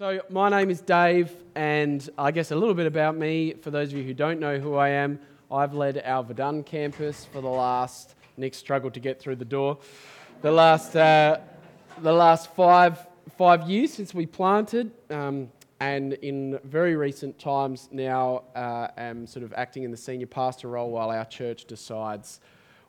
So, 0.00 0.22
my 0.30 0.48
name 0.48 0.70
is 0.70 0.80
Dave, 0.80 1.30
and 1.54 2.08
I 2.16 2.30
guess 2.30 2.52
a 2.52 2.56
little 2.56 2.74
bit 2.74 2.86
about 2.86 3.18
me 3.18 3.52
for 3.60 3.70
those 3.70 3.88
of 3.88 3.98
you 3.98 4.02
who 4.02 4.14
don't 4.14 4.40
know 4.40 4.58
who 4.58 4.74
I 4.74 4.88
am. 4.88 5.20
I've 5.52 5.74
led 5.74 6.00
our 6.06 6.24
Verdun 6.24 6.64
campus 6.64 7.26
for 7.26 7.42
the 7.42 7.50
last, 7.50 8.14
Nick 8.38 8.54
struggled 8.54 8.94
to 8.94 9.00
get 9.00 9.20
through 9.20 9.36
the 9.36 9.44
door, 9.44 9.76
the 10.40 10.52
last, 10.52 10.96
uh, 10.96 11.40
the 12.00 12.14
last 12.14 12.50
five, 12.54 13.06
five 13.36 13.68
years 13.68 13.92
since 13.92 14.14
we 14.14 14.24
planted. 14.24 14.90
Um, 15.10 15.50
and 15.80 16.14
in 16.14 16.58
very 16.64 16.96
recent 16.96 17.38
times 17.38 17.90
now, 17.92 18.44
uh, 18.56 18.88
am 18.96 19.26
sort 19.26 19.44
of 19.44 19.52
acting 19.52 19.82
in 19.82 19.90
the 19.90 19.98
senior 19.98 20.28
pastor 20.28 20.68
role 20.68 20.90
while 20.90 21.10
our 21.10 21.26
church 21.26 21.66
decides 21.66 22.40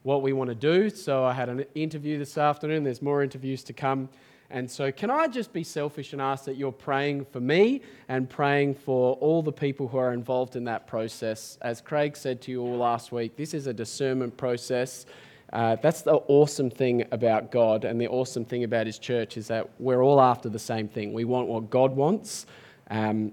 what 0.04 0.22
we 0.22 0.32
want 0.32 0.48
to 0.48 0.56
do. 0.56 0.90
So, 0.90 1.26
I 1.26 1.34
had 1.34 1.50
an 1.50 1.66
interview 1.76 2.18
this 2.18 2.38
afternoon, 2.38 2.86
there's 2.86 3.02
more 3.02 3.22
interviews 3.22 3.66
to 3.66 3.74
come. 3.74 4.08
And 4.52 4.70
so, 4.70 4.92
can 4.92 5.10
I 5.10 5.28
just 5.28 5.54
be 5.54 5.64
selfish 5.64 6.12
and 6.12 6.22
ask 6.22 6.44
that 6.46 6.58
you're 6.58 6.74
praying 6.74 7.26
for 7.26 7.40
me 7.40 7.82
and 8.10 8.30
praying 8.30 8.76
for 8.76 9.14
all 9.16 9.42
the 9.42 9.52
people 9.52 9.88
who 9.88 9.98
are 9.98 10.12
involved 10.12 10.58
in 10.58 10.66
that 10.66 10.88
process? 10.88 11.58
As 11.62 11.80
Craig 11.80 12.18
said 12.18 12.42
to 12.42 12.52
you 12.52 12.62
all 12.62 12.78
last 12.78 13.14
week, 13.14 13.38
this 13.38 13.54
is 13.54 13.68
a 13.68 13.74
discernment 13.74 14.36
process. 14.36 15.06
Uh, 15.54 15.78
that's 15.78 16.02
the 16.02 16.16
awesome 16.16 16.70
thing 16.70 17.06
about 17.12 17.50
God, 17.50 17.86
and 17.86 18.00
the 18.00 18.10
awesome 18.10 18.44
thing 18.44 18.66
about 18.66 18.88
His 18.88 19.00
church 19.00 19.38
is 19.38 19.48
that 19.48 19.70
we're 19.80 20.04
all 20.04 20.20
after 20.20 20.50
the 20.50 20.60
same 20.60 20.90
thing. 20.90 21.14
We 21.14 21.24
want 21.24 21.48
what 21.48 21.70
God 21.70 21.96
wants. 21.96 22.46
Um, 22.90 23.32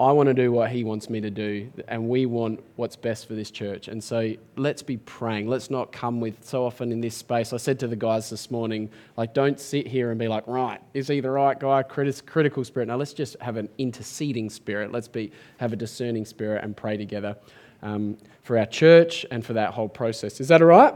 I 0.00 0.12
want 0.12 0.28
to 0.28 0.34
do 0.34 0.50
what 0.50 0.70
he 0.70 0.82
wants 0.82 1.10
me 1.10 1.20
to 1.20 1.30
do, 1.30 1.70
and 1.86 2.08
we 2.08 2.24
want 2.24 2.64
what's 2.76 2.96
best 2.96 3.28
for 3.28 3.34
this 3.34 3.50
church. 3.50 3.86
And 3.86 4.02
so 4.02 4.32
let's 4.56 4.82
be 4.82 4.96
praying. 4.96 5.46
Let's 5.46 5.68
not 5.68 5.92
come 5.92 6.20
with 6.20 6.42
so 6.42 6.64
often 6.64 6.90
in 6.90 7.02
this 7.02 7.14
space. 7.14 7.52
I 7.52 7.58
said 7.58 7.78
to 7.80 7.86
the 7.86 7.96
guys 7.96 8.30
this 8.30 8.50
morning, 8.50 8.88
like, 9.18 9.34
don't 9.34 9.60
sit 9.60 9.86
here 9.86 10.10
and 10.10 10.18
be 10.18 10.26
like, 10.26 10.46
right, 10.46 10.80
is 10.94 11.08
he 11.08 11.20
the 11.20 11.30
right 11.30 11.60
guy? 11.60 11.82
critical 11.82 12.64
spirit. 12.64 12.86
Now 12.86 12.96
let's 12.96 13.12
just 13.12 13.36
have 13.42 13.58
an 13.58 13.68
interceding 13.76 14.48
spirit. 14.48 14.90
Let's 14.90 15.06
be 15.06 15.32
have 15.58 15.74
a 15.74 15.76
discerning 15.76 16.24
spirit 16.24 16.64
and 16.64 16.74
pray 16.74 16.96
together 16.96 17.36
um, 17.82 18.16
for 18.42 18.56
our 18.56 18.66
church 18.66 19.26
and 19.30 19.44
for 19.44 19.52
that 19.52 19.74
whole 19.74 19.88
process. 19.88 20.40
Is 20.40 20.48
that 20.48 20.62
all 20.62 20.68
right? 20.68 20.94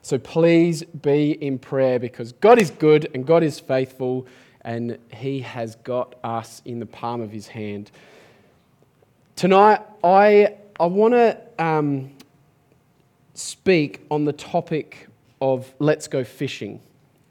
So 0.00 0.16
please 0.16 0.84
be 0.84 1.32
in 1.32 1.58
prayer 1.58 1.98
because 1.98 2.32
God 2.32 2.58
is 2.58 2.70
good 2.70 3.10
and 3.12 3.26
God 3.26 3.42
is 3.42 3.60
faithful 3.60 4.26
and 4.68 4.98
He 5.14 5.40
has 5.40 5.76
got 5.76 6.16
us 6.22 6.60
in 6.66 6.78
the 6.78 6.84
palm 6.84 7.22
of 7.22 7.32
His 7.32 7.48
hand. 7.48 7.90
Tonight, 9.34 9.80
I, 10.04 10.56
I 10.78 10.84
want 10.84 11.14
to 11.14 11.40
um, 11.58 12.10
speak 13.32 14.04
on 14.10 14.26
the 14.26 14.34
topic 14.34 15.08
of 15.40 15.72
let's 15.78 16.06
go 16.06 16.22
fishing. 16.22 16.80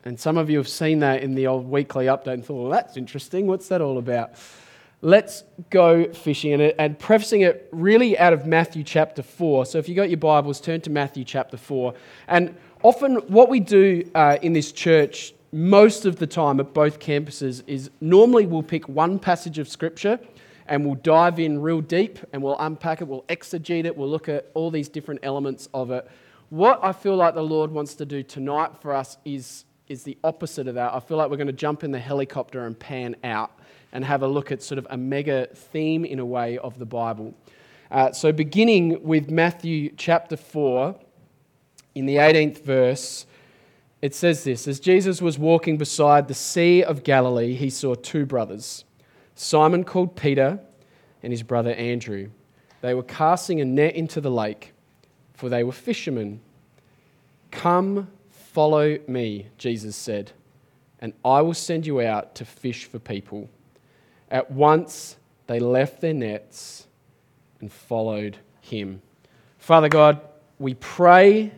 And 0.03 0.19
some 0.19 0.35
of 0.35 0.49
you 0.49 0.57
have 0.57 0.67
seen 0.67 0.99
that 0.99 1.21
in 1.21 1.35
the 1.35 1.45
old 1.45 1.69
weekly 1.69 2.07
update 2.07 2.33
and 2.33 2.45
thought, 2.45 2.63
well, 2.63 2.71
that's 2.71 2.97
interesting. 2.97 3.45
What's 3.45 3.67
that 3.67 3.81
all 3.81 3.99
about? 3.99 4.31
Let's 5.03 5.43
go 5.69 6.11
fishing. 6.11 6.53
And, 6.53 6.73
and 6.79 6.97
prefacing 6.97 7.41
it 7.41 7.69
really 7.71 8.17
out 8.17 8.33
of 8.33 8.47
Matthew 8.47 8.83
chapter 8.83 9.21
4. 9.21 9.67
So 9.67 9.77
if 9.77 9.87
you've 9.87 9.95
got 9.95 10.09
your 10.09 10.17
Bibles, 10.17 10.59
turn 10.59 10.81
to 10.81 10.89
Matthew 10.89 11.23
chapter 11.23 11.55
4. 11.57 11.93
And 12.29 12.55
often 12.81 13.17
what 13.27 13.47
we 13.47 13.59
do 13.59 14.09
uh, 14.15 14.39
in 14.41 14.53
this 14.53 14.71
church 14.71 15.33
most 15.51 16.05
of 16.05 16.17
the 16.17 16.27
time 16.27 16.59
at 16.59 16.73
both 16.73 16.99
campuses 16.99 17.63
is 17.67 17.89
normally 18.01 18.45
we'll 18.45 18.63
pick 18.63 18.87
one 18.89 19.17
passage 19.17 19.59
of 19.59 19.67
scripture 19.67 20.19
and 20.67 20.85
we'll 20.85 20.95
dive 20.95 21.39
in 21.39 21.61
real 21.61 21.81
deep 21.81 22.19
and 22.33 22.43
we'll 22.43 22.59
unpack 22.59 23.01
it, 23.01 23.07
we'll 23.07 23.23
exegete 23.23 23.85
it, 23.85 23.95
we'll 23.95 24.09
look 24.09 24.27
at 24.27 24.51
all 24.53 24.69
these 24.69 24.89
different 24.89 25.21
elements 25.23 25.69
of 25.73 25.91
it. 25.91 26.09
What 26.49 26.79
I 26.83 26.91
feel 26.91 27.15
like 27.15 27.35
the 27.35 27.43
Lord 27.43 27.71
wants 27.71 27.95
to 27.95 28.05
do 28.05 28.23
tonight 28.23 28.71
for 28.81 28.93
us 28.93 29.17
is, 29.23 29.65
is 29.87 30.03
the 30.03 30.17
opposite 30.23 30.67
of 30.67 30.75
that. 30.75 30.93
I 30.93 30.99
feel 30.99 31.17
like 31.17 31.29
we're 31.29 31.37
going 31.37 31.47
to 31.47 31.53
jump 31.53 31.83
in 31.83 31.91
the 31.91 31.99
helicopter 31.99 32.65
and 32.65 32.77
pan 32.77 33.15
out 33.23 33.51
and 33.93 34.03
have 34.03 34.23
a 34.23 34.27
look 34.27 34.51
at 34.51 34.61
sort 34.61 34.77
of 34.77 34.87
a 34.89 34.97
mega 34.97 35.47
theme 35.53 36.03
in 36.03 36.19
a 36.19 36.25
way 36.25 36.57
of 36.57 36.77
the 36.77 36.85
Bible. 36.85 37.33
Uh, 37.89 38.11
so, 38.11 38.33
beginning 38.33 39.01
with 39.01 39.29
Matthew 39.29 39.93
chapter 39.95 40.35
4, 40.35 40.93
in 41.95 42.05
the 42.05 42.17
18th 42.17 42.63
verse, 42.63 43.25
it 44.01 44.13
says 44.13 44.43
this 44.43 44.67
As 44.67 44.79
Jesus 44.79 45.21
was 45.21 45.39
walking 45.39 45.77
beside 45.77 46.27
the 46.27 46.33
Sea 46.33 46.83
of 46.83 47.03
Galilee, 47.03 47.55
he 47.55 47.69
saw 47.69 47.95
two 47.95 48.25
brothers, 48.25 48.85
Simon 49.35 49.83
called 49.83 50.15
Peter 50.15 50.59
and 51.23 51.33
his 51.33 51.43
brother 51.43 51.71
Andrew. 51.73 52.29
They 52.81 52.93
were 52.93 53.03
casting 53.03 53.59
a 53.59 53.65
net 53.65 53.95
into 53.95 54.21
the 54.21 54.31
lake, 54.31 54.73
for 55.33 55.49
they 55.49 55.63
were 55.63 55.71
fishermen. 55.71 56.41
Come, 57.49 58.07
follow 58.29 58.99
me, 59.07 59.47
Jesus 59.57 59.95
said, 59.95 60.31
and 60.99 61.13
I 61.25 61.41
will 61.41 61.53
send 61.53 61.87
you 61.87 62.01
out 62.01 62.35
to 62.35 62.45
fish 62.45 62.85
for 62.85 62.99
people. 62.99 63.49
At 64.29 64.51
once 64.51 65.17
they 65.47 65.59
left 65.59 66.01
their 66.01 66.13
nets 66.13 66.87
and 67.59 67.71
followed 67.71 68.37
him. 68.61 69.01
Father 69.57 69.89
God, 69.89 70.21
we 70.59 70.75
pray 70.75 71.51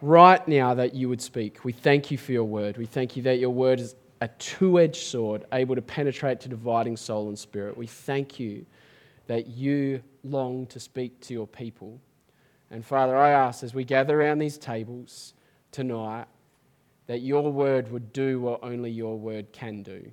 right 0.00 0.46
now 0.46 0.74
that 0.74 0.94
you 0.94 1.08
would 1.08 1.22
speak. 1.22 1.64
We 1.64 1.72
thank 1.72 2.10
you 2.10 2.18
for 2.18 2.32
your 2.32 2.44
word. 2.44 2.76
We 2.76 2.86
thank 2.86 3.16
you 3.16 3.22
that 3.24 3.38
your 3.38 3.50
word 3.50 3.80
is 3.80 3.94
a 4.20 4.28
two 4.28 4.78
edged 4.78 5.02
sword, 5.02 5.44
able 5.52 5.74
to 5.74 5.82
penetrate 5.82 6.40
to 6.40 6.48
dividing 6.48 6.96
soul 6.96 7.28
and 7.28 7.38
spirit. 7.38 7.76
We 7.76 7.86
thank 7.86 8.40
you 8.40 8.66
that 9.26 9.48
you 9.48 10.02
long 10.24 10.66
to 10.66 10.80
speak 10.80 11.20
to 11.20 11.34
your 11.34 11.46
people. 11.46 12.00
And 12.70 12.84
Father, 12.84 13.16
I 13.16 13.30
ask 13.30 13.62
as 13.62 13.74
we 13.74 13.84
gather 13.84 14.20
around 14.20 14.38
these 14.38 14.58
tables 14.58 15.34
tonight 15.72 16.26
that 17.06 17.20
your 17.20 17.52
word 17.52 17.90
would 17.92 18.12
do 18.12 18.40
what 18.40 18.60
only 18.62 18.90
your 18.90 19.16
word 19.18 19.52
can 19.52 19.82
do. 19.82 20.10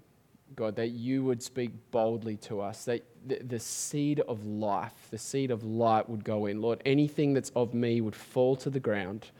God, 0.56 0.76
that 0.76 0.90
you 0.90 1.24
would 1.24 1.42
speak 1.42 1.72
boldly 1.90 2.38
to 2.38 2.62
us, 2.62 2.86
that 2.86 3.04
the, 3.26 3.60
seed 3.60 4.20
of 4.22 4.46
life, 4.46 5.08
the 5.10 5.18
seed 5.18 5.50
of 5.50 5.64
light 5.64 6.08
would 6.08 6.24
go 6.24 6.46
in. 6.46 6.62
Lord, 6.62 6.82
anything 6.86 7.34
that's 7.34 7.50
of 7.56 7.74
me 7.74 8.02
would 8.02 8.16
fall 8.16 8.56
to 8.58 8.70
the 8.70 8.80
ground 8.80 9.32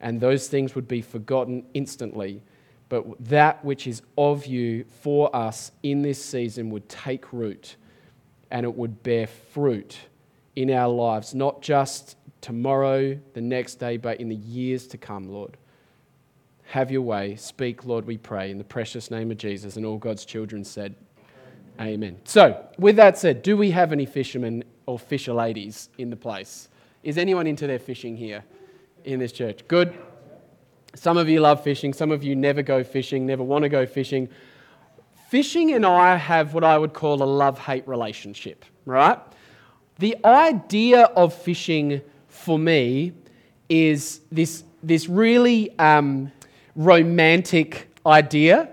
and 0.00 0.20
those 0.20 0.48
things 0.48 0.74
would 0.74 0.88
be 0.88 1.02
forgotten 1.02 1.64
instantly. 1.74 2.42
But 2.88 3.04
that 3.28 3.64
which 3.64 3.86
is 3.86 4.02
of 4.16 4.46
you 4.46 4.84
for 5.02 5.34
us 5.34 5.72
in 5.82 6.02
this 6.02 6.24
season 6.24 6.70
would 6.70 6.88
take 6.88 7.32
root 7.32 7.76
and 8.50 8.64
it 8.64 8.74
would 8.74 9.02
bear 9.02 9.26
fruit 9.26 9.98
in 10.54 10.70
our 10.70 10.88
lives, 10.88 11.34
not 11.34 11.60
just 11.60 12.16
tomorrow, 12.40 13.18
the 13.34 13.40
next 13.40 13.76
day, 13.76 13.96
but 13.96 14.20
in 14.20 14.28
the 14.28 14.36
years 14.36 14.86
to 14.88 14.98
come, 14.98 15.28
Lord. 15.28 15.56
Have 16.68 16.90
your 16.90 17.02
way. 17.02 17.36
Speak, 17.36 17.84
Lord, 17.84 18.06
we 18.06 18.16
pray, 18.16 18.50
in 18.50 18.58
the 18.58 18.64
precious 18.64 19.10
name 19.10 19.30
of 19.30 19.38
Jesus. 19.38 19.76
And 19.76 19.84
all 19.84 19.98
God's 19.98 20.24
children 20.24 20.64
said, 20.64 20.94
Amen. 21.80 21.94
Amen. 21.94 22.18
So, 22.24 22.64
with 22.78 22.96
that 22.96 23.18
said, 23.18 23.42
do 23.42 23.56
we 23.56 23.70
have 23.72 23.92
any 23.92 24.06
fishermen 24.06 24.64
or 24.86 24.98
fisher 24.98 25.32
ladies 25.32 25.90
in 25.98 26.10
the 26.10 26.16
place? 26.16 26.68
Is 27.02 27.18
anyone 27.18 27.46
into 27.46 27.66
their 27.66 27.78
fishing 27.78 28.16
here? 28.16 28.44
In 29.06 29.20
this 29.20 29.32
church. 29.32 29.66
Good. 29.68 29.96
Some 30.94 31.16
of 31.16 31.28
you 31.28 31.40
love 31.40 31.62
fishing, 31.62 31.92
some 31.92 32.10
of 32.10 32.24
you 32.24 32.34
never 32.34 32.62
go 32.62 32.82
fishing, 32.82 33.26
never 33.26 33.42
want 33.42 33.62
to 33.62 33.68
go 33.68 33.86
fishing. 33.86 34.28
Fishing 35.28 35.72
and 35.72 35.84
I 35.84 36.16
have 36.16 36.54
what 36.54 36.64
I 36.64 36.78
would 36.78 36.92
call 36.92 37.22
a 37.22 37.24
love 37.24 37.58
hate 37.58 37.86
relationship, 37.86 38.64
right? 38.84 39.18
The 39.98 40.16
idea 40.24 41.02
of 41.02 41.34
fishing 41.34 42.00
for 42.28 42.58
me 42.58 43.12
is 43.68 44.20
this, 44.30 44.64
this 44.82 45.08
really 45.08 45.76
um, 45.78 46.32
romantic 46.74 47.88
idea 48.06 48.68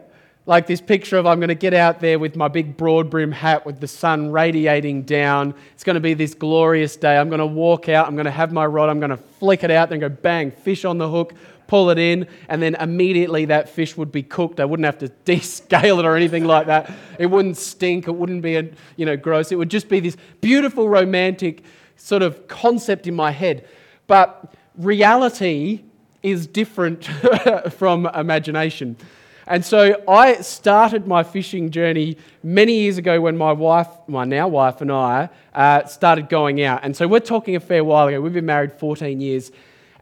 like 0.45 0.67
this 0.67 0.81
picture 0.81 1.17
of 1.17 1.25
I'm 1.25 1.39
going 1.39 1.49
to 1.49 1.55
get 1.55 1.73
out 1.73 1.99
there 2.01 2.19
with 2.19 2.35
my 2.35 2.47
big 2.47 2.75
broad 2.75 3.09
brim 3.09 3.31
hat 3.31 3.65
with 3.65 3.79
the 3.79 3.87
sun 3.87 4.31
radiating 4.31 5.03
down. 5.03 5.53
It's 5.73 5.83
going 5.83 5.93
to 5.95 6.01
be 6.01 6.13
this 6.13 6.33
glorious 6.33 6.97
day. 6.97 7.17
I'm 7.17 7.29
going 7.29 7.39
to 7.39 7.45
walk 7.45 7.87
out, 7.87 8.07
I'm 8.07 8.15
going 8.15 8.25
to 8.25 8.31
have 8.31 8.51
my 8.51 8.65
rod, 8.65 8.89
I'm 8.89 8.99
going 8.99 9.11
to 9.11 9.17
flick 9.17 9.63
it 9.63 9.71
out, 9.71 9.89
then 9.89 9.99
go 9.99 10.09
bang, 10.09 10.51
fish 10.51 10.83
on 10.83 10.97
the 10.97 11.09
hook, 11.09 11.33
pull 11.67 11.89
it 11.89 11.97
in, 11.97 12.27
and 12.49 12.61
then 12.61 12.75
immediately 12.75 13.45
that 13.45 13.69
fish 13.69 13.95
would 13.95 14.11
be 14.11 14.21
cooked. 14.21 14.59
I 14.59 14.65
wouldn't 14.65 14.85
have 14.85 14.97
to 14.99 15.07
descale 15.25 15.99
it 15.99 16.05
or 16.05 16.15
anything 16.15 16.43
like 16.43 16.67
that. 16.67 16.91
It 17.17 17.27
wouldn't 17.27 17.57
stink, 17.57 18.07
it 18.07 18.15
wouldn't 18.15 18.41
be 18.41 18.57
a, 18.57 18.69
you 18.97 19.05
know 19.05 19.15
gross. 19.15 19.51
It 19.51 19.55
would 19.55 19.71
just 19.71 19.87
be 19.87 20.01
this 20.01 20.17
beautiful 20.41 20.89
romantic 20.89 21.63
sort 21.95 22.21
of 22.21 22.47
concept 22.49 23.07
in 23.07 23.15
my 23.15 23.31
head. 23.31 23.65
But 24.07 24.53
reality 24.77 25.83
is 26.21 26.47
different 26.47 27.05
from 27.73 28.07
imagination. 28.07 28.97
And 29.45 29.65
so 29.65 30.01
I 30.07 30.41
started 30.41 31.07
my 31.07 31.23
fishing 31.23 31.69
journey 31.69 32.17
many 32.43 32.79
years 32.79 32.97
ago 32.97 33.19
when 33.19 33.37
my 33.37 33.51
wife, 33.51 33.87
my 34.07 34.23
now 34.23 34.47
wife, 34.47 34.81
and 34.81 34.91
I 34.91 35.29
uh, 35.53 35.85
started 35.85 36.29
going 36.29 36.61
out. 36.63 36.81
And 36.83 36.95
so 36.95 37.07
we're 37.07 37.19
talking 37.19 37.55
a 37.55 37.59
fair 37.59 37.83
while 37.83 38.07
ago. 38.07 38.21
We've 38.21 38.33
been 38.33 38.45
married 38.45 38.73
14 38.73 39.19
years. 39.19 39.51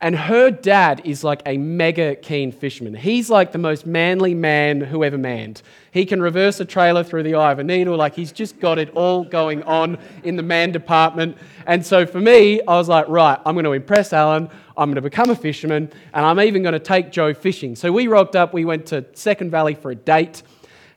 And 0.02 0.16
her 0.16 0.50
dad 0.50 1.04
is 1.06 1.24
like 1.24 1.44
a 1.46 1.58
mega 1.58 2.16
keen 2.16 2.52
fisherman. 2.52 2.96
He's 2.96 3.30
like 3.30 3.52
the 3.52 3.60
most 3.60 3.86
manly 3.86 4.34
man 4.34 4.82
who 4.82 5.04
ever 5.04 5.18
manned. 5.18 5.62
He 5.92 6.08
can 6.08 6.20
reverse 6.20 6.60
a 6.60 6.66
trailer 6.66 7.04
through 7.04 7.22
the 7.22 7.36
eye 7.36 7.52
of 7.52 7.60
a 7.60 7.64
needle. 7.64 7.96
Like 7.96 8.16
he's 8.16 8.32
just 8.32 8.60
got 8.60 8.80
it 8.80 8.90
all 8.96 9.24
going 9.24 9.62
on 9.62 10.00
in 10.24 10.38
the 10.38 10.44
man 10.44 10.72
department. 10.72 11.38
And 11.68 11.86
so 11.86 12.08
for 12.08 12.20
me, 12.20 12.62
I 12.62 12.78
was 12.78 12.90
like, 12.90 13.08
right, 13.10 13.40
I'm 13.46 13.54
going 13.54 13.66
to 13.66 13.74
impress 13.74 14.12
Alan. 14.12 14.50
I'm 14.76 14.90
going 14.90 14.96
to 14.96 15.02
become 15.02 15.30
a 15.30 15.36
fisherman. 15.36 15.92
And 16.16 16.26
I'm 16.26 16.40
even 16.40 16.64
going 16.64 16.74
to 16.74 16.80
take 16.80 17.12
Joe 17.12 17.36
fishing. 17.36 17.76
So 17.76 17.92
we 17.92 18.08
rocked 18.08 18.36
up. 18.36 18.56
We 18.56 18.66
went 18.66 18.88
to 18.88 19.06
Second 19.14 19.52
Valley 19.52 19.76
for 19.76 19.92
a 19.92 19.96
date. 19.96 20.42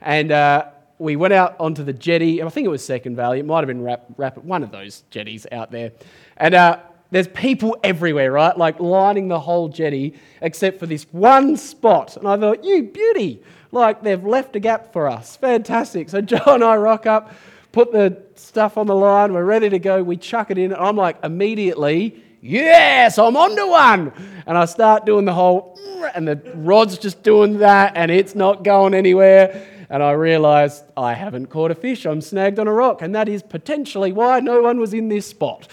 And 0.00 0.32
uh, 0.32 0.68
we 0.98 1.16
went 1.16 1.34
out 1.34 1.56
onto 1.60 1.84
the 1.84 1.92
jetty. 1.92 2.42
I 2.42 2.48
think 2.48 2.64
it 2.64 2.70
was 2.70 2.82
Second 2.82 3.16
Valley. 3.16 3.40
It 3.40 3.44
might 3.44 3.58
have 3.58 3.68
been 3.68 3.82
Rap, 3.82 4.38
one 4.38 4.62
of 4.62 4.70
those 4.70 5.04
jetties 5.10 5.46
out 5.52 5.70
there. 5.70 5.92
And 6.38 6.54
uh, 6.54 6.78
there's 7.10 7.28
people 7.28 7.76
everywhere, 7.84 8.32
right? 8.32 8.56
Like 8.56 8.80
lining 8.80 9.28
the 9.28 9.40
whole 9.40 9.68
jetty, 9.68 10.14
except 10.40 10.80
for 10.80 10.86
this 10.86 11.04
one 11.12 11.56
spot. 11.56 12.16
And 12.16 12.26
I 12.26 12.36
thought, 12.36 12.64
you 12.64 12.82
beauty! 12.82 13.42
Like 13.70 14.02
they've 14.02 14.24
left 14.24 14.56
a 14.56 14.60
gap 14.60 14.92
for 14.92 15.08
us. 15.08 15.36
Fantastic. 15.36 16.08
So 16.08 16.20
Joe 16.22 16.42
and 16.46 16.64
I 16.64 16.76
rock 16.76 17.06
up, 17.06 17.34
put 17.72 17.92
the 17.92 18.22
stuff 18.36 18.78
on 18.78 18.86
the 18.86 18.94
line, 18.94 19.32
we're 19.32 19.44
ready 19.44 19.68
to 19.68 19.78
go. 19.78 20.02
We 20.02 20.16
chuck 20.16 20.50
it 20.50 20.58
in. 20.58 20.72
And 20.72 20.80
I'm 20.80 20.96
like, 20.96 21.16
immediately, 21.24 22.22
yes, 22.40 23.18
I'm 23.18 23.36
onto 23.36 23.66
one. 23.66 24.12
And 24.46 24.56
I 24.56 24.64
start 24.64 25.06
doing 25.06 25.24
the 25.24 25.32
whole, 25.32 25.78
and 26.14 26.26
the 26.26 26.40
rod's 26.54 26.98
just 26.98 27.22
doing 27.22 27.58
that, 27.58 27.96
and 27.96 28.10
it's 28.10 28.34
not 28.34 28.62
going 28.62 28.94
anywhere. 28.94 29.66
And 29.90 30.02
I 30.02 30.12
realized 30.12 30.84
I 30.96 31.14
haven't 31.14 31.46
caught 31.46 31.70
a 31.70 31.74
fish. 31.74 32.06
I'm 32.06 32.20
snagged 32.20 32.58
on 32.58 32.66
a 32.66 32.72
rock. 32.72 33.02
And 33.02 33.14
that 33.14 33.28
is 33.28 33.42
potentially 33.42 34.12
why 34.12 34.40
no 34.40 34.62
one 34.62 34.80
was 34.80 34.94
in 34.94 35.08
this 35.08 35.26
spot. 35.26 35.68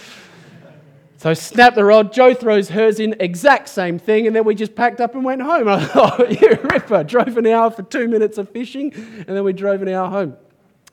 So 1.22 1.36
snap 1.36 1.76
the 1.76 1.86
rod. 1.86 2.12
Joe 2.12 2.34
throws 2.34 2.70
hers 2.70 3.00
in, 3.00 3.16
exact 3.20 3.70
same 3.70 4.00
thing, 4.00 4.26
and 4.26 4.36
then 4.36 4.44
we 4.44 4.56
just 4.56 4.74
packed 4.74 5.00
up 5.00 5.14
and 5.14 5.24
went 5.24 5.44
home. 5.44 5.68
I 5.68 5.86
thought, 5.86 6.42
you 6.42 6.50
ripper. 6.64 7.04
Drove 7.04 7.38
an 7.38 7.46
hour 7.46 7.70
for 7.70 7.84
two 7.84 8.08
minutes 8.08 8.40
of 8.40 8.50
fishing, 8.50 8.92
and 8.96 9.28
then 9.28 9.44
we 9.44 9.54
drove 9.54 9.84
an 9.84 9.90
hour 9.90 10.10
home. 10.10 10.36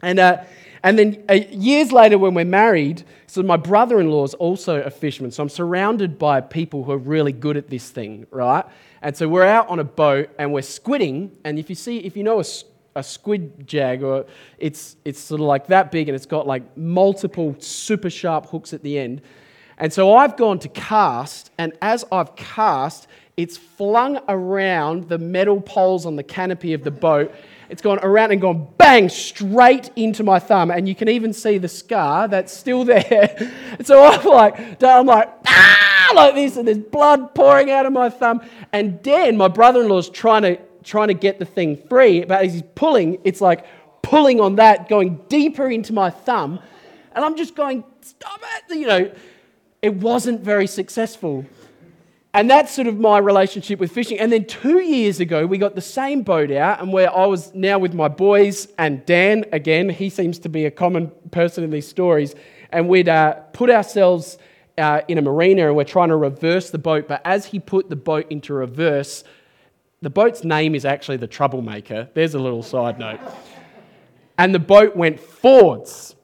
And, 0.03 0.19
uh, 0.19 0.45
and 0.83 0.99
then 0.99 1.25
uh, 1.31 1.33
years 1.33 1.93
later, 1.93 2.19
when 2.19 2.35
we're 2.35 2.45
married, 2.45 3.05
so 3.27 3.43
my 3.43 3.57
brother-in-law 3.57 4.25
is 4.25 4.35
also 4.35 4.83
a 4.83 4.91
fisherman. 4.91 5.31
So 5.31 5.43
I'm 5.43 5.49
surrounded 5.49 6.19
by 6.19 6.43
people 6.43 6.85
who 6.85 6.93
are 6.93 6.99
really 6.99 7.33
good 7.33 7.57
at 7.57 7.71
this 7.71 7.89
thing, 7.89 8.27
right? 8.31 8.67
And 9.01 9.17
so 9.17 9.31
we're 9.31 9.47
out 9.47 9.71
on 9.71 9.79
a 9.79 9.85
boat 9.85 10.29
and 10.39 10.53
we're 10.53 10.61
squidding. 10.61 11.31
And 11.43 11.59
if 11.59 11.71
you 11.71 11.75
see, 11.75 12.01
if 12.01 12.19
you 12.19 12.23
know 12.23 12.39
a, 12.39 12.45
a 12.97 13.03
squid 13.03 13.67
jag, 13.67 14.03
or 14.03 14.27
it's 14.59 14.97
it's 15.07 15.21
sort 15.21 15.41
of 15.41 15.47
like 15.47 15.69
that 15.69 15.91
big, 15.91 16.11
and 16.11 16.15
it's 16.15 16.27
got 16.27 16.47
like 16.47 16.77
multiple 16.77 17.57
super 17.61 18.11
sharp 18.11 18.45
hooks 18.51 18.75
at 18.75 18.83
the 18.83 18.99
end. 18.99 19.23
And 19.79 19.93
so 19.93 20.15
I've 20.15 20.37
gone 20.37 20.59
to 20.61 20.69
cast, 20.69 21.53
and 21.57 21.73
as 21.81 22.05
I've 22.11 22.35
cast, 22.35 23.07
it's 23.37 23.57
flung 23.57 24.19
around 24.29 25.09
the 25.09 25.19
metal 25.19 25.61
poles 25.61 26.05
on 26.05 26.17
the 26.17 26.25
canopy 26.25 26.75
of 26.75 26.83
the 26.83 26.91
boat. 26.91 27.33
It's 27.71 27.81
gone 27.81 28.01
around 28.03 28.33
and 28.33 28.41
gone 28.41 28.67
bang 28.77 29.09
straight 29.09 29.91
into 29.95 30.25
my 30.25 30.41
thumb, 30.41 30.73
and 30.73 30.89
you 30.89 30.97
can 30.97 31.09
even 31.09 31.33
see 31.33 31.59
the 31.59 31.69
scar 31.69 32.27
that's 32.27 32.53
still 32.53 32.85
there. 32.85 33.53
so 33.85 34.05
I'm 34.05 34.25
like, 34.27 34.83
I'm 34.83 35.07
like, 35.07 35.33
ah, 35.47 36.13
like 36.13 36.35
this, 36.35 36.57
and 36.57 36.67
there's 36.67 36.79
blood 36.79 37.33
pouring 37.37 37.71
out 37.71 37.87
of 37.87 37.93
my 37.93 38.11
thumb. 38.11 38.41
And 38.73 39.01
Dan, 39.01 39.37
my 39.37 39.49
brother-in-law, 39.49 39.99
is 39.99 40.09
trying 40.11 40.43
to 40.43 40.59
trying 40.83 41.09
to 41.09 41.15
get 41.15 41.39
the 41.39 41.45
thing 41.45 41.77
free, 41.89 42.25
but 42.25 42.43
as 42.45 42.55
he's 42.55 42.63
pulling, 42.75 43.19
it's 43.23 43.41
like 43.41 43.67
pulling 44.03 44.41
on 44.41 44.57
that, 44.57 44.89
going 44.89 45.21
deeper 45.29 45.69
into 45.69 45.93
my 45.93 46.09
thumb, 46.11 46.59
and 47.13 47.25
I'm 47.25 47.37
just 47.37 47.55
going, 47.55 47.85
stop 48.01 48.41
it, 48.43 48.75
you 48.75 48.87
know 48.87 49.13
it 49.83 49.95
wasn't 49.95 50.41
very 50.41 50.67
successful. 50.67 51.45
And 52.35 52.51
that's 52.51 52.73
sort 52.73 52.87
of 52.87 52.99
my 52.99 53.19
relationship 53.19 53.81
with 53.81 53.91
fishing. 53.91 54.19
And 54.21 54.31
then 54.31 54.45
two 54.45 54.81
years 54.81 55.19
ago, 55.19 55.47
we 55.47 55.59
got 55.59 55.75
the 55.75 55.81
same 55.81 56.23
boat 56.23 56.51
out, 56.51 56.81
and 56.81 56.93
where 56.93 57.15
I 57.15 57.27
was 57.27 57.55
now 57.55 57.79
with 57.79 57.95
my 57.95 58.09
boys 58.09 58.69
and 58.79 59.05
Dan 59.07 59.45
again, 59.53 59.89
he 59.89 60.11
seems 60.11 60.39
to 60.41 60.49
be 60.49 60.67
a 60.67 60.71
common 60.71 61.11
person 61.31 61.65
in 61.65 61.71
these 61.71 61.89
stories. 61.89 62.35
And 62.71 62.89
we'd 62.89 63.09
uh, 63.09 63.35
put 63.53 63.71
ourselves 63.71 64.39
uh, 64.77 65.01
in 65.09 65.19
a 65.19 65.23
marina 65.23 65.67
and 65.67 65.77
we're 65.77 65.85
trying 65.85 66.11
to 66.11 66.17
reverse 66.17 66.71
the 66.71 66.79
boat. 66.79 67.09
But 67.09 67.23
as 67.25 67.47
he 67.47 67.59
put 67.59 67.89
the 67.89 67.97
boat 67.97 68.27
into 68.31 68.53
reverse, 68.55 69.25
the 70.03 70.11
boat's 70.11 70.45
name 70.45 70.75
is 70.75 70.85
actually 70.85 71.17
the 71.17 71.27
Troublemaker. 71.27 72.09
There's 72.15 72.35
a 72.35 72.39
little 72.39 72.63
side 72.63 72.99
note. 72.99 73.21
And 74.37 74.55
the 74.55 74.61
boat 74.61 74.95
went 74.95 75.19
forwards 75.19 76.15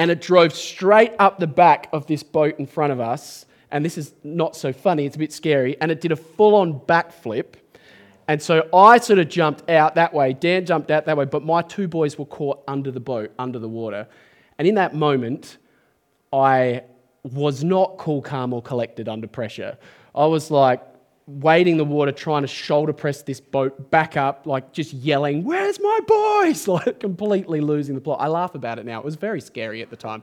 and 0.00 0.10
it 0.10 0.22
drove 0.22 0.54
straight 0.54 1.12
up 1.18 1.38
the 1.38 1.46
back 1.46 1.90
of 1.92 2.06
this 2.06 2.22
boat 2.22 2.58
in 2.58 2.66
front 2.66 2.90
of 2.90 3.00
us. 3.00 3.44
And 3.70 3.84
this 3.84 3.98
is 3.98 4.14
not 4.24 4.56
so 4.56 4.72
funny, 4.72 5.04
it's 5.04 5.16
a 5.16 5.18
bit 5.18 5.30
scary. 5.30 5.76
And 5.78 5.90
it 5.90 6.00
did 6.00 6.10
a 6.10 6.16
full 6.16 6.54
on 6.54 6.80
backflip. 6.80 7.56
And 8.26 8.40
so 8.40 8.66
I 8.72 8.96
sort 8.96 9.18
of 9.18 9.28
jumped 9.28 9.68
out 9.68 9.96
that 9.96 10.14
way. 10.14 10.32
Dan 10.32 10.64
jumped 10.64 10.90
out 10.90 11.04
that 11.04 11.18
way, 11.18 11.26
but 11.26 11.44
my 11.44 11.60
two 11.60 11.86
boys 11.86 12.16
were 12.16 12.24
caught 12.24 12.62
under 12.66 12.90
the 12.90 12.98
boat, 12.98 13.30
under 13.38 13.58
the 13.58 13.68
water. 13.68 14.08
And 14.58 14.66
in 14.66 14.76
that 14.76 14.94
moment, 14.94 15.58
I 16.32 16.84
was 17.22 17.62
not 17.62 17.98
cool, 17.98 18.22
calm, 18.22 18.54
or 18.54 18.62
collected 18.62 19.06
under 19.06 19.26
pressure. 19.26 19.76
I 20.14 20.24
was 20.24 20.50
like, 20.50 20.80
wading 21.38 21.76
the 21.76 21.84
water, 21.84 22.12
trying 22.12 22.42
to 22.42 22.48
shoulder 22.48 22.92
press 22.92 23.22
this 23.22 23.40
boat 23.40 23.90
back 23.90 24.16
up, 24.16 24.46
like 24.46 24.72
just 24.72 24.92
yelling, 24.92 25.44
Where's 25.44 25.80
my 25.80 26.00
boys? 26.06 26.68
Like 26.70 27.00
completely 27.00 27.60
losing 27.60 27.94
the 27.94 28.00
plot. 28.00 28.20
I 28.20 28.28
laugh 28.28 28.54
about 28.54 28.78
it 28.78 28.86
now. 28.86 28.98
It 28.98 29.04
was 29.04 29.16
very 29.16 29.40
scary 29.40 29.82
at 29.82 29.90
the 29.90 29.96
time. 29.96 30.22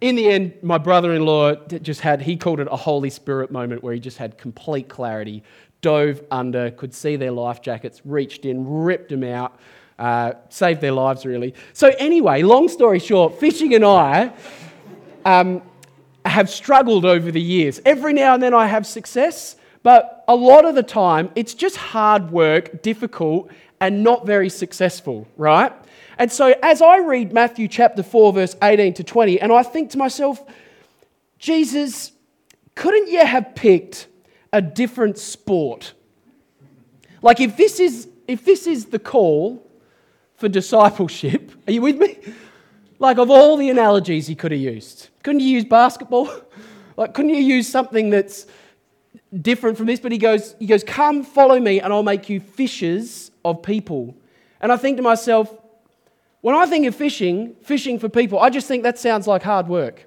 In 0.00 0.16
the 0.16 0.28
end, 0.28 0.54
my 0.62 0.78
brother 0.78 1.12
in 1.12 1.24
law 1.24 1.54
just 1.54 2.00
had, 2.00 2.22
he 2.22 2.36
called 2.36 2.60
it 2.60 2.68
a 2.70 2.76
Holy 2.76 3.10
Spirit 3.10 3.50
moment 3.50 3.82
where 3.82 3.92
he 3.92 4.00
just 4.00 4.16
had 4.16 4.38
complete 4.38 4.88
clarity, 4.88 5.42
dove 5.82 6.22
under, 6.30 6.70
could 6.70 6.94
see 6.94 7.16
their 7.16 7.32
life 7.32 7.60
jackets, 7.60 8.00
reached 8.04 8.44
in, 8.44 8.66
ripped 8.66 9.10
them 9.10 9.24
out, 9.24 9.58
uh, 9.98 10.32
saved 10.48 10.80
their 10.80 10.92
lives 10.92 11.26
really. 11.26 11.54
So, 11.72 11.92
anyway, 11.98 12.42
long 12.42 12.68
story 12.68 12.98
short, 12.98 13.38
fishing 13.38 13.74
and 13.74 13.84
I. 13.84 14.32
Um, 15.24 15.62
have 16.24 16.50
struggled 16.50 17.04
over 17.04 17.30
the 17.30 17.40
years. 17.40 17.80
Every 17.84 18.12
now 18.12 18.34
and 18.34 18.42
then 18.42 18.54
I 18.54 18.66
have 18.66 18.86
success, 18.86 19.56
but 19.82 20.24
a 20.28 20.34
lot 20.34 20.64
of 20.64 20.74
the 20.74 20.82
time, 20.82 21.30
it's 21.34 21.54
just 21.54 21.76
hard 21.76 22.30
work, 22.30 22.82
difficult, 22.82 23.50
and 23.80 24.02
not 24.02 24.26
very 24.26 24.50
successful, 24.50 25.26
right? 25.36 25.72
And 26.18 26.30
so 26.30 26.54
as 26.62 26.82
I 26.82 26.98
read 26.98 27.32
Matthew 27.32 27.66
chapter 27.66 28.02
4, 28.02 28.34
verse 28.34 28.56
18 28.62 28.94
to 28.94 29.04
20, 29.04 29.40
and 29.40 29.52
I 29.52 29.62
think 29.62 29.90
to 29.92 29.98
myself, 29.98 30.44
Jesus, 31.38 32.12
couldn't 32.74 33.08
you 33.08 33.24
have 33.24 33.54
picked 33.54 34.06
a 34.52 34.60
different 34.60 35.16
sport? 35.16 35.94
Like 37.22 37.40
if 37.40 37.56
this 37.56 37.80
is 37.80 38.08
if 38.28 38.44
this 38.44 38.66
is 38.66 38.86
the 38.86 38.98
call 38.98 39.66
for 40.36 40.48
discipleship, 40.48 41.52
are 41.66 41.72
you 41.72 41.82
with 41.82 41.98
me? 41.98 42.18
Like 42.98 43.16
of 43.16 43.30
all 43.30 43.56
the 43.56 43.70
analogies 43.70 44.26
he 44.26 44.34
could 44.34 44.52
have 44.52 44.60
used, 44.60 45.08
couldn't 45.22 45.40
you 45.40 45.48
use 45.48 45.64
basketball? 45.64 46.30
Like 46.96 47.14
couldn't 47.14 47.30
you 47.30 47.42
use 47.42 47.66
something 47.66 48.10
that's 48.10 48.44
different 49.38 49.76
from 49.76 49.86
this, 49.86 50.00
but 50.00 50.12
he 50.12 50.18
goes, 50.18 50.54
he 50.58 50.66
goes, 50.66 50.84
Come, 50.84 51.22
follow 51.22 51.58
me, 51.58 51.80
and 51.80 51.92
I'll 51.92 52.02
make 52.02 52.28
you 52.28 52.40
fishers 52.40 53.30
of 53.44 53.62
people. 53.62 54.14
And 54.60 54.70
I 54.72 54.76
think 54.76 54.96
to 54.96 55.02
myself, 55.02 55.54
when 56.40 56.54
I 56.54 56.66
think 56.66 56.86
of 56.86 56.94
fishing, 56.94 57.54
fishing 57.62 57.98
for 57.98 58.08
people, 58.08 58.38
I 58.38 58.50
just 58.50 58.66
think 58.66 58.82
that 58.82 58.98
sounds 58.98 59.26
like 59.26 59.42
hard 59.42 59.68
work. 59.68 60.06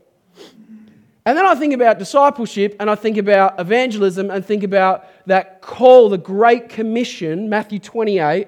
And 1.25 1.37
then 1.37 1.45
I 1.45 1.55
think 1.55 1.73
about 1.73 1.99
discipleship 1.99 2.75
and 2.79 2.89
I 2.89 2.95
think 2.95 3.17
about 3.17 3.59
evangelism 3.59 4.29
and 4.29 4.45
think 4.45 4.63
about 4.63 5.05
that 5.27 5.61
call, 5.61 6.09
the 6.09 6.17
Great 6.17 6.67
Commission, 6.67 7.49
Matthew 7.49 7.79
28, 7.79 8.47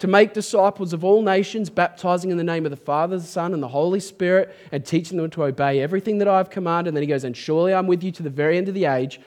to 0.00 0.06
make 0.06 0.34
disciples 0.34 0.92
of 0.92 1.04
all 1.04 1.22
nations, 1.22 1.70
baptizing 1.70 2.30
in 2.30 2.36
the 2.36 2.44
name 2.44 2.66
of 2.66 2.70
the 2.70 2.76
Father, 2.76 3.16
the 3.16 3.24
Son, 3.24 3.54
and 3.54 3.62
the 3.62 3.68
Holy 3.68 4.00
Spirit, 4.00 4.54
and 4.72 4.84
teaching 4.84 5.16
them 5.16 5.30
to 5.30 5.44
obey 5.44 5.80
everything 5.80 6.18
that 6.18 6.28
I've 6.28 6.50
commanded. 6.50 6.88
And 6.88 6.96
then 6.96 7.02
he 7.02 7.08
goes, 7.08 7.24
And 7.24 7.36
surely 7.36 7.72
I'm 7.72 7.86
with 7.86 8.02
you 8.02 8.10
to 8.12 8.22
the 8.22 8.30
very 8.30 8.58
end 8.58 8.68
of 8.68 8.74
the 8.74 8.86
age. 8.86 9.20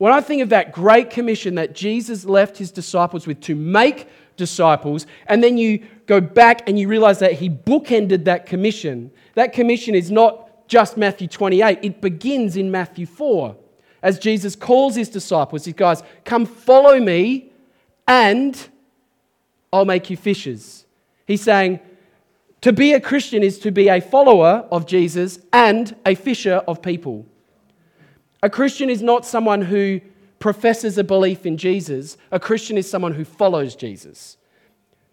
When 0.00 0.14
I 0.14 0.22
think 0.22 0.40
of 0.40 0.48
that 0.48 0.72
great 0.72 1.10
commission 1.10 1.56
that 1.56 1.74
Jesus 1.74 2.24
left 2.24 2.56
his 2.56 2.70
disciples 2.70 3.26
with 3.26 3.38
to 3.42 3.54
make 3.54 4.08
disciples, 4.38 5.04
and 5.26 5.44
then 5.44 5.58
you 5.58 5.86
go 6.06 6.22
back 6.22 6.66
and 6.66 6.78
you 6.78 6.88
realize 6.88 7.18
that 7.18 7.34
he 7.34 7.50
bookended 7.50 8.24
that 8.24 8.46
commission, 8.46 9.10
that 9.34 9.52
commission 9.52 9.94
is 9.94 10.10
not 10.10 10.66
just 10.68 10.96
Matthew 10.96 11.28
28, 11.28 11.80
it 11.82 12.00
begins 12.00 12.56
in 12.56 12.70
Matthew 12.70 13.04
4. 13.04 13.54
As 14.02 14.18
Jesus 14.18 14.56
calls 14.56 14.96
his 14.96 15.10
disciples, 15.10 15.66
he 15.66 15.74
goes, 15.74 16.02
Come 16.24 16.46
follow 16.46 16.98
me, 16.98 17.52
and 18.08 18.58
I'll 19.70 19.84
make 19.84 20.08
you 20.08 20.16
fishers. 20.16 20.86
He's 21.26 21.42
saying, 21.42 21.78
to 22.62 22.72
be 22.72 22.94
a 22.94 23.00
Christian 23.00 23.42
is 23.42 23.58
to 23.58 23.70
be 23.70 23.88
a 23.88 24.00
follower 24.00 24.66
of 24.72 24.86
Jesus 24.86 25.40
and 25.52 25.94
a 26.06 26.14
fisher 26.14 26.62
of 26.66 26.80
people. 26.80 27.26
A 28.42 28.50
Christian 28.50 28.88
is 28.88 29.02
not 29.02 29.26
someone 29.26 29.62
who 29.62 30.00
professes 30.38 30.96
a 30.96 31.04
belief 31.04 31.44
in 31.44 31.56
Jesus. 31.56 32.16
A 32.30 32.40
Christian 32.40 32.78
is 32.78 32.88
someone 32.88 33.12
who 33.12 33.24
follows 33.24 33.76
Jesus. 33.76 34.36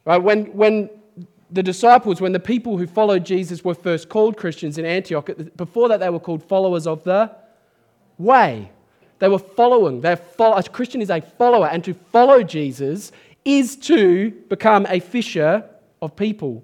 Right? 0.05 0.21
When, 0.21 0.45
when 0.55 0.89
the 1.51 1.63
disciples, 1.63 2.21
when 2.21 2.31
the 2.31 2.39
people 2.39 2.77
who 2.77 2.87
followed 2.87 3.25
Jesus 3.25 3.63
were 3.63 3.73
first 3.73 4.09
called 4.09 4.37
Christians 4.37 4.77
in 4.77 4.85
Antioch, 4.85 5.29
before 5.55 5.89
that 5.89 5.99
they 5.99 6.09
were 6.09 6.19
called 6.19 6.43
followers 6.43 6.87
of 6.87 7.03
the 7.03 7.31
way. 8.17 8.71
They 9.19 9.27
were 9.27 9.39
following. 9.39 10.01
They're 10.01 10.15
follow, 10.15 10.57
a 10.57 10.63
Christian 10.63 11.01
is 11.01 11.09
a 11.09 11.21
follower, 11.21 11.67
and 11.67 11.83
to 11.83 11.93
follow 11.93 12.43
Jesus 12.43 13.11
is 13.45 13.75
to 13.77 14.31
become 14.49 14.85
a 14.89 14.99
fisher 14.99 15.63
of 16.01 16.15
people. 16.15 16.63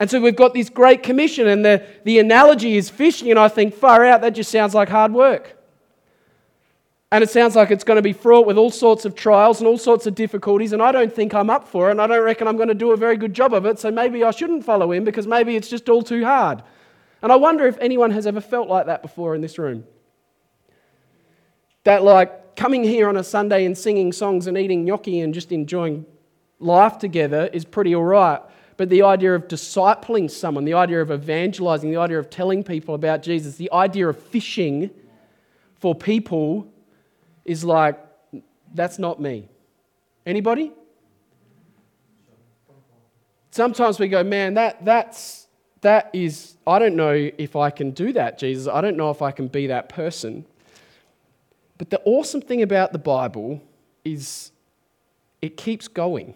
And 0.00 0.10
so 0.10 0.18
we've 0.18 0.34
got 0.34 0.54
this 0.54 0.70
great 0.70 1.02
commission, 1.02 1.46
and 1.46 1.62
the, 1.62 1.86
the 2.04 2.18
analogy 2.18 2.78
is 2.78 2.88
fishing, 2.88 3.30
and 3.30 3.38
I 3.38 3.48
think, 3.48 3.74
far 3.74 4.04
out, 4.04 4.22
that 4.22 4.30
just 4.30 4.50
sounds 4.50 4.74
like 4.74 4.88
hard 4.88 5.12
work. 5.12 5.58
And 7.12 7.22
it 7.22 7.28
sounds 7.28 7.54
like 7.54 7.70
it's 7.70 7.84
going 7.84 7.96
to 7.96 8.02
be 8.02 8.14
fraught 8.14 8.46
with 8.46 8.56
all 8.56 8.70
sorts 8.70 9.04
of 9.04 9.14
trials 9.14 9.60
and 9.60 9.68
all 9.68 9.76
sorts 9.76 10.06
of 10.06 10.14
difficulties, 10.14 10.72
and 10.72 10.80
I 10.80 10.90
don't 10.90 11.12
think 11.12 11.34
I'm 11.34 11.50
up 11.50 11.68
for 11.68 11.88
it, 11.88 11.90
and 11.92 12.00
I 12.00 12.06
don't 12.06 12.24
reckon 12.24 12.48
I'm 12.48 12.56
going 12.56 12.68
to 12.68 12.74
do 12.74 12.92
a 12.92 12.96
very 12.96 13.18
good 13.18 13.34
job 13.34 13.52
of 13.52 13.66
it, 13.66 13.78
so 13.78 13.90
maybe 13.90 14.24
I 14.24 14.30
shouldn't 14.30 14.64
follow 14.64 14.90
him 14.90 15.04
because 15.04 15.26
maybe 15.26 15.54
it's 15.54 15.68
just 15.68 15.90
all 15.90 16.02
too 16.02 16.24
hard. 16.24 16.62
And 17.20 17.30
I 17.30 17.36
wonder 17.36 17.66
if 17.66 17.76
anyone 17.78 18.10
has 18.12 18.26
ever 18.26 18.40
felt 18.40 18.68
like 18.68 18.86
that 18.86 19.02
before 19.02 19.34
in 19.34 19.42
this 19.42 19.58
room. 19.58 19.84
That, 21.84 22.02
like, 22.02 22.56
coming 22.56 22.84
here 22.84 23.06
on 23.06 23.18
a 23.18 23.24
Sunday 23.24 23.66
and 23.66 23.76
singing 23.76 24.12
songs 24.12 24.46
and 24.46 24.56
eating 24.56 24.86
gnocchi 24.86 25.20
and 25.20 25.34
just 25.34 25.52
enjoying 25.52 26.06
life 26.58 26.98
together 26.98 27.50
is 27.52 27.66
pretty 27.66 27.94
all 27.94 28.04
right. 28.04 28.40
But 28.80 28.88
the 28.88 29.02
idea 29.02 29.34
of 29.34 29.46
discipling 29.46 30.30
someone, 30.30 30.64
the 30.64 30.72
idea 30.72 31.02
of 31.02 31.10
evangelizing, 31.10 31.90
the 31.90 31.98
idea 31.98 32.18
of 32.18 32.30
telling 32.30 32.64
people 32.64 32.94
about 32.94 33.20
Jesus, 33.20 33.56
the 33.56 33.70
idea 33.72 34.08
of 34.08 34.18
fishing 34.18 34.88
for 35.74 35.94
people 35.94 36.66
is 37.44 37.62
like, 37.62 38.02
that's 38.72 38.98
not 38.98 39.20
me. 39.20 39.50
Anybody? 40.24 40.72
Sometimes 43.50 43.98
we 43.98 44.08
go, 44.08 44.24
man, 44.24 44.54
that, 44.54 44.82
that's, 44.82 45.46
that 45.82 46.08
is, 46.14 46.56
I 46.66 46.78
don't 46.78 46.96
know 46.96 47.30
if 47.36 47.56
I 47.56 47.68
can 47.68 47.90
do 47.90 48.14
that, 48.14 48.38
Jesus. 48.38 48.66
I 48.66 48.80
don't 48.80 48.96
know 48.96 49.10
if 49.10 49.20
I 49.20 49.30
can 49.30 49.48
be 49.48 49.66
that 49.66 49.90
person. 49.90 50.46
But 51.76 51.90
the 51.90 52.00
awesome 52.06 52.40
thing 52.40 52.62
about 52.62 52.94
the 52.94 52.98
Bible 52.98 53.60
is 54.06 54.52
it 55.42 55.58
keeps 55.58 55.86
going. 55.86 56.32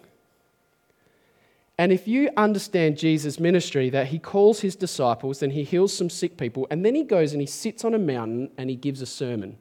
And 1.77 1.93
if 1.93 2.07
you 2.07 2.31
understand 2.37 2.97
Jesus' 2.97 3.41
ministry, 3.41 3.91
that 3.91 4.09
he 4.09 4.19
calls 4.19 4.61
his 4.61 4.77
disciples, 4.77 5.41
then 5.41 5.51
he 5.51 5.65
heals 5.65 5.93
some 5.93 6.09
sick 6.09 6.37
people, 6.37 6.67
and 6.71 6.85
then 6.85 6.95
he 6.95 7.03
goes 7.03 7.33
and 7.33 7.41
he 7.41 7.47
sits 7.47 7.85
on 7.85 7.95
a 7.95 7.99
mountain 7.99 8.51
and 8.57 8.71
he 8.71 8.77
gives 8.77 9.03
a 9.03 9.07
sermon 9.07 9.57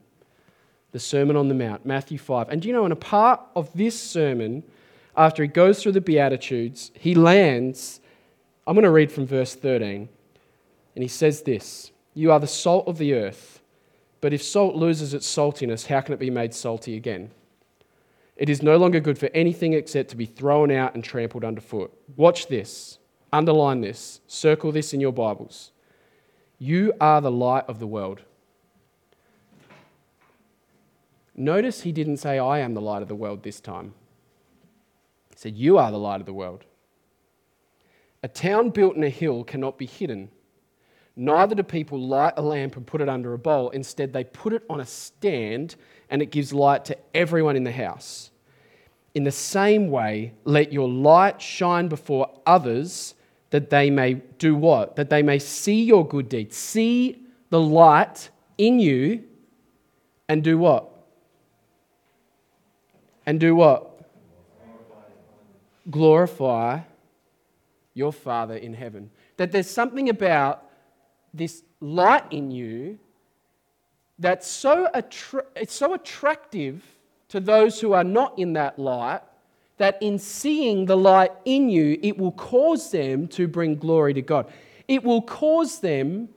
the 0.94 1.00
Sermon 1.00 1.34
on 1.34 1.48
the 1.48 1.54
Mount, 1.54 1.84
Matthew 1.84 2.18
5. 2.18 2.50
And 2.50 2.62
do 2.62 2.68
you 2.68 2.72
know, 2.72 2.86
in 2.86 2.92
a 2.92 2.96
part 2.96 3.40
of 3.56 3.68
this 3.74 4.00
sermon, 4.00 4.62
after 5.16 5.42
he 5.42 5.48
goes 5.48 5.82
through 5.82 5.90
the 5.90 6.00
Beatitudes, 6.00 6.92
he 6.94 7.16
lands. 7.16 8.00
I'm 8.64 8.74
going 8.74 8.84
to 8.84 8.90
read 8.90 9.10
from 9.10 9.26
verse 9.26 9.56
13. 9.56 10.08
And 10.94 11.02
he 11.02 11.08
says 11.08 11.42
this 11.42 11.90
You 12.14 12.30
are 12.30 12.38
the 12.38 12.46
salt 12.46 12.86
of 12.86 12.98
the 12.98 13.14
earth, 13.14 13.60
but 14.20 14.32
if 14.32 14.40
salt 14.40 14.76
loses 14.76 15.14
its 15.14 15.26
saltiness, 15.26 15.86
how 15.86 16.00
can 16.00 16.14
it 16.14 16.20
be 16.20 16.30
made 16.30 16.54
salty 16.54 16.96
again? 16.96 17.32
It 18.36 18.48
is 18.48 18.62
no 18.62 18.76
longer 18.76 19.00
good 19.00 19.18
for 19.18 19.30
anything 19.32 19.72
except 19.72 20.10
to 20.10 20.16
be 20.16 20.26
thrown 20.26 20.70
out 20.70 20.94
and 20.94 21.04
trampled 21.04 21.44
underfoot. 21.44 21.92
Watch 22.16 22.48
this, 22.48 22.98
underline 23.32 23.80
this, 23.80 24.20
circle 24.26 24.72
this 24.72 24.92
in 24.92 25.00
your 25.00 25.12
Bibles. 25.12 25.70
You 26.58 26.92
are 27.00 27.20
the 27.20 27.30
light 27.30 27.64
of 27.68 27.78
the 27.78 27.86
world. 27.86 28.22
Notice 31.36 31.82
he 31.82 31.92
didn't 31.92 32.18
say, 32.18 32.38
I 32.38 32.58
am 32.60 32.74
the 32.74 32.80
light 32.80 33.02
of 33.02 33.08
the 33.08 33.14
world 33.14 33.42
this 33.42 33.60
time. 33.60 33.94
He 35.30 35.36
said, 35.36 35.56
You 35.56 35.78
are 35.78 35.90
the 35.90 35.98
light 35.98 36.20
of 36.20 36.26
the 36.26 36.32
world. 36.32 36.64
A 38.22 38.28
town 38.28 38.70
built 38.70 38.96
in 38.96 39.04
a 39.04 39.10
hill 39.10 39.44
cannot 39.44 39.78
be 39.78 39.86
hidden. 39.86 40.30
Neither 41.16 41.54
do 41.54 41.62
people 41.62 42.00
light 42.00 42.34
a 42.36 42.42
lamp 42.42 42.76
and 42.76 42.86
put 42.86 43.00
it 43.00 43.08
under 43.08 43.32
a 43.32 43.38
bowl. 43.38 43.70
Instead, 43.70 44.12
they 44.12 44.24
put 44.24 44.52
it 44.52 44.62
on 44.68 44.80
a 44.80 44.86
stand 44.86 45.76
and 46.10 46.20
it 46.20 46.26
gives 46.26 46.52
light 46.52 46.84
to 46.86 46.98
everyone 47.14 47.56
in 47.56 47.64
the 47.64 47.72
house. 47.72 48.30
In 49.14 49.24
the 49.24 49.32
same 49.32 49.90
way, 49.90 50.32
let 50.44 50.72
your 50.72 50.88
light 50.88 51.40
shine 51.40 51.88
before 51.88 52.28
others 52.46 53.14
that 53.50 53.70
they 53.70 53.90
may 53.90 54.14
do 54.38 54.56
what? 54.56 54.96
That 54.96 55.10
they 55.10 55.22
may 55.22 55.38
see 55.38 55.84
your 55.84 56.06
good 56.06 56.28
deeds. 56.28 56.56
See 56.56 57.22
the 57.50 57.60
light 57.60 58.30
in 58.58 58.80
you 58.80 59.22
and 60.28 60.42
do 60.42 60.58
what? 60.58 60.94
and 63.26 63.40
do 63.40 63.54
what? 63.54 63.90
Glorify 65.90 66.80
your 67.92 68.12
Father 68.12 68.56
in 68.56 68.74
heaven. 68.74 69.10
That 69.36 69.52
there's 69.52 69.68
something 69.68 70.08
about 70.08 70.70
this 71.34 71.62
light 71.80 72.24
in 72.30 72.50
you 72.50 72.98
that's 74.18 74.46
so, 74.46 74.88
attra- 74.94 75.44
it's 75.56 75.74
so 75.74 75.92
attractive 75.92 76.82
to 77.28 77.40
those 77.40 77.80
who 77.80 77.92
are 77.92 78.04
not 78.04 78.38
in 78.38 78.52
that 78.54 78.78
light 78.78 79.20
that 79.76 80.00
in 80.00 80.18
seeing 80.18 80.86
the 80.86 80.96
light 80.96 81.32
in 81.44 81.68
you, 81.68 81.98
it 82.02 82.16
will 82.16 82.32
cause 82.32 82.92
them 82.92 83.26
to 83.26 83.48
bring 83.48 83.74
glory 83.74 84.14
to 84.14 84.22
God. 84.22 84.50
It 84.86 85.02
will 85.02 85.22
cause 85.22 85.80
them 85.80 86.28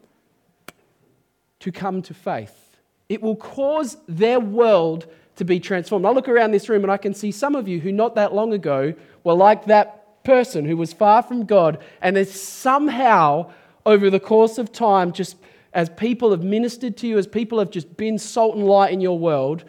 to 1.59 1.71
come 1.71 2.01
to 2.01 2.13
faith. 2.13 2.77
It 3.09 3.21
will 3.21 3.35
cause 3.35 3.97
their 4.07 4.39
world 4.39 5.07
to 5.35 5.45
be 5.45 5.59
transformed. 5.59 6.05
I 6.05 6.09
look 6.09 6.27
around 6.27 6.51
this 6.51 6.67
room 6.67 6.83
and 6.83 6.91
I 6.91 6.97
can 6.97 7.13
see 7.13 7.31
some 7.31 7.55
of 7.55 7.67
you 7.67 7.79
who 7.79 7.91
not 7.91 8.15
that 8.15 8.33
long 8.33 8.53
ago 8.53 8.93
were 9.23 9.35
like 9.35 9.65
that 9.65 10.23
person 10.23 10.65
who 10.65 10.75
was 10.75 10.91
far 10.91 11.21
from 11.21 11.45
God 11.45 11.77
and 12.01 12.17
has 12.17 12.31
somehow, 12.31 13.51
over 13.87 14.09
the 14.09 14.19
course 14.19 14.57
of 14.57 14.71
time, 14.71 15.13
just 15.13 15.37
as 15.73 15.89
people 15.89 16.31
have 16.31 16.43
ministered 16.43 16.97
to 16.97 17.07
you, 17.07 17.17
as 17.17 17.25
people 17.25 17.57
have 17.57 17.71
just 17.71 17.95
been 17.95 18.19
salt 18.19 18.55
and 18.55 18.67
light 18.67 18.91
in 18.91 18.99
your 18.99 19.17
world, 19.17 19.63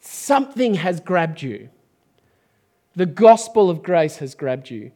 something 0.00 0.74
has 0.74 1.00
grabbed 1.00 1.40
you. 1.40 1.70
The 2.94 3.06
gospel 3.06 3.70
of 3.70 3.82
grace 3.82 4.18
has 4.18 4.34
grabbed 4.34 4.68
you. 4.68 4.92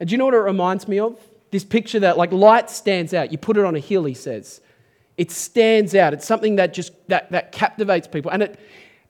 And 0.00 0.08
do 0.08 0.14
you 0.14 0.18
know 0.18 0.24
what 0.24 0.34
it 0.34 0.38
reminds 0.38 0.88
me 0.88 0.98
of? 0.98 1.20
This 1.50 1.62
picture 1.62 2.00
that 2.00 2.16
like 2.16 2.32
light 2.32 2.70
stands 2.70 3.12
out. 3.12 3.30
You 3.30 3.36
put 3.38 3.58
it 3.58 3.64
on 3.64 3.76
a 3.76 3.80
hill, 3.80 4.04
he 4.04 4.14
says. 4.14 4.62
It 5.18 5.30
stands 5.30 5.94
out. 5.94 6.14
It's 6.14 6.26
something 6.26 6.56
that 6.56 6.72
just 6.72 6.92
that, 7.08 7.30
that 7.32 7.52
captivates 7.52 8.08
people. 8.08 8.30
And 8.30 8.44
it, 8.44 8.58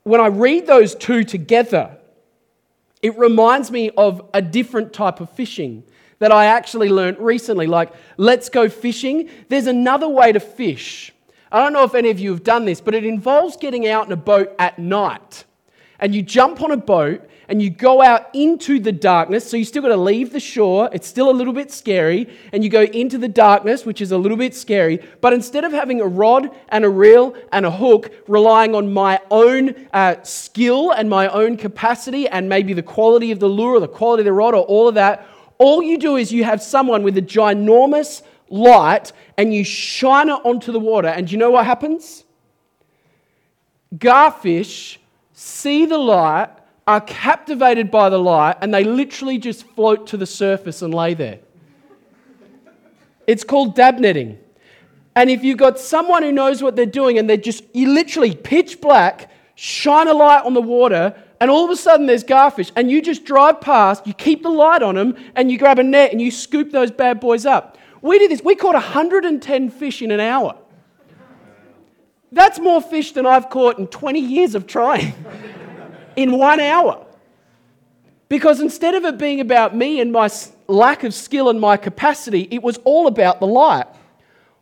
when 0.02 0.20
I 0.20 0.26
read 0.26 0.66
those 0.66 0.96
two 0.96 1.22
together, 1.22 1.96
it 3.02 3.16
reminds 3.16 3.70
me 3.70 3.90
of 3.90 4.28
a 4.34 4.42
different 4.42 4.92
type 4.92 5.20
of 5.20 5.30
fishing 5.30 5.84
that 6.18 6.32
I 6.32 6.46
actually 6.46 6.88
learned 6.88 7.18
recently. 7.18 7.66
Like, 7.66 7.92
let's 8.16 8.48
go 8.48 8.68
fishing. 8.68 9.28
There's 9.48 9.66
another 9.66 10.08
way 10.08 10.32
to 10.32 10.40
fish. 10.40 11.12
I 11.50 11.62
don't 11.62 11.72
know 11.72 11.84
if 11.84 11.94
any 11.94 12.10
of 12.10 12.18
you 12.18 12.30
have 12.30 12.42
done 12.42 12.64
this, 12.64 12.80
but 12.80 12.94
it 12.94 13.04
involves 13.04 13.56
getting 13.56 13.86
out 13.86 14.06
in 14.06 14.12
a 14.12 14.16
boat 14.16 14.54
at 14.58 14.78
night. 14.78 15.44
And 16.00 16.14
you 16.14 16.22
jump 16.22 16.60
on 16.60 16.72
a 16.72 16.76
boat 16.76 17.28
and 17.48 17.62
you 17.62 17.70
go 17.70 18.02
out 18.02 18.34
into 18.34 18.80
the 18.80 18.92
darkness. 18.92 19.48
So 19.48 19.56
you 19.56 19.64
still 19.64 19.82
got 19.82 19.88
to 19.88 19.96
leave 19.96 20.32
the 20.32 20.40
shore. 20.40 20.88
It's 20.92 21.06
still 21.06 21.30
a 21.30 21.32
little 21.32 21.52
bit 21.52 21.70
scary. 21.70 22.28
And 22.52 22.64
you 22.64 22.70
go 22.70 22.82
into 22.82 23.18
the 23.18 23.28
darkness, 23.28 23.84
which 23.84 24.00
is 24.00 24.12
a 24.12 24.18
little 24.18 24.36
bit 24.36 24.54
scary. 24.54 25.00
But 25.20 25.32
instead 25.32 25.64
of 25.64 25.72
having 25.72 26.00
a 26.00 26.06
rod 26.06 26.50
and 26.70 26.84
a 26.84 26.88
reel 26.88 27.36
and 27.52 27.66
a 27.66 27.70
hook, 27.70 28.12
relying 28.26 28.74
on 28.74 28.92
my 28.92 29.20
own 29.30 29.74
uh, 29.92 30.16
skill 30.22 30.90
and 30.90 31.08
my 31.08 31.28
own 31.28 31.56
capacity 31.56 32.28
and 32.28 32.48
maybe 32.48 32.72
the 32.72 32.82
quality 32.82 33.30
of 33.30 33.40
the 33.40 33.48
lure 33.48 33.76
or 33.76 33.80
the 33.80 33.88
quality 33.88 34.22
of 34.22 34.26
the 34.26 34.32
rod 34.32 34.54
or 34.54 34.62
all 34.62 34.88
of 34.88 34.94
that, 34.94 35.26
all 35.64 35.82
you 35.82 35.96
do 35.96 36.16
is 36.16 36.30
you 36.30 36.44
have 36.44 36.62
someone 36.62 37.02
with 37.02 37.16
a 37.16 37.22
ginormous 37.22 38.20
light 38.50 39.12
and 39.38 39.54
you 39.54 39.64
shine 39.64 40.28
it 40.28 40.38
onto 40.44 40.70
the 40.72 40.78
water. 40.78 41.08
And 41.08 41.26
do 41.26 41.32
you 41.32 41.38
know 41.38 41.50
what 41.52 41.64
happens? 41.64 42.24
Garfish 43.96 44.98
see 45.32 45.86
the 45.86 45.96
light 45.96 46.50
are 46.86 47.00
captivated 47.00 47.90
by 47.90 48.10
the 48.10 48.18
light 48.18 48.58
and 48.60 48.74
they 48.74 48.84
literally 48.84 49.38
just 49.38 49.66
float 49.68 50.06
to 50.08 50.18
the 50.18 50.26
surface 50.26 50.82
and 50.82 50.92
lay 50.92 51.14
there. 51.14 51.38
It's 53.26 53.42
called 53.42 53.74
dab 53.74 53.98
netting. 53.98 54.38
And 55.16 55.30
if 55.30 55.42
you've 55.42 55.56
got 55.56 55.78
someone 55.78 56.22
who 56.22 56.32
knows 56.32 56.62
what 56.62 56.76
they're 56.76 56.84
doing 56.84 57.16
and 57.16 57.26
they're 57.26 57.38
just, 57.38 57.64
you 57.72 57.88
literally 57.88 58.34
pitch 58.34 58.82
black, 58.82 59.30
shine 59.54 60.08
a 60.08 60.12
light 60.12 60.44
on 60.44 60.52
the 60.52 60.60
water, 60.60 61.14
and 61.40 61.50
all 61.50 61.64
of 61.64 61.70
a 61.70 61.76
sudden 61.76 62.06
there's 62.06 62.24
garfish, 62.24 62.70
and 62.76 62.90
you 62.90 63.02
just 63.02 63.24
drive 63.24 63.60
past, 63.60 64.06
you 64.06 64.14
keep 64.14 64.42
the 64.42 64.50
light 64.50 64.82
on 64.82 64.94
them, 64.94 65.16
and 65.34 65.50
you 65.50 65.58
grab 65.58 65.78
a 65.78 65.82
net 65.82 66.12
and 66.12 66.20
you 66.20 66.30
scoop 66.30 66.70
those 66.70 66.90
bad 66.90 67.20
boys 67.20 67.44
up. 67.46 67.78
We 68.02 68.18
did 68.18 68.30
this, 68.30 68.42
we 68.42 68.54
caught 68.54 68.74
110 68.74 69.70
fish 69.70 70.02
in 70.02 70.10
an 70.10 70.20
hour. 70.20 70.56
That's 72.32 72.58
more 72.58 72.82
fish 72.82 73.12
than 73.12 73.26
I've 73.26 73.48
caught 73.48 73.78
in 73.78 73.86
20 73.86 74.18
years 74.20 74.54
of 74.54 74.66
trying 74.66 75.14
in 76.16 76.36
one 76.36 76.60
hour. 76.60 77.06
Because 78.28 78.60
instead 78.60 78.94
of 78.94 79.04
it 79.04 79.18
being 79.18 79.40
about 79.40 79.76
me 79.76 80.00
and 80.00 80.10
my 80.10 80.28
lack 80.66 81.04
of 81.04 81.14
skill 81.14 81.48
and 81.48 81.60
my 81.60 81.76
capacity, 81.76 82.48
it 82.50 82.62
was 82.62 82.78
all 82.84 83.06
about 83.06 83.38
the 83.38 83.46
light. 83.46 83.86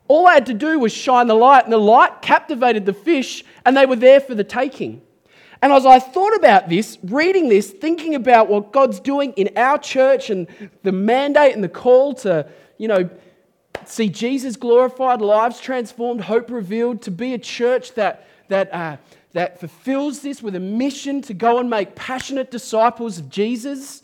All 0.08 0.26
I 0.26 0.34
had 0.34 0.46
to 0.46 0.54
do 0.54 0.78
was 0.78 0.92
shine 0.92 1.26
the 1.26 1.34
light, 1.34 1.64
and 1.64 1.72
the 1.72 1.78
light 1.78 2.20
captivated 2.20 2.84
the 2.84 2.92
fish, 2.92 3.44
and 3.64 3.76
they 3.76 3.86
were 3.86 3.96
there 3.96 4.20
for 4.20 4.34
the 4.34 4.44
taking. 4.44 5.00
And 5.62 5.72
as 5.72 5.86
I 5.86 6.00
thought 6.00 6.34
about 6.34 6.68
this, 6.68 6.98
reading 7.04 7.48
this, 7.48 7.70
thinking 7.70 8.14
about 8.14 8.48
what 8.48 8.72
God's 8.72 9.00
doing 9.00 9.32
in 9.34 9.50
our 9.56 9.78
church 9.78 10.28
and 10.28 10.48
the 10.82 10.92
mandate 10.92 11.54
and 11.54 11.62
the 11.62 11.68
call 11.68 12.14
to, 12.14 12.46
you 12.78 12.88
know, 12.88 13.08
see 13.86 14.08
Jesus 14.08 14.56
glorified, 14.56 15.20
lives 15.20 15.60
transformed, 15.60 16.22
hope 16.22 16.50
revealed, 16.50 17.00
to 17.02 17.10
be 17.10 17.32
a 17.32 17.38
church 17.38 17.94
that, 17.94 18.26
that 18.48 18.74
uh, 18.74 18.96
that 19.32 19.58
fulfills 19.58 20.20
this 20.20 20.42
with 20.42 20.54
a 20.54 20.60
mission 20.60 21.22
to 21.22 21.34
go 21.34 21.58
and 21.58 21.68
make 21.68 21.94
passionate 21.94 22.50
disciples 22.50 23.18
of 23.18 23.30
Jesus. 23.30 24.02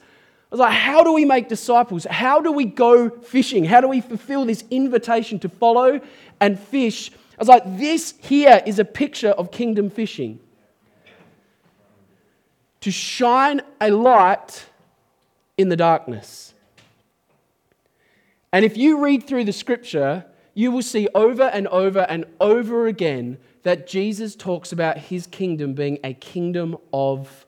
I 0.50 0.54
was 0.54 0.60
like, 0.60 0.72
how 0.72 1.04
do 1.04 1.12
we 1.12 1.24
make 1.24 1.48
disciples? 1.48 2.06
How 2.08 2.40
do 2.40 2.50
we 2.50 2.64
go 2.64 3.10
fishing? 3.10 3.64
How 3.64 3.80
do 3.80 3.88
we 3.88 4.00
fulfill 4.00 4.46
this 4.46 4.64
invitation 4.70 5.38
to 5.40 5.48
follow 5.48 6.00
and 6.40 6.58
fish? 6.58 7.10
I 7.10 7.40
was 7.40 7.48
like, 7.48 7.78
this 7.78 8.14
here 8.20 8.62
is 8.66 8.78
a 8.78 8.84
picture 8.84 9.30
of 9.30 9.50
kingdom 9.50 9.90
fishing. 9.90 10.40
To 12.80 12.90
shine 12.90 13.60
a 13.80 13.90
light 13.90 14.66
in 15.56 15.68
the 15.68 15.76
darkness. 15.76 16.54
And 18.52 18.64
if 18.64 18.76
you 18.76 19.02
read 19.02 19.26
through 19.26 19.44
the 19.44 19.52
scripture, 19.52 20.24
you 20.54 20.70
will 20.70 20.82
see 20.82 21.08
over 21.14 21.44
and 21.44 21.68
over 21.68 22.00
and 22.00 22.24
over 22.40 22.86
again 22.86 23.38
that 23.62 23.86
Jesus 23.86 24.34
talks 24.34 24.72
about 24.72 24.98
his 24.98 25.26
kingdom 25.26 25.74
being 25.74 25.98
a 26.02 26.14
kingdom 26.14 26.76
of 26.92 27.46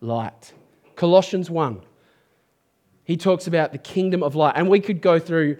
light. 0.00 0.52
Colossians 0.94 1.50
1. 1.50 1.80
He 3.04 3.16
talks 3.16 3.46
about 3.46 3.72
the 3.72 3.78
kingdom 3.78 4.22
of 4.22 4.34
light. 4.34 4.54
And 4.56 4.68
we 4.68 4.80
could 4.80 5.00
go 5.00 5.18
through 5.18 5.56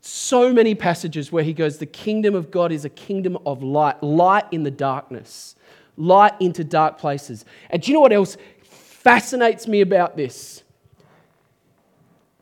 so 0.00 0.52
many 0.52 0.74
passages 0.74 1.30
where 1.30 1.44
he 1.44 1.52
goes, 1.52 1.78
The 1.78 1.86
kingdom 1.86 2.34
of 2.34 2.50
God 2.50 2.72
is 2.72 2.84
a 2.84 2.88
kingdom 2.88 3.38
of 3.46 3.62
light, 3.62 4.02
light 4.02 4.46
in 4.50 4.62
the 4.64 4.70
darkness, 4.70 5.54
light 5.98 6.32
into 6.40 6.64
dark 6.64 6.98
places. 6.98 7.44
And 7.68 7.82
do 7.82 7.90
you 7.90 7.94
know 7.94 8.00
what 8.00 8.12
else 8.12 8.36
fascinates 8.62 9.66
me 9.68 9.82
about 9.82 10.16
this? 10.16 10.62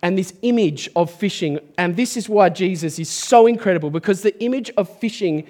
And 0.02 0.16
this 0.16 0.34
image 0.42 0.88
of 0.94 1.10
fishing, 1.10 1.58
and 1.78 1.96
this 1.96 2.16
is 2.16 2.28
why 2.28 2.50
Jesus 2.50 2.98
is 2.98 3.08
so 3.08 3.46
incredible 3.46 3.90
because 3.90 4.22
the 4.22 4.38
image 4.42 4.70
of 4.76 4.88
fishing 4.98 5.46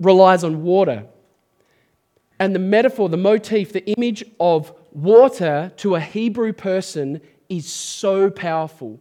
relies 0.00 0.42
on 0.42 0.62
water. 0.64 1.04
And 2.38 2.54
the 2.54 2.58
metaphor, 2.58 3.08
the 3.08 3.16
motif, 3.16 3.72
the 3.72 3.86
image 3.92 4.24
of 4.40 4.72
water 4.92 5.72
to 5.76 5.94
a 5.94 6.00
Hebrew 6.00 6.52
person 6.52 7.20
is 7.48 7.70
so 7.70 8.30
powerful. 8.30 8.98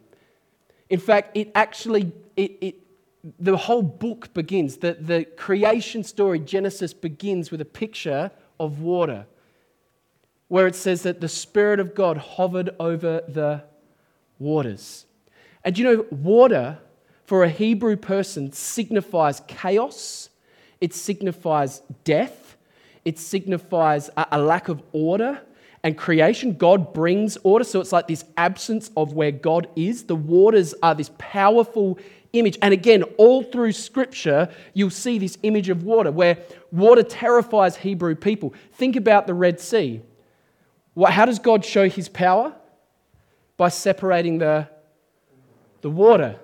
In 0.89 0.99
fact, 0.99 1.35
it 1.35 1.51
actually, 1.55 2.11
it, 2.35 2.57
it, 2.61 2.75
the 3.39 3.57
whole 3.57 3.81
book 3.81 4.33
begins, 4.33 4.77
the, 4.77 4.93
the 4.93 5.25
creation 5.25 6.03
story, 6.03 6.39
Genesis, 6.39 6.93
begins 6.93 7.49
with 7.49 7.59
a 7.59 7.65
picture 7.65 8.31
of 8.59 8.81
water, 8.81 9.25
where 10.47 10.67
it 10.67 10.75
says 10.75 11.01
that 11.03 11.21
the 11.21 11.27
Spirit 11.27 11.79
of 11.79 11.95
God 11.95 12.17
hovered 12.17 12.69
over 12.79 13.21
the 13.27 13.63
waters. 14.37 15.05
And 15.63 15.77
you 15.77 15.83
know, 15.83 16.05
water 16.11 16.77
for 17.25 17.43
a 17.43 17.49
Hebrew 17.49 17.95
person 17.95 18.51
signifies 18.51 19.41
chaos, 19.47 20.29
it 20.79 20.93
signifies 20.93 21.81
death, 22.03 22.57
it 23.03 23.17
signifies 23.17 24.09
a, 24.15 24.27
a 24.33 24.39
lack 24.39 24.69
of 24.69 24.83
order, 24.91 25.41
and 25.83 25.97
creation. 25.97 26.57
God 26.57 26.93
brings 26.93 27.37
order. 27.43 27.63
So 27.63 27.79
it's 27.79 27.91
like 27.91 28.07
this 28.07 28.25
absence 28.37 28.89
of 28.97 29.13
where 29.13 29.31
God 29.31 29.67
is. 29.75 30.05
The 30.05 30.15
waters 30.15 30.73
are 30.81 30.95
this 30.95 31.11
powerful 31.19 31.99
image. 32.39 32.57
And 32.61 32.73
again, 32.73 33.03
all 33.17 33.43
through 33.43 33.71
Scripture, 33.71 34.49
you'll 34.73 34.89
see 34.89 35.17
this 35.17 35.37
image 35.43 35.69
of 35.69 35.83
water 35.83 36.11
where 36.11 36.37
water 36.71 37.03
terrifies 37.03 37.77
Hebrew 37.77 38.15
people. 38.15 38.53
Think 38.73 38.95
about 38.95 39.27
the 39.27 39.33
Red 39.33 39.59
Sea. 39.59 40.01
How 41.07 41.25
does 41.25 41.39
God 41.39 41.65
show 41.65 41.89
his 41.89 42.09
power? 42.09 42.53
By 43.57 43.69
separating 43.69 44.39
the, 44.39 44.67
the 45.81 45.89
water. 45.89 46.37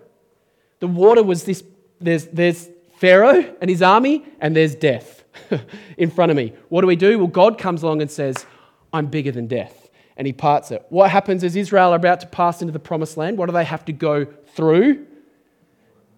The 0.79 0.87
water 0.87 1.23
was 1.23 1.43
this 1.43 1.63
there's, 1.99 2.25
there's 2.27 2.69
Pharaoh 2.97 3.55
and 3.61 3.69
his 3.69 3.81
army, 3.81 4.25
and 4.39 4.55
there's 4.55 4.75
death 4.75 5.23
in 5.97 6.09
front 6.09 6.31
of 6.31 6.37
me. 6.37 6.53
What 6.69 6.81
do 6.81 6.87
we 6.87 6.95
do? 6.95 7.19
Well, 7.19 7.27
God 7.27 7.57
comes 7.57 7.83
along 7.83 8.01
and 8.01 8.09
says, 8.09 8.45
I'm 8.91 9.07
bigger 9.07 9.31
than 9.31 9.47
death. 9.47 9.89
And 10.17 10.27
he 10.27 10.33
parts 10.33 10.71
it. 10.71 10.85
What 10.89 11.09
happens 11.09 11.43
is 11.43 11.55
Israel 11.55 11.93
are 11.93 11.95
about 11.95 12.19
to 12.21 12.27
pass 12.27 12.61
into 12.61 12.71
the 12.71 12.79
promised 12.79 13.17
land. 13.17 13.37
What 13.37 13.47
do 13.47 13.53
they 13.53 13.63
have 13.63 13.85
to 13.85 13.93
go 13.93 14.25
through? 14.25 15.07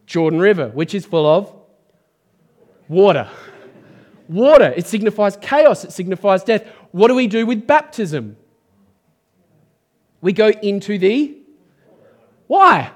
Jordan 0.05 0.39
River, 0.39 0.69
which 0.69 0.93
is 0.93 1.05
full 1.05 1.25
of 1.25 1.53
water. 2.87 3.29
Water, 4.27 4.73
it 4.75 4.87
signifies 4.87 5.37
chaos, 5.37 5.83
it 5.83 5.91
signifies 5.91 6.43
death. 6.43 6.65
What 6.91 7.09
do 7.09 7.15
we 7.15 7.27
do 7.27 7.45
with 7.45 7.67
baptism? 7.67 8.37
We 10.21 10.33
go 10.33 10.49
into 10.49 10.97
the. 10.97 11.37
Why? 12.47 12.91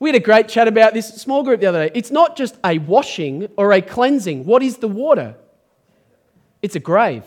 We 0.00 0.10
had 0.10 0.16
a 0.16 0.20
great 0.20 0.48
chat 0.48 0.68
about 0.68 0.94
this 0.94 1.08
small 1.08 1.42
group 1.42 1.60
the 1.60 1.66
other 1.66 1.88
day. 1.88 1.92
It's 1.94 2.10
not 2.10 2.36
just 2.36 2.56
a 2.64 2.78
washing 2.78 3.48
or 3.56 3.72
a 3.72 3.80
cleansing. 3.80 4.44
What 4.44 4.62
is 4.62 4.78
the 4.78 4.88
water? 4.88 5.36
It's 6.62 6.76
a 6.76 6.80
grave. 6.80 7.24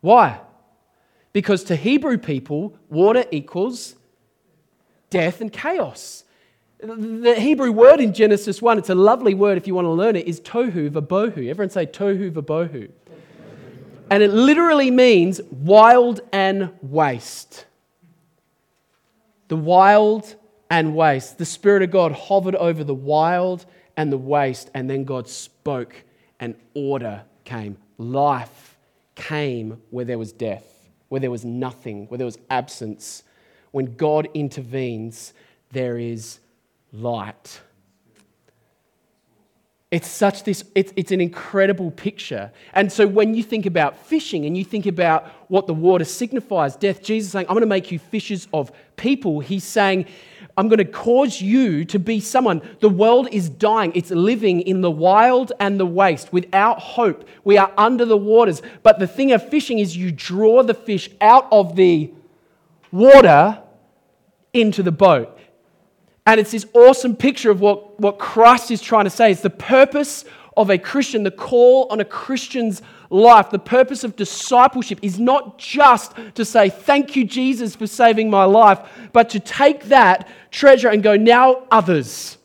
Why? 0.00 0.40
Because 1.32 1.64
to 1.64 1.76
Hebrew 1.76 2.18
people, 2.18 2.78
water 2.88 3.24
equals 3.30 3.96
death 5.10 5.40
and 5.40 5.52
chaos. 5.52 6.23
The 6.84 7.36
Hebrew 7.38 7.72
word 7.72 7.98
in 7.98 8.12
Genesis 8.12 8.60
1, 8.60 8.76
it's 8.76 8.90
a 8.90 8.94
lovely 8.94 9.32
word 9.32 9.56
if 9.56 9.66
you 9.66 9.74
want 9.74 9.86
to 9.86 9.90
learn 9.90 10.16
it, 10.16 10.28
is 10.28 10.38
tohu 10.38 10.90
vabohu. 10.90 11.48
Everyone 11.48 11.70
say 11.70 11.86
tohu 11.86 12.30
vabohu. 12.30 12.90
And 14.10 14.22
it 14.22 14.30
literally 14.30 14.90
means 14.90 15.40
wild 15.50 16.20
and 16.30 16.70
waste. 16.82 17.64
The 19.48 19.56
wild 19.56 20.34
and 20.68 20.94
waste. 20.94 21.38
The 21.38 21.46
Spirit 21.46 21.82
of 21.82 21.90
God 21.90 22.12
hovered 22.12 22.54
over 22.56 22.84
the 22.84 22.94
wild 22.94 23.64
and 23.96 24.12
the 24.12 24.18
waste, 24.18 24.70
and 24.74 24.90
then 24.90 25.04
God 25.04 25.26
spoke, 25.26 26.04
and 26.38 26.54
order 26.74 27.22
came. 27.44 27.78
Life 27.96 28.76
came 29.14 29.80
where 29.88 30.04
there 30.04 30.18
was 30.18 30.32
death, 30.32 30.90
where 31.08 31.20
there 31.22 31.30
was 31.30 31.46
nothing, 31.46 32.08
where 32.08 32.18
there 32.18 32.26
was 32.26 32.38
absence. 32.50 33.22
When 33.70 33.96
God 33.96 34.28
intervenes, 34.34 35.32
there 35.72 35.96
is 35.96 36.40
light. 36.94 37.60
It's 39.90 40.08
such 40.08 40.42
this, 40.42 40.64
it's, 40.74 40.92
it's 40.96 41.12
an 41.12 41.20
incredible 41.20 41.92
picture. 41.92 42.50
And 42.72 42.90
so 42.90 43.06
when 43.06 43.34
you 43.34 43.44
think 43.44 43.64
about 43.64 43.96
fishing 43.96 44.44
and 44.44 44.56
you 44.56 44.64
think 44.64 44.86
about 44.86 45.26
what 45.48 45.68
the 45.68 45.74
water 45.74 46.04
signifies, 46.04 46.74
death, 46.74 47.00
Jesus 47.00 47.30
saying, 47.30 47.46
I'm 47.48 47.54
going 47.54 47.60
to 47.60 47.66
make 47.66 47.92
you 47.92 48.00
fishers 48.00 48.48
of 48.52 48.72
people. 48.96 49.38
He's 49.38 49.62
saying, 49.62 50.06
I'm 50.56 50.68
going 50.68 50.78
to 50.78 50.84
cause 50.84 51.40
you 51.40 51.84
to 51.86 51.98
be 52.00 52.18
someone. 52.18 52.60
The 52.80 52.88
world 52.88 53.28
is 53.30 53.48
dying. 53.48 53.92
It's 53.94 54.10
living 54.10 54.62
in 54.62 54.80
the 54.80 54.90
wild 54.90 55.52
and 55.60 55.78
the 55.78 55.86
waste 55.86 56.32
without 56.32 56.80
hope. 56.80 57.28
We 57.44 57.56
are 57.58 57.72
under 57.76 58.04
the 58.04 58.16
waters. 58.16 58.62
But 58.82 58.98
the 58.98 59.06
thing 59.06 59.30
of 59.30 59.48
fishing 59.48 59.78
is 59.78 59.96
you 59.96 60.10
draw 60.10 60.64
the 60.64 60.74
fish 60.74 61.08
out 61.20 61.46
of 61.52 61.76
the 61.76 62.12
water 62.90 63.62
into 64.52 64.82
the 64.82 64.92
boat. 64.92 65.33
And 66.26 66.40
it's 66.40 66.52
this 66.52 66.66
awesome 66.72 67.16
picture 67.16 67.50
of 67.50 67.60
what, 67.60 68.00
what 68.00 68.18
Christ 68.18 68.70
is 68.70 68.80
trying 68.80 69.04
to 69.04 69.10
say. 69.10 69.30
It's 69.30 69.42
the 69.42 69.50
purpose 69.50 70.24
of 70.56 70.70
a 70.70 70.78
Christian, 70.78 71.22
the 71.22 71.30
call 71.30 71.86
on 71.90 72.00
a 72.00 72.04
Christian's 72.04 72.80
life, 73.10 73.50
the 73.50 73.58
purpose 73.58 74.04
of 74.04 74.16
discipleship 74.16 74.98
is 75.02 75.18
not 75.18 75.58
just 75.58 76.12
to 76.34 76.44
say, 76.44 76.70
Thank 76.70 77.16
you, 77.16 77.24
Jesus, 77.24 77.76
for 77.76 77.86
saving 77.86 78.30
my 78.30 78.44
life, 78.44 78.80
but 79.12 79.28
to 79.30 79.40
take 79.40 79.84
that 79.84 80.28
treasure 80.50 80.88
and 80.88 81.02
go, 81.02 81.16
Now 81.16 81.64
others. 81.70 82.38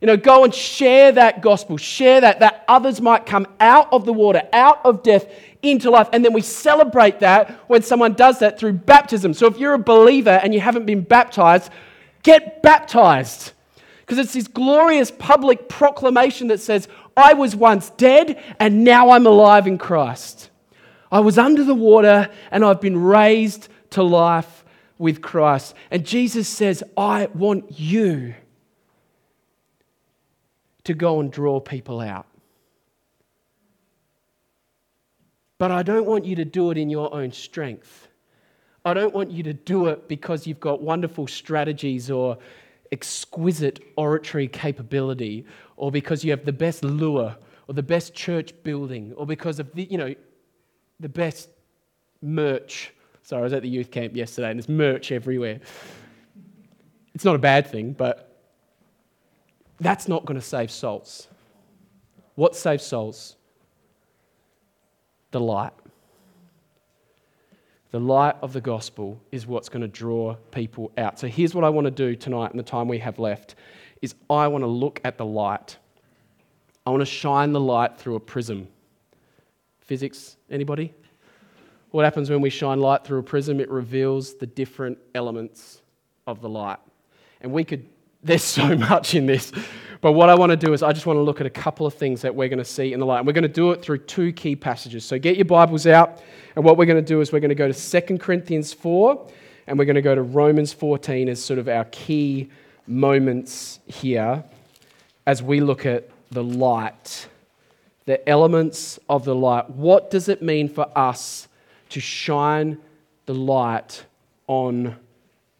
You 0.00 0.08
know, 0.08 0.16
go 0.16 0.42
and 0.42 0.52
share 0.52 1.12
that 1.12 1.42
gospel, 1.42 1.76
share 1.76 2.20
that, 2.20 2.40
that 2.40 2.64
others 2.66 3.00
might 3.00 3.24
come 3.24 3.46
out 3.60 3.92
of 3.92 4.04
the 4.04 4.12
water, 4.12 4.42
out 4.52 4.84
of 4.84 5.04
death, 5.04 5.26
into 5.62 5.90
life. 5.90 6.08
And 6.12 6.24
then 6.24 6.32
we 6.32 6.42
celebrate 6.42 7.20
that 7.20 7.52
when 7.68 7.82
someone 7.82 8.14
does 8.14 8.40
that 8.40 8.58
through 8.58 8.72
baptism. 8.72 9.32
So 9.32 9.46
if 9.46 9.58
you're 9.58 9.74
a 9.74 9.78
believer 9.78 10.40
and 10.42 10.52
you 10.52 10.60
haven't 10.60 10.86
been 10.86 11.02
baptized, 11.02 11.70
get 12.22 12.62
baptized. 12.62 13.52
Because 14.00 14.18
it's 14.18 14.34
this 14.34 14.48
glorious 14.48 15.10
public 15.10 15.68
proclamation 15.68 16.48
that 16.48 16.60
says, 16.60 16.88
I 17.16 17.34
was 17.34 17.54
once 17.54 17.90
dead 17.90 18.42
and 18.58 18.84
now 18.84 19.10
I'm 19.10 19.26
alive 19.26 19.66
in 19.66 19.78
Christ. 19.78 20.50
I 21.10 21.20
was 21.20 21.38
under 21.38 21.62
the 21.62 21.74
water 21.74 22.28
and 22.50 22.64
I've 22.64 22.80
been 22.80 23.02
raised 23.02 23.68
to 23.90 24.02
life 24.02 24.64
with 24.98 25.20
Christ. 25.20 25.74
And 25.90 26.04
Jesus 26.04 26.48
says, 26.48 26.82
I 26.96 27.28
want 27.34 27.78
you 27.78 28.34
to 30.84 30.94
go 30.94 31.20
and 31.20 31.32
draw 31.32 31.60
people 31.60 32.00
out. 32.00 32.26
But 35.58 35.70
I 35.70 35.82
don't 35.82 36.06
want 36.06 36.24
you 36.24 36.36
to 36.36 36.44
do 36.44 36.70
it 36.70 36.78
in 36.78 36.90
your 36.90 37.14
own 37.14 37.30
strength. 37.30 38.08
I 38.84 38.94
don't 38.94 39.14
want 39.14 39.30
you 39.30 39.42
to 39.44 39.52
do 39.52 39.86
it 39.86 40.08
because 40.08 40.46
you've 40.46 40.60
got 40.60 40.82
wonderful 40.82 41.26
strategies 41.26 42.10
or 42.10 42.38
exquisite 42.90 43.80
oratory 43.96 44.48
capability 44.48 45.46
or 45.76 45.90
because 45.90 46.24
you 46.24 46.30
have 46.30 46.44
the 46.44 46.52
best 46.52 46.84
lure 46.84 47.36
or 47.68 47.74
the 47.74 47.82
best 47.82 48.14
church 48.14 48.52
building 48.64 49.12
or 49.16 49.26
because 49.26 49.58
of 49.58 49.72
the, 49.74 49.84
you 49.84 49.98
know, 49.98 50.14
the 50.98 51.08
best 51.08 51.48
merch. 52.20 52.92
Sorry, 53.22 53.40
I 53.40 53.44
was 53.44 53.52
at 53.52 53.62
the 53.62 53.68
youth 53.68 53.90
camp 53.90 54.16
yesterday 54.16 54.50
and 54.50 54.58
there's 54.58 54.68
merch 54.68 55.12
everywhere. 55.12 55.60
It's 57.14 57.24
not 57.24 57.36
a 57.36 57.38
bad 57.38 57.66
thing, 57.68 57.92
but 57.92 58.36
that's 59.80 60.08
not 60.08 60.24
going 60.24 60.38
to 60.38 60.46
save 60.46 60.70
souls. 60.70 61.28
What 62.34 62.56
saves 62.56 62.84
souls? 62.84 63.36
The 65.30 65.40
light. 65.40 65.72
The 67.92 68.00
light 68.00 68.36
of 68.40 68.54
the 68.54 68.60
gospel 68.60 69.20
is 69.30 69.46
what's 69.46 69.68
going 69.68 69.82
to 69.82 69.88
draw 69.88 70.34
people 70.50 70.90
out. 70.96 71.18
So 71.18 71.28
here's 71.28 71.54
what 71.54 71.62
I 71.62 71.68
want 71.68 71.84
to 71.84 71.90
do 71.90 72.16
tonight 72.16 72.50
in 72.50 72.56
the 72.56 72.62
time 72.62 72.88
we 72.88 72.98
have 72.98 73.18
left 73.18 73.54
is 74.00 74.14
I 74.30 74.48
want 74.48 74.62
to 74.62 74.68
look 74.68 75.00
at 75.04 75.18
the 75.18 75.26
light. 75.26 75.76
I 76.86 76.90
want 76.90 77.02
to 77.02 77.06
shine 77.06 77.52
the 77.52 77.60
light 77.60 77.98
through 77.98 78.16
a 78.16 78.20
prism. 78.20 78.66
Physics, 79.80 80.38
anybody? 80.50 80.94
What 81.90 82.06
happens 82.06 82.30
when 82.30 82.40
we 82.40 82.48
shine 82.48 82.80
light 82.80 83.04
through 83.04 83.18
a 83.18 83.22
prism? 83.22 83.60
It 83.60 83.70
reveals 83.70 84.36
the 84.36 84.46
different 84.46 84.96
elements 85.14 85.82
of 86.26 86.40
the 86.40 86.48
light. 86.48 86.78
And 87.42 87.52
we 87.52 87.62
could, 87.62 87.86
there's 88.22 88.44
so 88.44 88.76
much 88.76 89.14
in 89.14 89.26
this. 89.26 89.52
But 90.00 90.12
what 90.12 90.28
I 90.28 90.34
want 90.34 90.50
to 90.50 90.56
do 90.56 90.72
is 90.72 90.82
I 90.82 90.92
just 90.92 91.06
want 91.06 91.16
to 91.16 91.22
look 91.22 91.40
at 91.40 91.46
a 91.46 91.50
couple 91.50 91.86
of 91.86 91.94
things 91.94 92.22
that 92.22 92.34
we're 92.34 92.48
going 92.48 92.58
to 92.58 92.64
see 92.64 92.92
in 92.92 92.98
the 92.98 93.06
light. 93.06 93.18
And 93.18 93.26
we're 93.26 93.32
going 93.32 93.42
to 93.42 93.48
do 93.48 93.70
it 93.70 93.82
through 93.82 93.98
two 93.98 94.32
key 94.32 94.56
passages. 94.56 95.04
So 95.04 95.18
get 95.18 95.36
your 95.36 95.44
Bibles 95.44 95.86
out. 95.86 96.20
And 96.56 96.64
what 96.64 96.76
we're 96.76 96.86
going 96.86 97.02
to 97.02 97.08
do 97.08 97.20
is 97.20 97.32
we're 97.32 97.40
going 97.40 97.50
to 97.50 97.54
go 97.54 97.70
to 97.70 98.00
2 98.00 98.18
Corinthians 98.18 98.72
4 98.72 99.28
and 99.68 99.78
we're 99.78 99.84
going 99.84 99.94
to 99.94 100.02
go 100.02 100.14
to 100.14 100.22
Romans 100.22 100.72
14 100.72 101.28
as 101.28 101.42
sort 101.42 101.58
of 101.60 101.68
our 101.68 101.84
key 101.86 102.50
moments 102.86 103.78
here 103.86 104.42
as 105.26 105.40
we 105.40 105.60
look 105.60 105.86
at 105.86 106.10
the 106.32 106.42
light, 106.42 107.28
the 108.06 108.28
elements 108.28 108.98
of 109.08 109.24
the 109.24 109.34
light. 109.34 109.70
What 109.70 110.10
does 110.10 110.28
it 110.28 110.42
mean 110.42 110.68
for 110.68 110.86
us 110.98 111.46
to 111.90 112.00
shine 112.00 112.78
the 113.26 113.34
light 113.34 114.04
on 114.48 114.96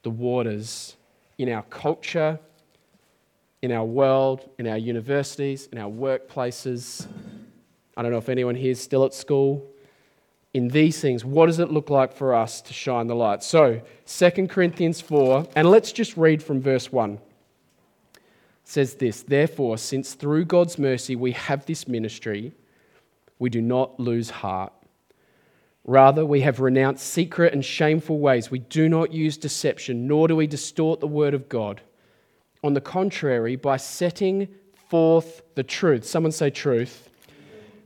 the 0.02 0.10
waters 0.10 0.96
in 1.38 1.48
our 1.48 1.62
culture, 1.62 2.40
in 3.62 3.70
our 3.70 3.84
world, 3.84 4.48
in 4.58 4.66
our 4.66 4.76
universities, 4.76 5.68
in 5.70 5.78
our 5.78 5.90
workplaces. 5.90 7.06
I 7.96 8.02
don't 8.02 8.10
know 8.10 8.18
if 8.18 8.28
anyone 8.28 8.56
here 8.56 8.72
is 8.72 8.80
still 8.80 9.04
at 9.04 9.14
school. 9.14 9.68
In 10.52 10.68
these 10.68 11.00
things, 11.00 11.24
what 11.24 11.46
does 11.46 11.60
it 11.60 11.70
look 11.70 11.88
like 11.88 12.12
for 12.12 12.34
us 12.34 12.60
to 12.62 12.74
shine 12.74 13.06
the 13.06 13.14
light? 13.14 13.42
So, 13.42 13.80
2 14.06 14.48
Corinthians 14.48 15.00
4, 15.00 15.46
and 15.56 15.70
let's 15.70 15.92
just 15.92 16.16
read 16.16 16.42
from 16.42 16.60
verse 16.60 16.92
1. 16.92 17.12
It 17.12 17.20
says 18.64 18.94
this 18.94 19.22
Therefore, 19.22 19.78
since 19.78 20.12
through 20.14 20.44
God's 20.44 20.78
mercy 20.78 21.16
we 21.16 21.32
have 21.32 21.64
this 21.64 21.88
ministry, 21.88 22.52
we 23.38 23.48
do 23.48 23.62
not 23.62 23.98
lose 23.98 24.28
heart. 24.28 24.72
Rather, 25.84 26.26
we 26.26 26.42
have 26.42 26.60
renounced 26.60 27.06
secret 27.06 27.52
and 27.52 27.64
shameful 27.64 28.18
ways. 28.18 28.50
We 28.50 28.60
do 28.60 28.88
not 28.88 29.12
use 29.12 29.36
deception, 29.36 30.06
nor 30.06 30.28
do 30.28 30.36
we 30.36 30.46
distort 30.46 31.00
the 31.00 31.08
word 31.08 31.34
of 31.34 31.48
God. 31.48 31.80
On 32.62 32.74
the 32.74 32.80
contrary, 32.80 33.56
by 33.56 33.76
setting 33.76 34.48
forth 34.88 35.42
the 35.54 35.62
truth, 35.62 36.04
someone 36.04 36.32
say 36.32 36.50
truth, 36.50 37.08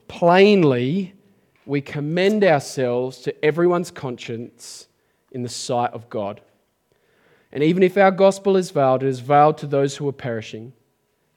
plainly, 0.09 1.15
we 1.65 1.81
commend 1.81 2.45
ourselves 2.45 3.19
to 3.23 3.45
everyone's 3.45 3.91
conscience 3.91 4.89
in 5.33 5.43
the 5.43 5.49
sight 5.49 5.93
of 5.93 6.09
God. 6.11 6.41
And 7.53 7.63
even 7.63 7.83
if 7.83 7.97
our 7.97 8.11
gospel 8.11 8.57
is 8.57 8.71
veiled, 8.71 9.03
it 9.03 9.09
is 9.09 9.21
veiled 9.21 9.59
to 9.59 9.67
those 9.67 9.97
who 9.97 10.09
are 10.09 10.13
perishing. 10.13 10.73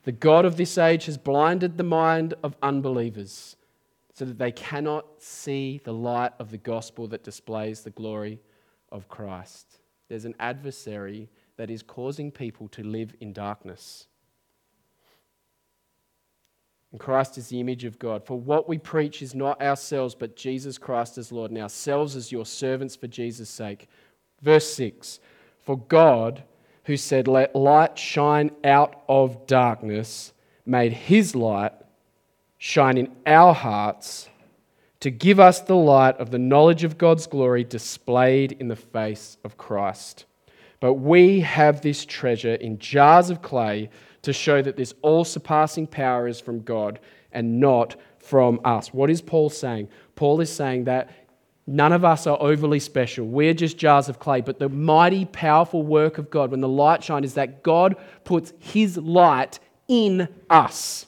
The 0.04 0.12
God 0.12 0.45
of 0.45 0.58
this 0.58 0.78
age 0.78 1.06
has 1.06 1.17
blinded 1.17 1.78
the 1.78 1.84
mind 1.84 2.34
of 2.43 2.56
unbelievers 2.62 3.56
so 4.13 4.25
that 4.25 4.38
they 4.38 4.52
cannot 4.52 5.06
see 5.19 5.80
the 5.84 5.93
light 5.93 6.34
of 6.39 6.52
the 6.52 6.58
gospel 6.58 7.08
that 7.08 7.23
displays 7.23 7.84
the 7.84 7.89
glory 7.89 8.41
of 8.91 9.08
Christ. 9.08 9.78
There's 10.10 10.25
an 10.25 10.36
adversary 10.39 11.30
that 11.60 11.69
is 11.69 11.84
causing 11.84 12.32
people 12.32 12.69
to 12.69 12.82
live 12.84 13.13
in 13.19 13.34
darkness. 13.34 14.08
And 16.93 17.02
Christ 17.02 17.38
is 17.38 17.50
the 17.50 17.60
image 17.60 17.84
of 17.84 18.00
God. 18.00 18.26
For 18.26 18.39
what 18.39 18.69
we 18.69 18.78
preach 18.78 19.22
is 19.22 19.36
not 19.36 19.62
ourselves, 19.62 20.15
but 20.15 20.38
Jesus 20.38 20.78
Christ 20.78 21.17
as 21.17 21.34
Lord, 21.34 21.52
and 21.52 21.60
ourselves 21.60 22.15
as 22.15 22.32
your 22.32 22.45
servants 22.45 22.95
for 22.95 23.08
Jesus' 23.08 23.50
sake. 23.50 23.89
Verse 24.41 24.74
6 24.74 25.19
For 25.62 25.78
God, 25.78 26.43
who 26.86 26.95
said, 26.95 27.28
Let 27.28 27.54
light 27.54 28.00
shine 28.00 28.52
out 28.63 29.04
of 29.10 29.45
darkness, 29.45 30.32
made 30.65 30.93
his 30.93 31.36
light 31.36 31.74
shine 32.58 32.98
in 32.98 33.13
our 33.26 33.54
hearts 33.54 34.30
to 35.02 35.12
give 35.12 35.41
us 35.41 35.60
the 35.60 35.76
light 35.76 36.15
of 36.19 36.32
the 36.32 36.39
knowledge 36.39 36.86
of 36.86 36.98
God's 36.98 37.28
glory 37.28 37.65
displayed 37.65 38.54
in 38.54 38.69
the 38.69 38.78
face 38.78 39.38
of 39.43 39.58
Christ. 39.58 40.24
But 40.80 40.96
we 40.96 41.42
have 41.42 41.82
this 41.82 42.06
treasure 42.06 42.56
in 42.56 42.80
jars 42.80 43.30
of 43.30 43.42
clay 43.42 43.89
to 44.22 44.34
show 44.34 44.62
that 44.62 44.78
this 44.78 44.94
all 45.02 45.26
surpassing 45.26 45.88
power 45.88 46.28
is 46.28 46.39
from 46.39 46.62
God 46.62 47.00
and 47.32 47.60
not 47.60 47.96
from 48.20 48.60
us. 48.63 48.94
What 48.94 49.10
is 49.10 49.22
Paul 49.22 49.50
saying? 49.50 49.89
Paul 50.15 50.42
is 50.42 50.52
saying 50.52 50.86
that 50.86 51.10
none 51.68 51.94
of 51.94 52.04
us 52.04 52.28
are 52.28 52.38
overly 52.42 52.80
special. 52.80 53.26
We're 53.26 53.54
just 53.54 53.78
jars 53.78 54.10
of 54.10 54.20
clay. 54.20 54.42
But 54.42 54.60
the 54.60 54.70
mighty, 54.70 55.26
powerful 55.26 55.84
work 55.84 56.18
of 56.18 56.30
God, 56.30 56.52
when 56.52 56.62
the 56.62 56.68
light 56.68 57.04
shines, 57.04 57.26
is 57.26 57.34
that 57.36 57.63
God 57.63 57.96
puts 58.24 58.54
his 58.60 58.98
light 58.98 59.60
in 59.88 60.28
us 60.50 61.06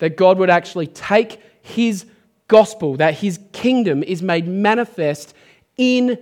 that 0.00 0.16
God 0.16 0.38
would 0.38 0.50
actually 0.50 0.88
take 0.88 1.40
his 1.62 2.06
gospel, 2.48 2.96
that 2.96 3.14
his 3.14 3.38
kingdom 3.52 4.02
is 4.02 4.22
made 4.22 4.48
manifest 4.48 5.34
in 5.76 6.18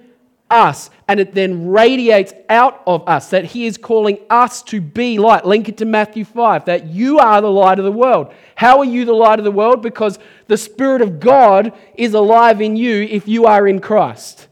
us, 0.50 0.90
and 1.06 1.20
it 1.20 1.34
then 1.34 1.68
radiates 1.68 2.32
out 2.48 2.82
of 2.86 3.08
us, 3.08 3.30
that 3.30 3.44
he 3.44 3.66
is 3.66 3.76
calling 3.76 4.18
us 4.30 4.62
to 4.64 4.80
be 4.80 5.18
light. 5.18 5.44
Link 5.44 5.68
it 5.68 5.76
to 5.78 5.84
Matthew 5.84 6.24
5, 6.24 6.64
that 6.66 6.86
you 6.86 7.18
are 7.18 7.40
the 7.40 7.50
light 7.50 7.78
of 7.78 7.84
the 7.84 7.92
world. 7.92 8.32
How 8.54 8.78
are 8.78 8.84
you 8.84 9.04
the 9.04 9.12
light 9.12 9.38
of 9.38 9.44
the 9.44 9.50
world? 9.50 9.82
Because 9.82 10.18
the 10.46 10.56
Spirit 10.56 11.02
of 11.02 11.20
God 11.20 11.72
is 11.94 12.14
alive 12.14 12.60
in 12.60 12.76
you 12.76 13.02
if 13.02 13.28
you 13.28 13.46
are 13.46 13.68
in 13.68 13.80
Christ. 13.80 14.48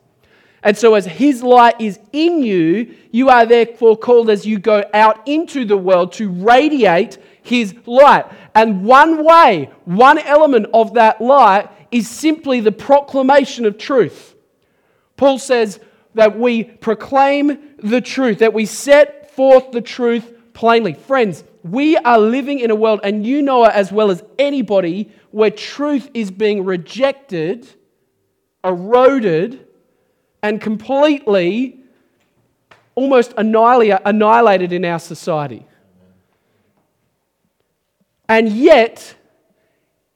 And 0.63 0.77
so, 0.77 0.95
as 0.95 1.07
His 1.07 1.43
light 1.43 1.81
is 1.81 1.99
in 2.13 2.43
you, 2.43 2.95
you 3.13 3.29
are 3.29 3.47
therefore 3.47 3.97
called 3.97 4.31
as 4.31 4.45
you 4.45 4.59
go 4.59 4.85
out 4.93 5.27
into 5.29 5.65
the 5.65 5.77
world 5.77 6.13
to 6.15 6.29
radiate 6.29 7.19
His 7.43 7.75
light. 7.87 8.27
And 8.55 8.85
one 8.85 9.25
way, 9.25 9.71
one 9.85 10.19
element 10.19 10.67
of 10.75 10.95
that 10.95 11.21
light 11.21 11.69
is 11.91 12.09
simply 12.09 12.61
the 12.61 12.73
proclamation 12.73 13.65
of 13.65 13.79
truth. 13.79 14.36
Paul 15.17 15.39
says 15.39 15.81
that 16.15 16.39
we 16.39 16.65
proclaim 16.65 17.59
the 17.79 18.01
truth, 18.01 18.39
that 18.39 18.55
we 18.55 18.67
set 18.67 19.31
forth 19.35 19.71
the 19.73 19.81
truth 19.81 20.33
plainly. 20.55 20.95
Friends, 20.95 21.45
we 21.63 21.97
are 21.97 22.19
living 22.19 22.61
in 22.61 22.71
a 22.71 22.75
world, 22.75 23.01
and 23.03 23.27
you 23.27 23.43
know 23.43 23.65
it 23.65 23.73
as 23.73 23.93
well 23.93 24.11
as 24.11 24.23
anybody, 24.39 25.11
where 25.31 25.51
truth 25.51 26.11
is 26.15 26.31
being 26.31 26.65
rejected, 26.65 27.67
eroded, 28.65 29.67
and 30.43 30.61
completely 30.61 31.81
almost 32.95 33.35
annihilated 33.37 34.73
in 34.73 34.85
our 34.85 34.99
society. 34.99 35.67
And 38.29 38.49
yet, 38.49 39.15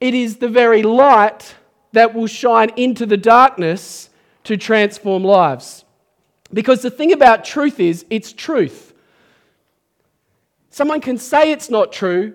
it 0.01 0.15
is 0.15 0.39
the 0.39 0.49
very 0.49 0.83
light 0.83 1.55
that 1.93 2.15
will 2.15 2.27
shine 2.27 2.71
into 2.77 3.07
the 3.07 3.17
darkness 3.17 4.10
to 4.45 4.57
transform 4.57 5.25
lives. 5.25 5.85
Because 6.53 6.83
the 6.83 6.91
thing 6.91 7.13
about 7.13 7.45
truth 7.45 7.79
is, 7.79 8.05
it's 8.11 8.33
truth. 8.33 8.93
Someone 10.71 11.01
can 11.01 11.19
say 11.19 11.53
it's 11.53 11.71
not 11.71 11.93
true, 11.93 12.35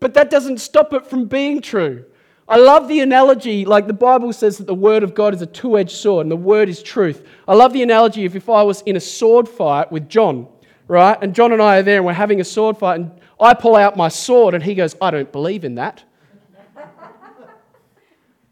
but 0.00 0.14
that 0.14 0.30
doesn't 0.30 0.58
stop 0.58 0.92
it 0.92 1.06
from 1.06 1.26
being 1.26 1.60
true. 1.60 2.04
I 2.48 2.58
love 2.58 2.86
the 2.86 3.00
analogy, 3.00 3.64
like 3.64 3.88
the 3.88 3.92
Bible 3.92 4.32
says 4.32 4.58
that 4.58 4.66
the 4.66 4.74
word 4.74 5.02
of 5.02 5.14
God 5.14 5.34
is 5.34 5.42
a 5.42 5.46
two 5.46 5.76
edged 5.76 5.96
sword 5.96 6.26
and 6.26 6.30
the 6.30 6.36
word 6.36 6.68
is 6.68 6.80
truth. 6.82 7.26
I 7.48 7.54
love 7.54 7.72
the 7.72 7.82
analogy 7.82 8.24
of 8.24 8.36
if 8.36 8.48
I 8.48 8.62
was 8.62 8.82
in 8.82 8.94
a 8.94 9.00
sword 9.00 9.48
fight 9.48 9.90
with 9.90 10.08
John, 10.08 10.46
right? 10.86 11.18
And 11.20 11.34
John 11.34 11.52
and 11.52 11.60
I 11.60 11.78
are 11.78 11.82
there 11.82 11.96
and 11.96 12.06
we're 12.06 12.12
having 12.12 12.40
a 12.40 12.44
sword 12.44 12.78
fight, 12.78 13.00
and 13.00 13.10
I 13.40 13.54
pull 13.54 13.74
out 13.74 13.96
my 13.96 14.08
sword 14.08 14.54
and 14.54 14.62
he 14.62 14.76
goes, 14.76 14.94
I 15.00 15.10
don't 15.10 15.32
believe 15.32 15.64
in 15.64 15.74
that. 15.74 16.04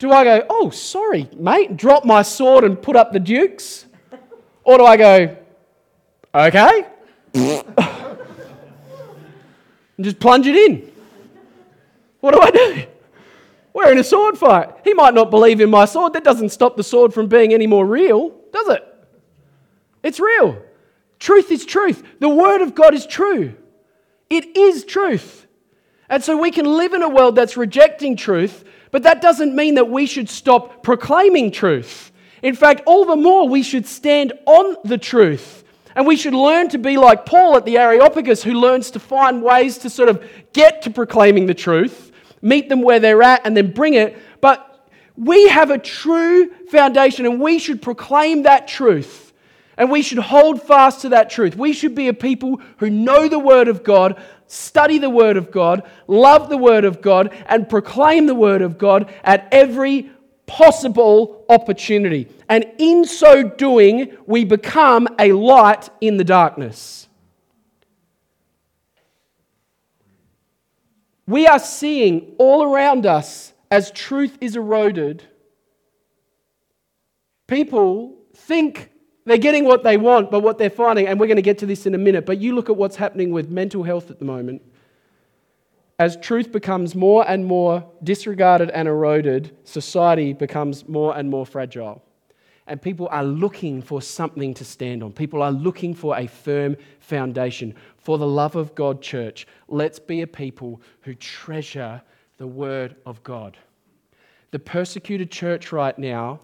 Do 0.04 0.12
I 0.12 0.24
go, 0.24 0.46
oh, 0.50 0.70
sorry, 0.70 1.28
mate, 1.34 1.76
drop 1.76 2.04
my 2.04 2.22
sword 2.22 2.64
and 2.64 2.80
put 2.80 2.94
up 2.94 3.12
the 3.12 3.20
dukes? 3.20 3.86
Or 4.62 4.78
do 4.78 4.84
I 4.84 4.96
go, 4.96 5.36
okay? 6.34 6.86
and 7.34 7.64
just 10.00 10.20
plunge 10.20 10.46
it 10.46 10.56
in? 10.56 10.92
What 12.20 12.34
do 12.34 12.40
I 12.40 12.50
do? 12.50 12.86
We're 13.72 13.90
in 13.92 13.98
a 13.98 14.04
sword 14.04 14.38
fight. 14.38 14.70
He 14.84 14.94
might 14.94 15.14
not 15.14 15.30
believe 15.30 15.60
in 15.60 15.70
my 15.70 15.84
sword. 15.84 16.12
That 16.12 16.22
doesn't 16.22 16.50
stop 16.50 16.76
the 16.76 16.84
sword 16.84 17.12
from 17.12 17.26
being 17.26 17.52
any 17.52 17.66
more 17.66 17.84
real, 17.84 18.30
does 18.52 18.68
it? 18.68 18.82
It's 20.02 20.20
real. 20.20 20.62
Truth 21.18 21.50
is 21.50 21.64
truth. 21.64 22.02
The 22.20 22.28
Word 22.28 22.60
of 22.60 22.74
God 22.74 22.94
is 22.94 23.06
true. 23.06 23.54
It 24.28 24.56
is 24.56 24.84
truth. 24.84 25.46
And 26.08 26.22
so 26.22 26.36
we 26.36 26.50
can 26.50 26.66
live 26.66 26.92
in 26.92 27.02
a 27.02 27.08
world 27.08 27.36
that's 27.36 27.56
rejecting 27.56 28.16
truth, 28.16 28.64
but 28.90 29.02
that 29.04 29.22
doesn't 29.22 29.54
mean 29.54 29.76
that 29.76 29.88
we 29.88 30.06
should 30.06 30.28
stop 30.28 30.82
proclaiming 30.82 31.50
truth. 31.50 32.12
In 32.42 32.54
fact, 32.54 32.82
all 32.86 33.06
the 33.06 33.16
more 33.16 33.48
we 33.48 33.62
should 33.62 33.86
stand 33.86 34.32
on 34.46 34.76
the 34.84 34.98
truth. 34.98 35.64
And 35.96 36.06
we 36.06 36.16
should 36.16 36.34
learn 36.34 36.68
to 36.70 36.78
be 36.78 36.96
like 36.96 37.24
Paul 37.24 37.56
at 37.56 37.64
the 37.64 37.78
Areopagus, 37.78 38.42
who 38.42 38.52
learns 38.52 38.90
to 38.92 38.98
find 38.98 39.42
ways 39.42 39.78
to 39.78 39.90
sort 39.90 40.08
of 40.08 40.28
get 40.52 40.82
to 40.82 40.90
proclaiming 40.90 41.46
the 41.46 41.54
truth, 41.54 42.12
meet 42.42 42.68
them 42.68 42.82
where 42.82 43.00
they're 43.00 43.22
at, 43.22 43.46
and 43.46 43.56
then 43.56 43.72
bring 43.72 43.94
it. 43.94 44.18
But 44.40 44.88
we 45.16 45.48
have 45.48 45.70
a 45.70 45.78
true 45.78 46.50
foundation, 46.68 47.26
and 47.26 47.40
we 47.40 47.58
should 47.58 47.80
proclaim 47.80 48.42
that 48.42 48.66
truth. 48.66 49.32
And 49.76 49.90
we 49.90 50.02
should 50.02 50.18
hold 50.18 50.62
fast 50.62 51.02
to 51.02 51.10
that 51.10 51.30
truth. 51.30 51.56
We 51.56 51.72
should 51.72 51.94
be 51.94 52.08
a 52.08 52.14
people 52.14 52.60
who 52.78 52.90
know 52.90 53.28
the 53.28 53.38
Word 53.38 53.68
of 53.68 53.82
God, 53.82 54.22
study 54.46 54.98
the 54.98 55.11
Word 55.11 55.37
of 55.37 55.50
God, 55.50 55.88
love 56.07 56.48
the 56.48 56.57
Word 56.57 56.85
of 56.85 57.00
God, 57.00 57.35
and 57.46 57.68
proclaim 57.68 58.26
the 58.26 58.35
Word 58.35 58.62
of 58.62 58.78
God 58.78 59.12
at 59.22 59.48
every 59.52 60.11
possible 60.46 61.44
opportunity. 61.48 62.28
And 62.48 62.66
in 62.78 63.04
so 63.04 63.42
doing, 63.48 64.16
we 64.26 64.44
become 64.44 65.09
a 65.18 65.33
light 65.33 65.88
in 66.00 66.16
the 66.16 66.24
darkness. 66.24 67.09
We 71.26 71.46
are 71.46 71.59
seeing 71.59 72.35
all 72.38 72.62
around 72.62 73.07
us 73.07 73.54
as 73.70 73.90
truth 73.90 74.38
is 74.40 74.57
eroded, 74.57 75.24
people 77.46 78.14
think 78.37 78.90
they're 79.24 79.38
getting 79.38 79.64
what 79.64 79.82
they 79.82 79.96
want, 79.96 80.30
but 80.30 80.40
what 80.40 80.58
they're 80.58 80.70
finding, 80.70 81.06
and 81.06 81.18
we're 81.18 81.26
going 81.26 81.37
to 81.37 81.42
get 81.42 81.58
to 81.58 81.66
this 81.66 81.87
in 81.87 81.94
a 81.94 81.98
minute, 81.98 82.26
but 82.26 82.38
you 82.38 82.54
look 82.54 82.68
at 82.68 82.76
what's 82.76 82.96
happening 82.96 83.32
with 83.32 83.48
mental 83.48 83.82
health 83.82 84.10
at 84.10 84.18
the 84.18 84.24
moment. 84.24 84.62
As 85.98 86.16
truth 86.16 86.50
becomes 86.50 86.94
more 86.94 87.24
and 87.28 87.46
more 87.46 87.88
disregarded 88.02 88.70
and 88.70 88.88
eroded, 88.88 89.56
society 89.64 90.32
becomes 90.32 90.88
more 90.88 91.16
and 91.16 91.30
more 91.30 91.46
fragile. 91.46 92.02
And 92.66 92.80
people 92.80 93.08
are 93.10 93.24
looking 93.24 93.80
for 93.80 94.02
something 94.02 94.54
to 94.54 94.64
stand 94.64 95.02
on. 95.02 95.12
People 95.12 95.42
are 95.42 95.52
looking 95.52 95.94
for 95.94 96.16
a 96.16 96.26
firm 96.26 96.76
foundation. 96.98 97.74
For 97.98 98.18
the 98.18 98.26
love 98.26 98.56
of 98.56 98.74
God, 98.74 99.02
church, 99.02 99.46
let's 99.68 99.98
be 99.98 100.22
a 100.22 100.26
people 100.26 100.80
who 101.02 101.14
treasure 101.14 102.02
the 102.38 102.46
Word 102.46 102.96
of 103.06 103.22
God. 103.22 103.56
The 104.50 104.58
persecuted 104.58 105.30
church 105.30 105.72
right 105.72 105.98
now 105.98 106.40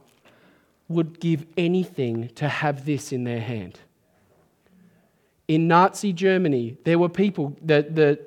would 0.90 1.20
give 1.20 1.46
anything 1.56 2.28
to 2.34 2.48
have 2.48 2.84
this 2.84 3.12
in 3.12 3.22
their 3.22 3.40
hand. 3.40 3.78
In 5.46 5.68
Nazi 5.68 6.12
Germany, 6.12 6.76
there 6.84 6.98
were 6.98 7.08
people, 7.08 7.56
the, 7.62 7.86
the, 7.88 8.20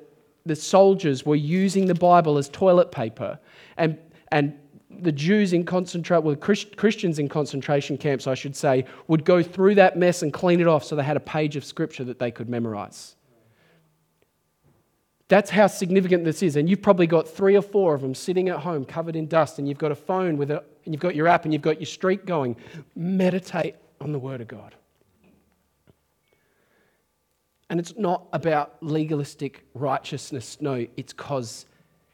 the 0.46 0.56
soldiers 0.56 1.26
were 1.26 1.36
using 1.36 1.86
the 1.86 1.94
Bible 1.94 2.38
as 2.38 2.48
toilet 2.48 2.90
paper, 2.90 3.38
and, 3.76 3.98
and 4.32 4.58
the 4.90 5.12
Jews 5.12 5.52
in 5.52 5.64
concentration, 5.64 6.24
well, 6.24 6.36
Christians 6.36 7.18
in 7.18 7.28
concentration 7.28 7.98
camps, 7.98 8.26
I 8.26 8.34
should 8.34 8.56
say, 8.56 8.86
would 9.08 9.26
go 9.26 9.42
through 9.42 9.74
that 9.74 9.98
mess 9.98 10.22
and 10.22 10.32
clean 10.32 10.60
it 10.60 10.66
off 10.66 10.84
so 10.84 10.96
they 10.96 11.02
had 11.02 11.18
a 11.18 11.20
page 11.20 11.56
of 11.56 11.66
scripture 11.66 12.04
that 12.04 12.18
they 12.18 12.30
could 12.30 12.48
memorize. 12.48 13.14
That's 15.28 15.50
how 15.50 15.66
significant 15.66 16.24
this 16.24 16.42
is. 16.42 16.56
And 16.56 16.68
you've 16.68 16.82
probably 16.82 17.06
got 17.06 17.28
three 17.28 17.56
or 17.56 17.62
four 17.62 17.94
of 17.94 18.00
them 18.00 18.14
sitting 18.14 18.48
at 18.48 18.60
home 18.60 18.86
covered 18.86 19.16
in 19.16 19.26
dust, 19.26 19.58
and 19.58 19.68
you've 19.68 19.78
got 19.78 19.92
a 19.92 19.96
phone 19.96 20.38
with 20.38 20.50
a, 20.50 20.64
and 20.84 20.94
you've 20.94 21.00
got 21.00 21.14
your 21.14 21.28
app, 21.28 21.44
and 21.44 21.52
you've 21.52 21.62
got 21.62 21.80
your 21.80 21.86
streak 21.86 22.26
going. 22.26 22.56
Meditate 22.94 23.76
on 24.00 24.12
the 24.12 24.18
Word 24.18 24.40
of 24.40 24.48
God. 24.48 24.74
And 27.70 27.80
it's 27.80 27.96
not 27.96 28.26
about 28.32 28.76
legalistic 28.82 29.64
righteousness. 29.74 30.58
No, 30.60 30.86
it's 30.96 31.12
because 31.12 31.66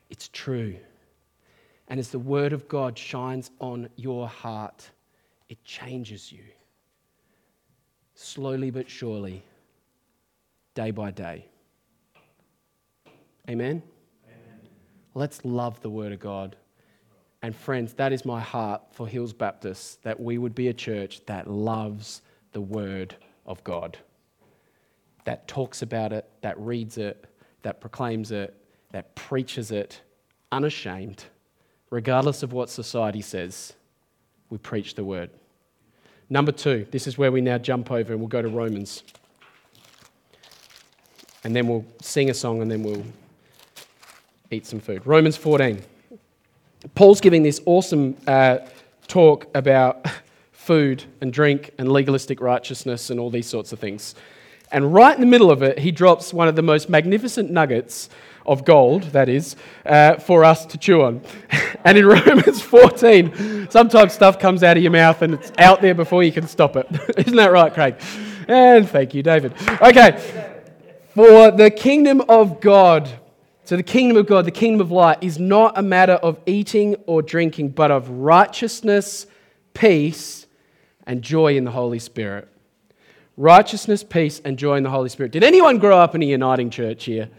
it's 0.09 0.28
true. 0.28 0.76
And 1.88 1.98
as 1.98 2.11
the 2.11 2.18
Word 2.18 2.52
of 2.52 2.68
God 2.68 2.96
shines 2.96 3.50
on 3.59 3.88
your 3.96 4.28
heart, 4.28 4.88
it 5.48 5.62
changes 5.64 6.30
you. 6.30 6.44
Slowly 8.14 8.70
but 8.70 8.88
surely, 8.88 9.42
day 10.74 10.92
by 10.92 11.11
day. 11.11 11.46
Amen? 13.48 13.83
Amen? 14.24 14.61
Let's 15.14 15.44
love 15.44 15.80
the 15.80 15.90
Word 15.90 16.12
of 16.12 16.20
God. 16.20 16.54
And 17.42 17.57
friends, 17.57 17.94
that 17.94 18.12
is 18.12 18.24
my 18.24 18.40
heart 18.40 18.83
for 18.92 19.09
Hills 19.09 19.33
Baptist 19.33 20.03
that 20.03 20.20
we 20.20 20.37
would 20.37 20.55
be 20.55 20.68
a 20.68 20.74
church 20.74 21.24
that 21.26 21.48
loves 21.48 22.22
the 22.53 22.61
Word 22.61 23.14
of 23.46 23.62
God, 23.64 23.96
that 25.24 25.48
talks 25.48 25.83
about 25.83 26.12
it, 26.12 26.29
that 26.42 26.59
reads 26.59 26.98
it, 26.98 27.24
that 27.62 27.81
proclaims 27.81 28.31
it, 28.31 28.55
that 28.92 29.14
preaches 29.14 29.70
it 29.70 30.00
unashamed, 30.53 31.24
regardless 31.90 32.42
of 32.42 32.53
what 32.53 32.68
society 32.68 33.22
says. 33.22 33.72
We 34.50 34.59
preach 34.59 34.94
the 34.94 35.05
Word. 35.05 35.31
Number 36.29 36.53
two, 36.53 36.87
this 36.90 37.07
is 37.07 37.16
where 37.16 37.33
we 37.33 37.40
now 37.40 37.59
jump 37.59 37.90
over 37.90 38.12
and 38.12 38.20
we'll 38.20 38.29
go 38.29 38.42
to 38.42 38.48
Romans. 38.48 39.03
And 41.42 41.57
then 41.57 41.66
we'll 41.66 41.87
sing 42.03 42.29
a 42.29 42.35
song 42.35 42.61
and 42.61 42.70
then 42.70 42.83
we'll 42.83 43.05
eat 44.50 44.66
some 44.66 44.81
food. 44.81 45.07
Romans 45.07 45.37
14. 45.37 45.83
Paul's 46.95 47.21
giving 47.21 47.43
this 47.43 47.61
awesome 47.66 48.16
uh, 48.27 48.59
talk 49.07 49.47
about 49.55 50.07
food 50.53 51.05
and 51.21 51.33
drink 51.33 51.73
and 51.79 51.93
legalistic 51.93 52.40
righteousness 52.40 53.11
and 53.11 53.21
all 53.21 53.31
these 53.31 53.47
sorts 53.47 53.73
of 53.73 53.79
things. 53.79 54.14
And 54.73 54.95
right 54.95 55.14
in 55.14 55.21
the 55.21 55.27
middle 55.27 55.51
of 55.51 55.62
it, 55.62 55.79
he 55.79 55.90
drops 55.90 56.33
one 56.33 56.49
of 56.49 56.57
the 56.57 56.62
most 56.62 56.88
magnificent 56.88 57.51
nuggets 57.51 58.09
of 58.47 58.64
gold, 58.64 59.03
that 59.12 59.29
is, 59.29 59.57
uh, 59.85 60.16
for 60.16 60.45
us 60.45 60.64
to 60.66 60.79
chew 60.79 61.03
on. 61.03 61.23
and 61.85 61.99
in 61.99 62.07
Romans 62.07 62.62
14, 62.62 63.69
sometimes 63.71 64.12
stuff 64.12 64.38
comes 64.38 64.62
out 64.62 64.77
of 64.77 64.83
your 64.83 64.93
mouth 64.93 65.21
and 65.23 65.35
it's 65.35 65.53
out 65.59 65.83
there 65.83 65.95
before 65.95 66.23
you 66.23 66.33
can 66.33 66.47
stop 66.47 66.77
it. 66.77 66.87
Isn't 67.19 67.37
that 67.37 67.53
right, 67.53 67.75
Craig? 67.75 67.97
And 68.49 68.88
thank 68.88 69.12
you, 69.12 69.23
David. 69.23 69.55
Okay. 69.83 70.49
For 71.14 71.51
the 71.51 71.71
kingdom 71.71 72.23
of 72.29 72.61
God 72.61 73.11
so, 73.70 73.76
the 73.76 73.85
kingdom 73.85 74.16
of 74.16 74.26
God, 74.26 74.46
the 74.46 74.50
kingdom 74.50 74.80
of 74.80 74.90
light, 74.90 75.18
is 75.20 75.38
not 75.38 75.78
a 75.78 75.83
matter 75.83 76.14
of 76.14 76.40
eating 76.44 76.96
or 77.06 77.22
drinking, 77.22 77.68
but 77.68 77.92
of 77.92 78.11
righteousness, 78.11 79.28
peace, 79.74 80.48
and 81.06 81.22
joy 81.22 81.56
in 81.56 81.62
the 81.62 81.70
Holy 81.70 82.00
Spirit. 82.00 82.48
Righteousness, 83.37 84.02
peace, 84.02 84.40
and 84.44 84.59
joy 84.59 84.74
in 84.74 84.83
the 84.83 84.90
Holy 84.90 85.09
Spirit. 85.09 85.30
Did 85.30 85.44
anyone 85.44 85.78
grow 85.78 86.00
up 86.00 86.16
in 86.16 86.22
a 86.24 86.26
uniting 86.26 86.68
church 86.68 87.04
here? 87.04 87.30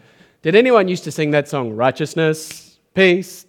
Did 0.41 0.55
anyone 0.55 0.87
used 0.87 1.03
to 1.03 1.11
sing 1.11 1.31
that 1.31 1.49
song, 1.49 1.71
Righteousness, 1.73 2.79
Peace, 2.93 3.45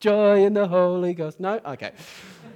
Joy 0.00 0.44
in 0.44 0.54
the 0.54 0.66
Holy 0.66 1.14
Ghost? 1.14 1.38
No? 1.38 1.60
Okay. 1.64 1.92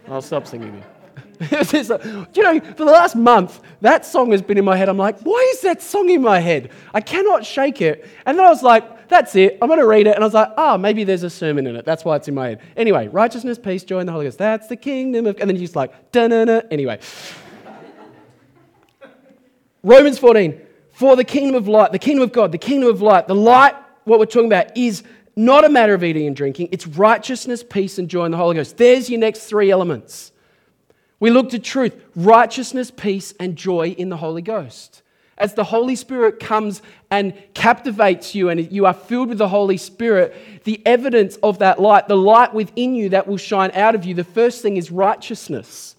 I'll 0.08 0.22
stop 0.22 0.48
singing 0.48 0.82
it. 1.40 2.36
you 2.36 2.42
know, 2.42 2.58
for 2.58 2.84
the 2.84 2.84
last 2.84 3.14
month, 3.14 3.60
that 3.80 4.04
song 4.04 4.32
has 4.32 4.42
been 4.42 4.58
in 4.58 4.64
my 4.64 4.76
head. 4.76 4.88
I'm 4.88 4.98
like, 4.98 5.20
why 5.20 5.52
is 5.54 5.60
that 5.60 5.80
song 5.80 6.10
in 6.10 6.20
my 6.20 6.40
head? 6.40 6.72
I 6.92 7.00
cannot 7.00 7.46
shake 7.46 7.80
it. 7.80 8.08
And 8.26 8.36
then 8.36 8.44
I 8.44 8.48
was 8.48 8.64
like, 8.64 8.99
that's 9.10 9.34
it. 9.36 9.58
I'm 9.60 9.68
going 9.68 9.80
to 9.80 9.86
read 9.86 10.06
it. 10.06 10.14
And 10.14 10.24
I 10.24 10.26
was 10.26 10.34
like, 10.34 10.52
oh, 10.56 10.78
maybe 10.78 11.04
there's 11.04 11.24
a 11.24 11.30
sermon 11.30 11.66
in 11.66 11.76
it. 11.76 11.84
That's 11.84 12.04
why 12.04 12.16
it's 12.16 12.28
in 12.28 12.34
my 12.34 12.50
head. 12.50 12.60
Anyway, 12.76 13.08
righteousness, 13.08 13.58
peace, 13.58 13.84
joy 13.84 13.98
in 13.98 14.06
the 14.06 14.12
Holy 14.12 14.24
Ghost. 14.24 14.38
That's 14.38 14.68
the 14.68 14.76
kingdom 14.76 15.26
of. 15.26 15.38
And 15.40 15.50
then 15.50 15.56
you're 15.56 15.64
just 15.64 15.76
like, 15.76 16.12
da 16.12 16.28
na 16.28 16.44
na. 16.44 16.62
Anyway. 16.70 17.00
Romans 19.82 20.18
14. 20.18 20.60
For 20.92 21.16
the 21.16 21.24
kingdom 21.24 21.54
of 21.56 21.66
light, 21.66 21.92
the 21.92 21.98
kingdom 21.98 22.22
of 22.22 22.32
God, 22.32 22.52
the 22.52 22.58
kingdom 22.58 22.88
of 22.88 23.02
light, 23.02 23.26
the 23.26 23.34
light, 23.34 23.74
what 24.04 24.18
we're 24.18 24.26
talking 24.26 24.46
about, 24.46 24.76
is 24.76 25.02
not 25.34 25.64
a 25.64 25.68
matter 25.68 25.94
of 25.94 26.04
eating 26.04 26.26
and 26.26 26.36
drinking. 26.36 26.68
It's 26.72 26.86
righteousness, 26.86 27.64
peace, 27.64 27.98
and 27.98 28.08
joy 28.08 28.26
in 28.26 28.30
the 28.30 28.36
Holy 28.36 28.56
Ghost. 28.56 28.76
There's 28.76 29.10
your 29.10 29.18
next 29.18 29.46
three 29.46 29.70
elements. 29.70 30.32
We 31.18 31.30
looked 31.30 31.54
at 31.54 31.64
truth, 31.64 32.00
righteousness, 32.14 32.90
peace, 32.90 33.32
and 33.40 33.56
joy 33.56 33.88
in 33.88 34.08
the 34.08 34.18
Holy 34.18 34.42
Ghost. 34.42 35.02
As 35.40 35.54
the 35.54 35.64
Holy 35.64 35.96
Spirit 35.96 36.38
comes 36.38 36.82
and 37.10 37.34
captivates 37.54 38.34
you 38.34 38.50
and 38.50 38.70
you 38.70 38.86
are 38.86 38.94
filled 38.94 39.30
with 39.30 39.38
the 39.38 39.48
Holy 39.48 39.76
Spirit, 39.76 40.34
the 40.64 40.80
evidence 40.86 41.36
of 41.42 41.58
that 41.58 41.80
light, 41.80 42.06
the 42.06 42.16
light 42.16 42.54
within 42.54 42.94
you 42.94 43.08
that 43.08 43.26
will 43.26 43.36
shine 43.36 43.70
out 43.72 43.94
of 43.94 44.04
you, 44.04 44.14
the 44.14 44.22
first 44.22 44.62
thing 44.62 44.76
is 44.76 44.90
righteousness. 44.90 45.96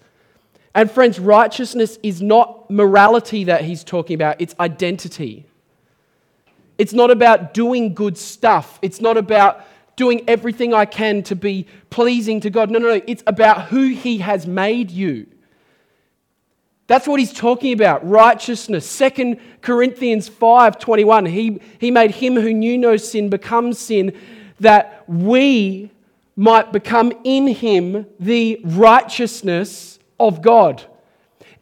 And 0.74 0.90
friends, 0.90 1.18
righteousness 1.18 1.98
is 2.02 2.22
not 2.22 2.70
morality 2.70 3.44
that 3.44 3.62
he's 3.64 3.84
talking 3.84 4.14
about, 4.14 4.40
it's 4.40 4.54
identity. 4.58 5.46
It's 6.78 6.92
not 6.92 7.10
about 7.10 7.54
doing 7.54 7.94
good 7.94 8.16
stuff. 8.16 8.78
It's 8.82 9.00
not 9.00 9.16
about 9.16 9.64
doing 9.96 10.24
everything 10.26 10.72
I 10.74 10.84
can 10.84 11.22
to 11.24 11.36
be 11.36 11.66
pleasing 11.90 12.40
to 12.40 12.50
God. 12.50 12.70
No, 12.70 12.78
no, 12.78 12.88
no. 12.88 13.02
It's 13.06 13.22
about 13.26 13.66
who 13.66 13.88
He 13.88 14.18
has 14.18 14.46
made 14.46 14.90
you. 14.90 15.26
That's 16.92 17.08
what 17.08 17.18
he's 17.18 17.32
talking 17.32 17.72
about 17.72 18.06
righteousness. 18.06 18.98
2 18.98 19.38
Corinthians 19.62 20.28
5 20.28 20.78
21. 20.78 21.24
He, 21.24 21.58
he 21.78 21.90
made 21.90 22.10
him 22.10 22.34
who 22.34 22.52
knew 22.52 22.76
no 22.76 22.98
sin 22.98 23.30
become 23.30 23.72
sin 23.72 24.14
that 24.60 25.02
we 25.08 25.90
might 26.36 26.70
become 26.70 27.14
in 27.24 27.46
him 27.46 28.04
the 28.20 28.60
righteousness 28.62 30.00
of 30.20 30.42
God. 30.42 30.82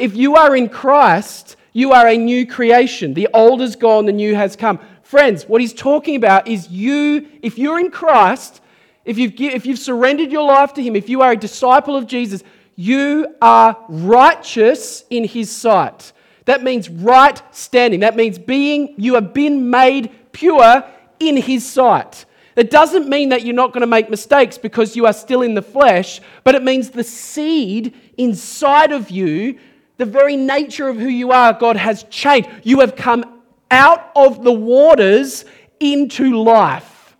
If 0.00 0.16
you 0.16 0.34
are 0.34 0.56
in 0.56 0.68
Christ, 0.68 1.54
you 1.72 1.92
are 1.92 2.08
a 2.08 2.16
new 2.16 2.44
creation. 2.44 3.14
The 3.14 3.28
old 3.32 3.62
is 3.62 3.76
gone, 3.76 4.06
the 4.06 4.12
new 4.12 4.34
has 4.34 4.56
come. 4.56 4.80
Friends, 5.04 5.44
what 5.44 5.60
he's 5.60 5.72
talking 5.72 6.16
about 6.16 6.48
is 6.48 6.70
you, 6.70 7.28
if 7.40 7.56
you're 7.56 7.78
in 7.78 7.92
Christ, 7.92 8.60
if 9.04 9.16
you've, 9.16 9.40
if 9.40 9.64
you've 9.64 9.78
surrendered 9.78 10.32
your 10.32 10.48
life 10.48 10.74
to 10.74 10.82
him, 10.82 10.96
if 10.96 11.08
you 11.08 11.22
are 11.22 11.30
a 11.30 11.36
disciple 11.36 11.94
of 11.94 12.08
Jesus, 12.08 12.42
you 12.80 13.36
are 13.42 13.76
righteous 13.90 15.04
in 15.10 15.24
his 15.24 15.54
sight. 15.54 16.14
That 16.46 16.62
means 16.62 16.88
right 16.88 17.42
standing. 17.54 18.00
That 18.00 18.16
means 18.16 18.38
being, 18.38 18.94
you 18.96 19.16
have 19.16 19.34
been 19.34 19.68
made 19.68 20.10
pure 20.32 20.82
in 21.18 21.36
his 21.36 21.70
sight. 21.70 22.24
It 22.56 22.70
doesn't 22.70 23.06
mean 23.06 23.28
that 23.28 23.44
you're 23.44 23.54
not 23.54 23.74
going 23.74 23.82
to 23.82 23.86
make 23.86 24.08
mistakes 24.08 24.56
because 24.56 24.96
you 24.96 25.04
are 25.04 25.12
still 25.12 25.42
in 25.42 25.52
the 25.52 25.60
flesh, 25.60 26.22
but 26.42 26.54
it 26.54 26.62
means 26.62 26.88
the 26.88 27.04
seed 27.04 27.94
inside 28.16 28.92
of 28.92 29.10
you, 29.10 29.58
the 29.98 30.06
very 30.06 30.36
nature 30.36 30.88
of 30.88 30.96
who 30.96 31.08
you 31.08 31.32
are, 31.32 31.52
God 31.52 31.76
has 31.76 32.04
changed. 32.04 32.48
You 32.62 32.80
have 32.80 32.96
come 32.96 33.42
out 33.70 34.10
of 34.16 34.42
the 34.42 34.52
waters 34.52 35.44
into 35.80 36.42
life. 36.42 37.14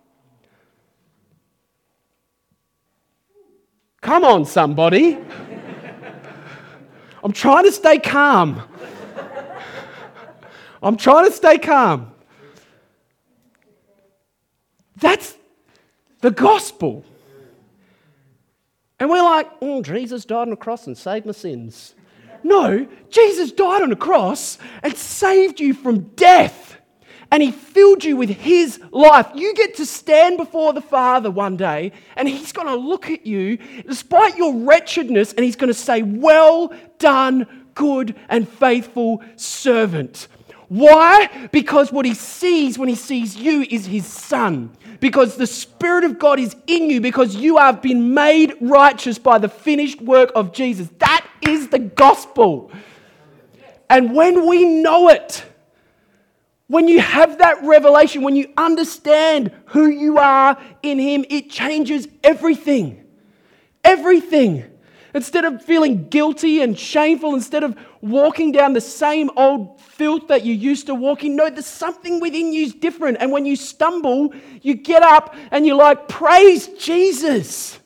Come 4.01 4.23
on, 4.23 4.45
somebody. 4.45 5.19
I'm 7.23 7.31
trying 7.31 7.65
to 7.65 7.71
stay 7.71 7.99
calm. 7.99 8.61
I'm 10.83 10.97
trying 10.97 11.25
to 11.25 11.31
stay 11.31 11.57
calm. 11.59 12.11
That's 14.97 15.35
the 16.21 16.31
gospel. 16.31 17.05
And 18.99 19.09
we're 19.09 19.23
like, 19.23 19.49
oh, 19.61 19.81
Jesus 19.81 20.25
died 20.25 20.43
on 20.43 20.49
the 20.51 20.55
cross 20.55 20.87
and 20.87 20.97
saved 20.97 21.25
my 21.25 21.31
sins. 21.31 21.95
No, 22.43 22.87
Jesus 23.09 23.51
died 23.51 23.81
on 23.81 23.89
the 23.89 23.95
cross 23.95 24.57
and 24.83 24.95
saved 24.95 25.59
you 25.59 25.73
from 25.73 26.01
death. 26.15 26.77
And 27.31 27.41
he 27.41 27.51
filled 27.51 28.03
you 28.03 28.17
with 28.17 28.29
his 28.29 28.79
life. 28.91 29.27
You 29.33 29.55
get 29.55 29.75
to 29.75 29.85
stand 29.85 30.37
before 30.37 30.73
the 30.73 30.81
Father 30.81 31.31
one 31.31 31.55
day, 31.55 31.93
and 32.17 32.27
he's 32.27 32.51
going 32.51 32.67
to 32.67 32.75
look 32.75 33.09
at 33.09 33.25
you 33.25 33.57
despite 33.87 34.37
your 34.37 34.53
wretchedness, 34.53 35.33
and 35.33 35.45
he's 35.45 35.55
going 35.55 35.69
to 35.69 35.73
say, 35.73 36.01
Well 36.01 36.73
done, 36.99 37.47
good 37.73 38.15
and 38.29 38.47
faithful 38.47 39.23
servant. 39.37 40.27
Why? 40.67 41.49
Because 41.51 41.91
what 41.91 42.05
he 42.05 42.13
sees 42.13 42.77
when 42.77 42.87
he 42.87 42.95
sees 42.95 43.35
you 43.35 43.65
is 43.69 43.85
his 43.85 44.05
son. 44.05 44.71
Because 45.01 45.35
the 45.35 45.45
Spirit 45.45 46.05
of 46.05 46.17
God 46.17 46.39
is 46.39 46.55
in 46.65 46.89
you, 46.89 47.01
because 47.01 47.35
you 47.35 47.57
have 47.57 47.81
been 47.81 48.13
made 48.13 48.53
righteous 48.61 49.19
by 49.19 49.37
the 49.37 49.49
finished 49.49 50.01
work 50.01 50.31
of 50.33 50.53
Jesus. 50.53 50.87
That 50.99 51.27
is 51.41 51.67
the 51.67 51.79
gospel. 51.79 52.71
And 53.89 54.15
when 54.15 54.47
we 54.47 54.63
know 54.63 55.09
it, 55.09 55.43
when 56.71 56.87
you 56.87 57.01
have 57.01 57.39
that 57.39 57.61
revelation, 57.63 58.21
when 58.21 58.37
you 58.37 58.47
understand 58.55 59.51
who 59.65 59.87
you 59.87 60.19
are 60.19 60.57
in 60.81 60.99
Him, 60.99 61.25
it 61.29 61.49
changes 61.49 62.07
everything. 62.23 63.05
Everything. 63.83 64.63
Instead 65.13 65.43
of 65.43 65.61
feeling 65.65 66.07
guilty 66.07 66.61
and 66.61 66.79
shameful, 66.79 67.35
instead 67.35 67.65
of 67.65 67.77
walking 67.99 68.53
down 68.53 68.71
the 68.71 68.79
same 68.79 69.29
old 69.35 69.81
filth 69.81 70.29
that 70.29 70.45
you 70.45 70.53
used 70.53 70.85
to 70.85 70.95
walk 70.95 71.25
in, 71.25 71.35
no, 71.35 71.49
there's 71.49 71.65
something 71.65 72.21
within 72.21 72.53
you 72.53 72.63
is 72.63 72.73
different. 72.73 73.17
And 73.19 73.33
when 73.33 73.45
you 73.45 73.57
stumble, 73.57 74.33
you 74.61 74.75
get 74.75 75.03
up 75.03 75.35
and 75.51 75.67
you're 75.67 75.75
like, 75.75 76.07
Praise 76.07 76.69
Jesus. 76.79 77.80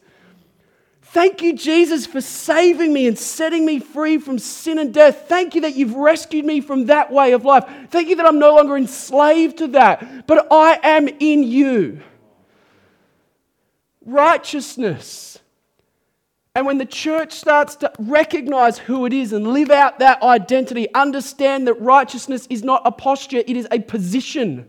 Thank 1.16 1.42
you, 1.42 1.56
Jesus, 1.56 2.06
for 2.06 2.20
saving 2.20 2.92
me 2.92 3.08
and 3.08 3.18
setting 3.18 3.66
me 3.66 3.80
free 3.80 4.18
from 4.18 4.38
sin 4.38 4.78
and 4.78 4.94
death. 4.94 5.30
Thank 5.30 5.56
you 5.56 5.62
that 5.62 5.74
you've 5.74 5.96
rescued 5.96 6.44
me 6.44 6.60
from 6.60 6.88
that 6.88 7.10
way 7.10 7.32
of 7.32 7.46
life. 7.46 7.64
Thank 7.90 8.10
you 8.10 8.18
that 8.18 8.26
I'm 8.26 8.38
no 8.38 8.56
longer 8.56 8.76
enslaved 8.76 9.60
to 9.60 9.68
that, 9.68 10.28
but 10.28 10.46
I 10.52 10.78
am 10.84 11.08
in 11.08 11.44
you. 11.44 12.02
Righteousness. 14.06 15.40
And 16.54 16.66
when 16.66 16.80
the 16.80 16.86
church 16.86 17.32
starts 17.32 17.78
to 17.78 17.94
recognize 17.98 18.78
who 18.78 19.06
it 19.06 19.14
is 19.14 19.32
and 19.32 19.48
live 19.48 19.72
out 19.72 20.00
that 20.00 20.22
identity, 20.22 20.94
understand 20.94 21.70
that 21.70 21.76
righteousness 21.76 22.46
is 22.50 22.62
not 22.62 22.82
a 22.84 22.92
posture, 22.92 23.38
it 23.38 23.56
is 23.56 23.70
a 23.72 23.80
position. 23.80 24.68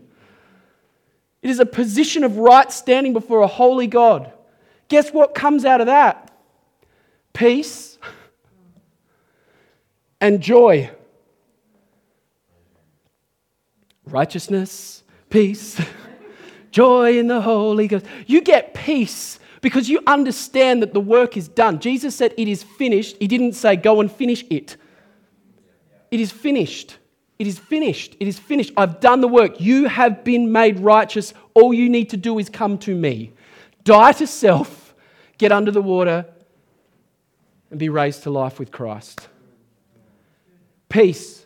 It 1.41 1.49
is 1.49 1.59
a 1.59 1.65
position 1.65 2.23
of 2.23 2.37
right 2.37 2.71
standing 2.71 3.11
before 3.11 3.41
a 3.41 3.47
holy 3.47 3.87
God. 3.87 4.31
Guess 4.87 5.11
what 5.11 5.35
comes 5.35 5.65
out 5.65 5.81
of 5.81 5.87
that? 5.87 6.26
Peace, 7.37 7.99
and 10.19 10.41
joy. 10.41 10.89
Righteousness, 14.05 15.03
peace, 15.29 15.79
joy 16.71 17.19
in 17.19 17.27
the 17.27 17.41
Holy 17.41 17.87
Ghost. 17.87 18.05
You 18.25 18.41
get 18.41 18.73
peace 18.73 19.39
because 19.61 19.87
you 19.87 20.01
understand 20.07 20.81
that 20.81 20.93
the 20.93 20.99
work 20.99 21.37
is 21.37 21.47
done. 21.47 21.79
Jesus 21.79 22.15
said, 22.15 22.33
It 22.37 22.47
is 22.47 22.63
finished. 22.63 23.17
He 23.19 23.27
didn't 23.27 23.53
say, 23.53 23.75
Go 23.75 24.01
and 24.01 24.11
finish 24.11 24.43
it. 24.49 24.77
It 26.09 26.19
is 26.19 26.31
finished. 26.31 26.97
It 27.37 27.45
is 27.45 27.59
finished. 27.59 28.17
It 28.19 28.27
is 28.27 28.39
finished. 28.39 28.73
I've 28.77 28.99
done 28.99 29.21
the 29.21 29.27
work. 29.27 29.61
You 29.61 29.85
have 29.85 30.23
been 30.23 30.51
made 30.51 30.79
righteous. 30.79 31.35
All 31.53 31.71
you 31.71 31.87
need 31.87 32.09
to 32.09 32.17
do 32.17 32.39
is 32.39 32.49
come 32.49 32.79
to 32.79 32.95
me. 32.95 33.33
Die 33.83 34.11
to 34.13 34.25
self, 34.25 34.95
get 35.37 35.51
under 35.51 35.69
the 35.69 35.83
water, 35.83 36.25
and 37.69 37.79
be 37.79 37.89
raised 37.89 38.23
to 38.23 38.29
life 38.29 38.59
with 38.59 38.71
Christ. 38.71 39.27
Peace. 40.89 41.45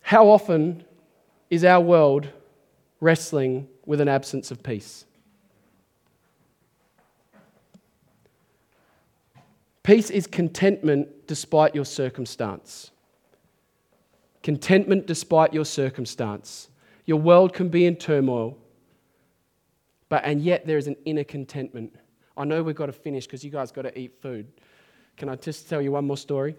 How 0.00 0.28
often 0.28 0.84
is 1.50 1.64
our 1.64 1.80
world 1.80 2.28
wrestling 3.00 3.68
with 3.86 4.00
an 4.00 4.08
absence 4.08 4.50
of 4.50 4.62
peace? 4.62 5.04
Peace 9.82 10.10
is 10.10 10.26
contentment 10.26 11.26
despite 11.26 11.74
your 11.74 11.84
circumstance. 11.84 12.90
Contentment 14.42 15.06
despite 15.06 15.52
your 15.52 15.64
circumstance. 15.64 16.68
Your 17.04 17.18
world 17.18 17.52
can 17.52 17.68
be 17.68 17.86
in 17.86 17.96
turmoil, 17.96 18.56
but 20.08 20.24
and 20.24 20.40
yet 20.40 20.66
there 20.66 20.78
is 20.78 20.86
an 20.86 20.96
inner 21.04 21.24
contentment. 21.24 21.94
I 22.36 22.44
know 22.44 22.62
we've 22.62 22.76
got 22.76 22.86
to 22.86 22.92
finish 22.92 23.26
because 23.26 23.44
you 23.44 23.50
guys 23.50 23.72
got 23.72 23.82
to 23.82 23.98
eat 23.98 24.20
food. 24.20 24.46
Can 25.16 25.28
I 25.28 25.36
just 25.36 25.68
tell 25.68 25.80
you 25.80 25.92
one 25.92 26.06
more 26.06 26.16
story? 26.16 26.56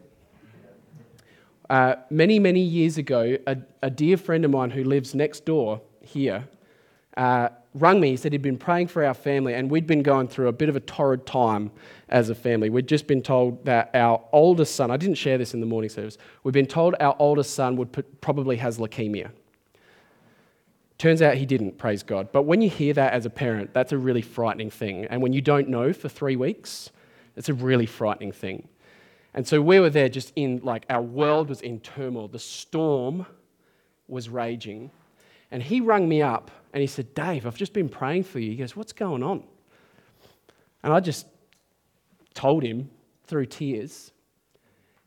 Uh, 1.70 1.96
many, 2.10 2.40
many 2.40 2.60
years 2.60 2.98
ago, 2.98 3.38
a, 3.48 3.58
a, 3.82 3.90
dear 3.90 4.18
friend 4.18 4.44
of 4.46 4.52
mine 4.52 4.70
who 4.70 4.84
lives 4.84 5.16
next 5.16 5.46
door 5.46 5.82
here 6.02 6.48
uh, 7.18 7.50
rang 7.74 8.00
me. 8.00 8.12
He 8.12 8.18
said 8.18 8.32
he'd 8.32 8.42
been 8.42 8.58
praying 8.58 8.88
for 8.88 9.04
our 9.04 9.14
family, 9.14 9.54
and 9.54 9.72
we'd 9.72 9.88
been 9.88 10.04
going 10.04 10.28
through 10.28 10.50
a 10.50 10.52
bit 10.52 10.70
of 10.70 10.76
a 10.76 10.80
torrid 10.82 11.26
time 11.26 11.72
as 12.10 12.30
a 12.30 12.36
family. 12.36 12.70
We'd 12.70 12.88
just 12.88 13.08
been 13.08 13.22
told 13.22 13.64
that 13.66 13.92
our 13.94 14.22
oldest 14.32 14.76
son, 14.76 14.92
I 14.92 14.98
didn't 14.98 15.16
share 15.16 15.38
this 15.38 15.54
in 15.54 15.62
the 15.62 15.66
morning 15.66 15.90
service, 15.90 16.18
we'd 16.44 16.54
been 16.54 16.66
told 16.66 16.96
our 17.00 17.16
oldest 17.18 17.54
son 17.54 17.76
would 17.78 17.92
put, 17.92 18.22
probably 18.22 18.58
has 18.58 18.78
leukemia. 18.78 19.32
Turns 20.98 21.22
out 21.22 21.36
he 21.36 21.46
didn't, 21.46 21.78
praise 21.78 22.04
God. 22.04 22.32
But 22.32 22.44
when 22.44 22.62
you 22.62 22.70
hear 22.70 22.94
that 22.94 23.14
as 23.14 23.26
a 23.26 23.30
parent, 23.30 23.74
that's 23.74 23.92
a 23.92 23.98
really 23.98 24.22
frightening 24.22 24.70
thing. 24.70 25.06
And 25.06 25.22
when 25.22 25.34
you 25.34 25.42
don't 25.42 25.70
know 25.70 25.92
for 25.92 26.08
three 26.08 26.36
weeks, 26.36 26.92
it's 27.36 27.50
a 27.50 27.54
really 27.54 27.86
frightening 27.86 28.32
thing. 28.32 28.68
And 29.34 29.48
so 29.48 29.62
we 29.62 29.80
were 29.80 29.90
there 29.90 30.10
just 30.10 30.32
in, 30.36 30.60
like, 30.64 30.86
our 30.90 31.02
world 31.02 31.50
was 31.50 31.62
in 31.62 31.80
turmoil. 31.80 32.28
The 32.28 32.40
storm 32.40 33.26
was 34.08 34.30
raging. 34.30 34.92
And 35.50 35.62
he 35.62 35.82
rang 35.82 36.08
me 36.08 36.22
up 36.22 36.52
and 36.74 36.82
he 36.82 36.88
said, 36.88 37.14
Dave, 37.14 37.46
I've 37.46 37.58
just 37.58 37.74
been 37.74 37.90
praying 37.90 38.24
for 38.24 38.40
you. 38.40 38.52
He 38.52 38.58
goes, 38.58 38.76
What's 38.76 38.94
going 38.94 39.24
on? 39.24 39.44
And 40.84 40.94
I 40.94 41.00
just 41.00 41.28
told 42.34 42.64
him 42.64 42.90
through 43.26 43.46
tears. 43.48 44.12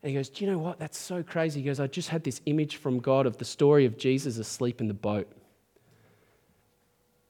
And 0.01 0.09
he 0.09 0.15
goes, 0.15 0.29
Do 0.29 0.43
you 0.45 0.51
know 0.51 0.57
what? 0.57 0.79
That's 0.79 0.97
so 0.97 1.23
crazy. 1.23 1.61
He 1.61 1.65
goes, 1.65 1.79
I 1.79 1.87
just 1.87 2.09
had 2.09 2.23
this 2.23 2.41
image 2.45 2.77
from 2.77 2.99
God 2.99 3.25
of 3.25 3.37
the 3.37 3.45
story 3.45 3.85
of 3.85 3.97
Jesus 3.97 4.37
asleep 4.37 4.81
in 4.81 4.87
the 4.87 4.93
boat. 4.93 5.29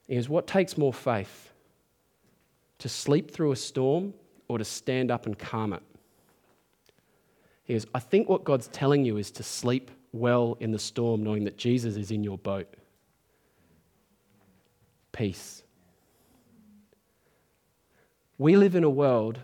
He 0.08 0.16
goes, 0.16 0.30
What 0.30 0.48
takes 0.48 0.78
more 0.78 0.94
faith? 0.94 1.52
To 2.80 2.90
sleep 2.90 3.32
through 3.32 3.52
a 3.52 3.56
storm 3.56 4.14
or 4.48 4.58
to 4.58 4.66
stand 4.66 5.12
up 5.12 5.26
and 5.26 5.38
calm 5.38 5.74
it. 5.74 5.84
He 7.64 7.74
goes, 7.74 7.86
I 7.94 8.00
think 8.00 8.30
what 8.30 8.44
God's 8.44 8.68
telling 8.68 9.04
you 9.04 9.18
is 9.18 9.32
to 9.32 9.44
sleep 9.44 9.92
well 10.14 10.58
in 10.60 10.72
the 10.72 10.80
storm, 10.80 11.24
knowing 11.24 11.44
that 11.44 11.58
Jesus 11.58 11.98
is 11.98 12.12
in 12.12 12.24
your 12.24 12.38
boat. 12.38 12.74
Peace. 15.12 15.64
We 18.38 18.56
live 18.56 18.76
in 18.76 18.84
a 18.84 18.90
world 18.90 19.40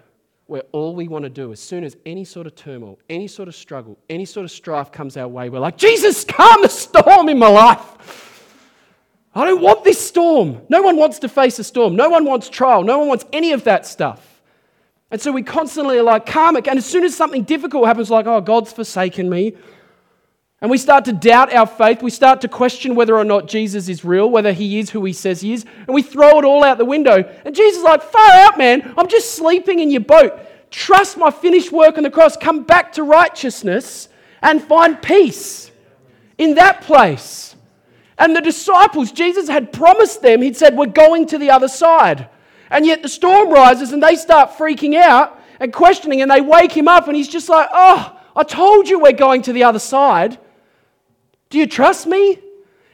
where 0.45 0.63
all 0.71 0.95
we 0.95 1.07
want 1.07 1.23
to 1.23 1.29
do, 1.29 1.51
as 1.51 1.59
soon 1.59 1.83
as 1.83 1.97
any 2.05 2.23
sort 2.23 2.45
of 2.47 2.55
turmoil, 2.55 2.99
any 3.09 3.27
sort 3.27 3.47
of 3.47 3.55
struggle, 3.55 3.97
any 4.09 4.25
sort 4.25 4.43
of 4.43 4.51
strife 4.51 4.91
comes 4.91 5.17
our 5.17 5.27
way, 5.27 5.49
we're 5.49 5.59
like, 5.59 5.77
Jesus, 5.77 6.23
calm 6.23 6.61
the 6.61 6.69
storm 6.69 7.27
in 7.27 7.39
my 7.39 7.47
life. 7.47 8.43
I 9.35 9.45
don't 9.45 9.61
want 9.61 9.83
this 9.83 9.99
storm. 9.99 10.61
No 10.69 10.81
one 10.81 10.95
wants 10.95 11.19
to 11.19 11.29
face 11.29 11.57
a 11.57 11.63
storm. 11.63 11.95
No 11.95 12.09
one 12.09 12.23
wants 12.23 12.49
trial. 12.49 12.83
No 12.83 12.99
one 12.99 13.07
wants 13.07 13.25
any 13.33 13.51
of 13.51 13.63
that 13.63 13.87
stuff. 13.87 14.32
And 15.13 15.21
so 15.21 15.31
we 15.31 15.43
constantly 15.43 15.99
are 15.99 16.03
like 16.03 16.25
karmic. 16.25 16.67
And 16.67 16.79
as 16.79 16.87
soon 16.87 17.03
as 17.03 17.15
something 17.15 17.43
difficult 17.43 17.85
happens, 17.85 18.09
like, 18.09 18.25
oh, 18.25 18.41
God's 18.41 18.73
forsaken 18.73 19.29
me. 19.29 19.53
And 20.59 20.71
we 20.71 20.79
start 20.79 21.05
to 21.05 21.13
doubt 21.13 21.53
our 21.53 21.67
faith. 21.67 22.01
We 22.01 22.09
start 22.09 22.41
to 22.41 22.47
question 22.47 22.95
whether 22.95 23.15
or 23.15 23.23
not 23.23 23.47
Jesus 23.47 23.89
is 23.89 24.03
real, 24.03 24.27
whether 24.27 24.51
he 24.53 24.79
is 24.79 24.89
who 24.89 25.05
he 25.05 25.13
says 25.13 25.41
he 25.41 25.53
is. 25.53 25.65
And 25.85 25.93
we 25.93 26.01
throw 26.01 26.39
it 26.39 26.45
all 26.45 26.63
out 26.63 26.79
the 26.79 26.85
window. 26.85 27.23
And 27.45 27.53
Jesus 27.53 27.77
is 27.77 27.83
like, 27.83 28.01
far 28.01 28.27
out, 28.31 28.57
man. 28.57 28.91
I'm 28.97 29.07
just 29.07 29.35
sleeping 29.35 29.77
in 29.77 29.91
your 29.91 30.01
boat. 30.01 30.33
Trust 30.71 31.15
my 31.15 31.29
finished 31.29 31.71
work 31.71 31.97
on 31.97 32.03
the 32.03 32.09
cross. 32.09 32.35
Come 32.35 32.63
back 32.63 32.93
to 32.93 33.03
righteousness 33.03 34.09
and 34.41 34.63
find 34.63 34.99
peace 34.99 35.69
in 36.39 36.55
that 36.55 36.81
place. 36.81 37.55
And 38.17 38.35
the 38.35 38.41
disciples, 38.41 39.11
Jesus 39.11 39.47
had 39.47 39.71
promised 39.71 40.23
them, 40.23 40.41
he'd 40.41 40.57
said, 40.57 40.75
We're 40.75 40.87
going 40.87 41.27
to 41.27 41.37
the 41.37 41.51
other 41.51 41.67
side. 41.67 42.29
And 42.73 42.87
yet 42.87 43.03
the 43.03 43.07
storm 43.07 43.51
rises 43.51 43.93
and 43.93 44.01
they 44.01 44.15
start 44.15 44.53
freaking 44.53 44.95
out 44.95 45.39
and 45.59 45.71
questioning 45.71 46.23
and 46.23 46.31
they 46.31 46.41
wake 46.41 46.71
him 46.71 46.87
up 46.87 47.07
and 47.07 47.15
he's 47.15 47.27
just 47.27 47.47
like, 47.47 47.69
Oh, 47.71 48.19
I 48.35 48.41
told 48.41 48.89
you 48.89 48.99
we're 48.99 49.11
going 49.11 49.43
to 49.43 49.53
the 49.53 49.63
other 49.63 49.77
side. 49.77 50.39
Do 51.51 51.59
you 51.59 51.67
trust 51.67 52.07
me? 52.07 52.39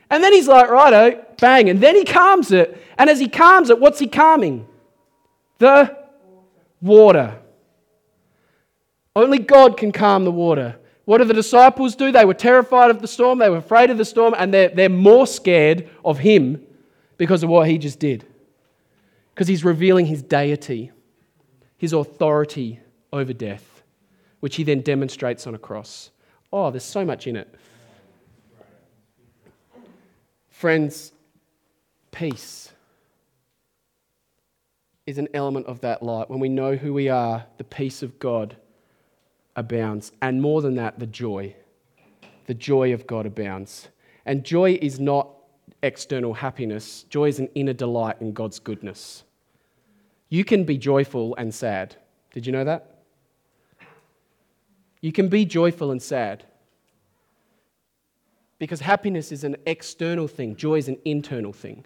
And 0.10 0.22
then 0.22 0.34
he's 0.34 0.50
like, 0.50 0.70
Righto, 0.70 1.24
bang. 1.40 1.70
And 1.70 1.80
then 1.80 1.96
he 1.96 2.04
calms 2.04 2.52
it. 2.52 2.78
And 2.98 3.10
as 3.10 3.22
he 3.22 3.30
calms 3.30 3.70
it, 3.70 3.80
what's 3.80 4.00
he 4.00 4.08
calming? 4.08 4.68
The 5.60 5.98
water. 6.82 7.40
Only 9.16 9.40
God 9.40 9.78
can 9.78 9.94
calm 9.94 10.26
the 10.26 10.32
water. 10.32 10.76
What 11.06 11.20
do 11.20 11.24
the 11.24 11.34
disciples 11.34 11.96
do? 11.96 12.12
They 12.12 12.26
were 12.26 12.34
terrified 12.34 12.92
of 12.92 13.02
the 13.02 13.08
storm, 13.08 13.40
they 13.40 13.50
were 13.50 13.58
afraid 13.58 13.90
of 13.90 13.98
the 13.98 14.06
storm, 14.06 14.36
and 14.38 14.54
they're, 14.54 14.70
they're 14.70 14.90
more 14.90 15.26
scared 15.26 15.90
of 16.04 16.20
him 16.20 16.62
because 17.18 17.44
of 17.44 17.50
what 17.50 17.70
he 17.70 17.78
just 17.78 17.98
did. 17.98 18.26
Because 19.40 19.48
he's 19.48 19.64
revealing 19.64 20.06
his 20.06 20.22
deity, 20.22 20.92
his 21.78 21.94
authority 21.94 22.82
over 23.14 23.32
death, 23.32 23.84
which 24.42 24.58
he 24.58 24.66
then 24.66 24.82
demonstrates 24.82 25.48
on 25.48 25.56
a 25.56 25.58
cross. 25.58 26.10
Oh, 26.52 26.70
there's 26.72 26.84
so 26.84 27.06
much 27.06 27.26
in 27.26 27.38
it. 27.38 27.56
Friends, 30.50 31.14
peace 32.12 32.74
is 35.08 35.18
an 35.18 35.30
element 35.34 35.68
of 35.68 35.80
that 35.80 36.04
light. 36.04 36.30
When 36.30 36.42
we 36.42 36.50
know 36.50 36.76
who 36.76 36.94
we 36.94 37.08
are, 37.08 37.46
the 37.58 37.64
peace 37.64 38.04
of 38.04 38.20
God 38.20 38.58
abounds. 39.56 40.12
And 40.22 40.42
more 40.42 40.62
than 40.62 40.76
that, 40.76 41.00
the 41.00 41.08
joy. 41.08 41.56
The 42.48 42.56
joy 42.56 42.92
of 42.92 43.08
God 43.08 43.26
abounds. 43.26 43.88
And 44.26 44.44
joy 44.44 44.78
is 44.82 45.00
not 45.00 45.30
external 45.82 46.34
happiness, 46.34 47.04
joy 47.04 47.30
is 47.30 47.40
an 47.40 47.48
inner 47.56 47.72
delight 47.72 48.20
in 48.20 48.34
God's 48.34 48.60
goodness. 48.60 49.24
You 50.30 50.46
can 50.46 50.64
be 50.64 50.78
joyful 50.78 51.36
and 51.36 51.54
sad. 51.54 51.96
Did 52.34 52.46
you 52.46 52.52
know 52.52 52.64
that? 52.64 53.00
You 55.02 55.12
can 55.12 55.28
be 55.28 55.46
joyful 55.46 55.92
and 55.92 56.02
sad. 56.02 56.46
Because 58.60 58.82
happiness 58.82 59.32
is 59.32 59.44
an 59.44 59.56
external 59.66 60.28
thing, 60.28 60.56
joy 60.56 60.76
is 60.76 60.88
an 60.88 60.98
internal 61.06 61.54
thing. 61.54 61.86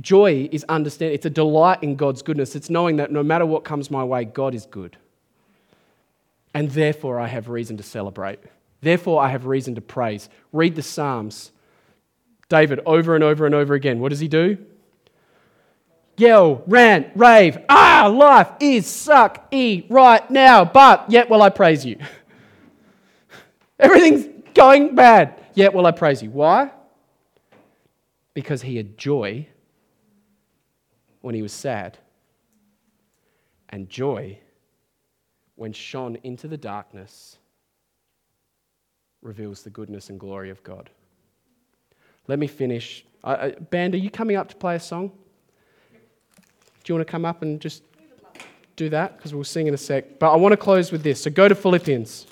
Joy 0.00 0.48
is 0.50 0.64
understanding, 0.68 1.14
it's 1.14 1.26
a 1.26 1.30
delight 1.30 1.82
in 1.82 1.96
God's 1.96 2.22
goodness. 2.22 2.54
It's 2.56 2.70
knowing 2.70 2.96
that 2.96 3.12
no 3.12 3.22
matter 3.22 3.44
what 3.44 3.64
comes 3.64 3.90
my 3.90 4.02
way, 4.04 4.24
God 4.24 4.54
is 4.54 4.66
good. 4.66 4.96
And 6.54 6.70
therefore, 6.70 7.20
I 7.20 7.26
have 7.28 7.48
reason 7.48 7.76
to 7.76 7.82
celebrate. 7.82 8.40
Therefore, 8.80 9.22
I 9.22 9.28
have 9.28 9.46
reason 9.46 9.74
to 9.76 9.80
praise. 9.80 10.28
Read 10.52 10.74
the 10.74 10.82
Psalms. 10.82 11.52
David, 12.48 12.80
over 12.86 13.14
and 13.14 13.22
over 13.22 13.46
and 13.46 13.54
over 13.54 13.74
again, 13.74 14.00
what 14.00 14.08
does 14.08 14.20
he 14.20 14.26
do? 14.26 14.58
Yell, 16.20 16.62
rant, 16.66 17.08
rave. 17.14 17.56
Ah, 17.70 18.12
life 18.14 18.50
is 18.60 18.86
suck 18.86 19.46
e 19.50 19.86
right 19.88 20.30
now, 20.30 20.66
but 20.66 21.10
yet 21.10 21.30
will 21.30 21.40
I 21.40 21.48
praise 21.48 21.86
you. 21.86 21.96
Everything's 23.78 24.28
going 24.52 24.94
bad, 24.94 25.42
yet 25.54 25.72
will 25.72 25.86
I 25.86 25.92
praise 25.92 26.22
you. 26.22 26.30
Why? 26.30 26.72
Because 28.34 28.60
he 28.60 28.76
had 28.76 28.98
joy 28.98 29.46
when 31.22 31.34
he 31.34 31.40
was 31.40 31.54
sad, 31.54 31.96
and 33.70 33.88
joy 33.88 34.38
when 35.54 35.72
shone 35.72 36.18
into 36.22 36.48
the 36.48 36.58
darkness 36.58 37.38
reveals 39.22 39.62
the 39.62 39.70
goodness 39.70 40.10
and 40.10 40.20
glory 40.20 40.50
of 40.50 40.62
God. 40.62 40.90
Let 42.28 42.38
me 42.38 42.46
finish. 42.46 43.06
Uh, 43.24 43.50
band, 43.70 43.94
are 43.94 43.98
you 43.98 44.10
coming 44.10 44.36
up 44.36 44.50
to 44.50 44.56
play 44.56 44.76
a 44.76 44.80
song? 44.80 45.12
Do 46.82 46.92
you 46.92 46.96
want 46.96 47.06
to 47.06 47.10
come 47.10 47.24
up 47.24 47.42
and 47.42 47.60
just 47.60 47.82
do 48.76 48.88
that? 48.88 49.16
Because 49.16 49.34
we'll 49.34 49.44
sing 49.44 49.66
in 49.66 49.74
a 49.74 49.78
sec. 49.78 50.18
But 50.18 50.32
I 50.32 50.36
want 50.36 50.52
to 50.52 50.56
close 50.56 50.90
with 50.90 51.02
this. 51.02 51.22
So 51.22 51.30
go 51.30 51.48
to 51.48 51.54
Philippians. 51.54 52.26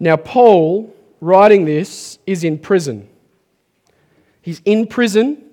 Now, 0.00 0.16
Paul, 0.16 0.92
writing 1.20 1.64
this, 1.64 2.18
is 2.26 2.42
in 2.42 2.58
prison. 2.58 3.08
He's 4.40 4.60
in 4.64 4.88
prison. 4.88 5.44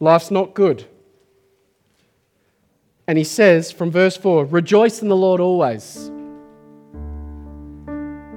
Life's 0.00 0.32
not 0.32 0.52
good. 0.52 0.84
And 3.06 3.16
he 3.16 3.22
says 3.22 3.70
from 3.70 3.92
verse 3.92 4.16
4 4.16 4.46
Rejoice 4.46 5.00
in 5.00 5.08
the 5.08 5.16
Lord 5.16 5.40
always. 5.40 6.10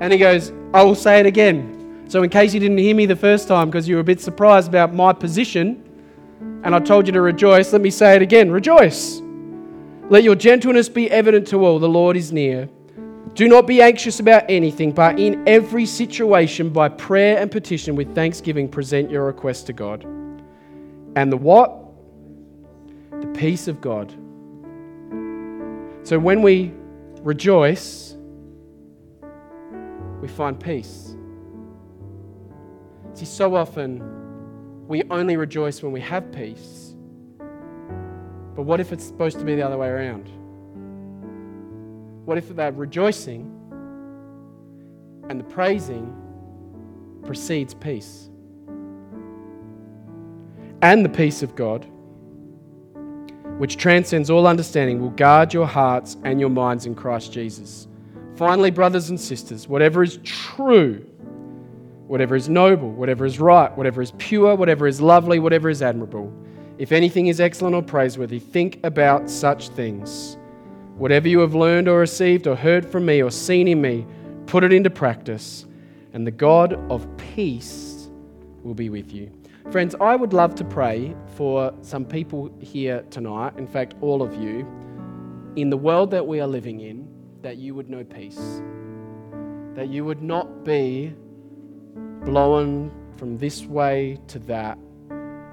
And 0.04 0.12
he 0.12 0.20
goes, 0.20 0.52
I 0.74 0.84
will 0.84 0.96
say 0.96 1.22
it 1.22 1.26
again. 1.26 2.04
So, 2.10 2.24
in 2.24 2.30
case 2.30 2.54
you 2.54 2.60
didn't 2.60 2.78
hear 2.78 2.94
me 2.94 3.06
the 3.06 3.16
first 3.16 3.48
time 3.48 3.70
because 3.70 3.88
you 3.88 3.96
were 3.96 4.02
a 4.02 4.04
bit 4.04 4.20
surprised 4.20 4.68
about 4.68 4.94
my 4.94 5.14
position, 5.14 5.82
and 6.66 6.76
I 6.76 6.80
told 6.80 7.08
you 7.08 7.14
to 7.14 7.22
rejoice, 7.22 7.72
let 7.72 7.82
me 7.82 7.90
say 7.90 8.14
it 8.18 8.22
again 8.22 8.52
Rejoice. 8.52 9.22
Let 10.10 10.24
your 10.24 10.36
gentleness 10.36 10.90
be 10.90 11.10
evident 11.10 11.48
to 11.48 11.66
all. 11.66 11.80
The 11.80 11.88
Lord 11.88 12.18
is 12.18 12.34
near. 12.34 12.68
Do 13.34 13.48
not 13.48 13.66
be 13.66 13.82
anxious 13.82 14.20
about 14.20 14.44
anything, 14.50 14.92
but 14.92 15.18
in 15.18 15.42
every 15.48 15.86
situation, 15.86 16.70
by 16.70 16.90
prayer 16.90 17.38
and 17.38 17.50
petition 17.50 17.96
with 17.96 18.14
thanksgiving, 18.14 18.68
present 18.68 19.10
your 19.10 19.26
request 19.26 19.68
to 19.68 19.74
God. 19.74 20.04
And 21.16 21.32
the 21.32 21.38
what? 21.38 21.80
The 23.22 23.28
peace 23.28 23.70
of 23.70 23.80
God. 23.80 24.12
So 26.06 26.20
when 26.20 26.42
we 26.42 26.74
rejoice, 27.22 28.13
we 30.24 30.30
find 30.30 30.58
peace. 30.58 31.18
See, 33.14 33.26
so 33.26 33.58
often 33.58 34.88
we 34.88 35.04
only 35.12 35.36
rejoice 35.36 35.84
when 35.84 35.92
we 35.92 36.00
have 36.00 36.32
peace. 36.32 36.96
But 38.56 38.62
what 38.62 38.80
if 38.80 38.94
it's 38.94 39.04
supposed 39.04 39.38
to 39.40 39.44
be 39.44 39.56
the 39.56 39.64
other 39.64 39.78
way 39.78 39.90
around? 39.90 40.30
What 42.24 42.38
if 42.38 42.48
that 42.56 42.74
rejoicing 42.78 43.52
and 45.28 45.42
the 45.42 45.44
praising 45.44 46.16
precedes 47.26 47.74
peace? 47.74 48.30
And 50.82 51.04
the 51.04 51.10
peace 51.10 51.44
of 51.44 51.54
God, 51.54 51.86
which 53.58 53.76
transcends 53.76 54.30
all 54.30 54.48
understanding, 54.48 55.02
will 55.02 55.10
guard 55.10 55.54
your 55.54 55.68
hearts 55.68 56.16
and 56.24 56.40
your 56.40 56.50
minds 56.50 56.86
in 56.86 56.96
Christ 56.96 57.34
Jesus. 57.34 57.90
Finally, 58.36 58.72
brothers 58.72 59.10
and 59.10 59.20
sisters, 59.20 59.68
whatever 59.68 60.02
is 60.02 60.18
true, 60.24 61.06
whatever 62.08 62.36
is 62.36 62.50
noble, 62.50 62.92
whatever 62.92 63.26
is 63.26 63.40
right, 63.40 63.76
whatever 63.78 64.02
is 64.02 64.12
pure, 64.18 64.56
whatever 64.56 64.88
is 64.88 65.00
lovely, 65.00 65.40
whatever 65.40 65.70
is 65.70 65.82
admirable, 65.82 66.34
if 66.80 66.92
anything 66.92 67.28
is 67.28 67.40
excellent 67.40 67.76
or 67.76 67.84
praiseworthy, 67.84 68.40
think 68.40 68.80
about 68.84 69.30
such 69.30 69.70
things. 69.70 70.38
Whatever 70.98 71.28
you 71.28 71.40
have 71.40 71.54
learned 71.54 71.88
or 71.88 72.00
received 72.00 72.48
or 72.48 72.56
heard 72.56 72.86
from 72.86 73.06
me 73.06 73.22
or 73.22 73.30
seen 73.30 73.68
in 73.68 73.80
me, 73.82 74.06
put 74.48 74.64
it 74.64 74.74
into 74.74 74.90
practice, 74.90 75.66
and 76.14 76.26
the 76.26 76.32
God 76.32 76.74
of 76.92 77.08
peace 77.18 78.10
will 78.64 78.74
be 78.74 78.90
with 78.90 79.14
you. 79.14 79.32
Friends, 79.72 79.96
I 80.02 80.16
would 80.16 80.34
love 80.34 80.56
to 80.56 80.64
pray 80.64 81.16
for 81.36 81.74
some 81.82 82.04
people 82.04 82.52
here 82.60 83.04
tonight, 83.12 83.58
in 83.58 83.68
fact, 83.68 83.94
all 84.02 84.22
of 84.22 84.36
you, 84.36 84.68
in 85.56 85.70
the 85.70 85.78
world 85.78 86.10
that 86.12 86.26
we 86.26 86.42
are 86.42 86.48
living 86.48 86.82
in, 86.82 87.08
that 87.44 87.58
you 87.58 87.76
would 87.76 87.90
know 87.90 88.04
peace. 88.04 88.62
That 89.76 89.90
you 89.90 90.04
would 90.06 90.24
not 90.24 90.64
be 90.64 91.14
blown 92.24 92.92
from 93.18 93.38
this 93.38 93.66
way 93.66 94.18
to 94.28 94.40
that. 94.40 94.80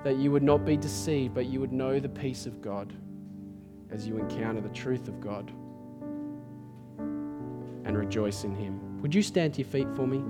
That 0.04 0.16
you 0.16 0.32
would 0.32 0.42
not 0.42 0.64
be 0.64 0.76
deceived, 0.76 1.34
but 1.34 1.46
you 1.46 1.60
would 1.60 1.72
know 1.72 2.00
the 2.00 2.08
peace 2.08 2.46
of 2.46 2.62
God 2.62 2.92
as 3.90 4.06
you 4.06 4.16
encounter 4.16 4.60
the 4.60 4.68
truth 4.70 5.08
of 5.08 5.20
God 5.20 5.52
and 7.84 7.98
rejoice 7.98 8.44
in 8.44 8.54
Him. 8.54 9.02
Would 9.02 9.14
you 9.14 9.22
stand 9.22 9.54
to 9.54 9.62
your 9.62 9.68
feet 9.68 9.88
for 9.94 10.06
me? 10.06 10.22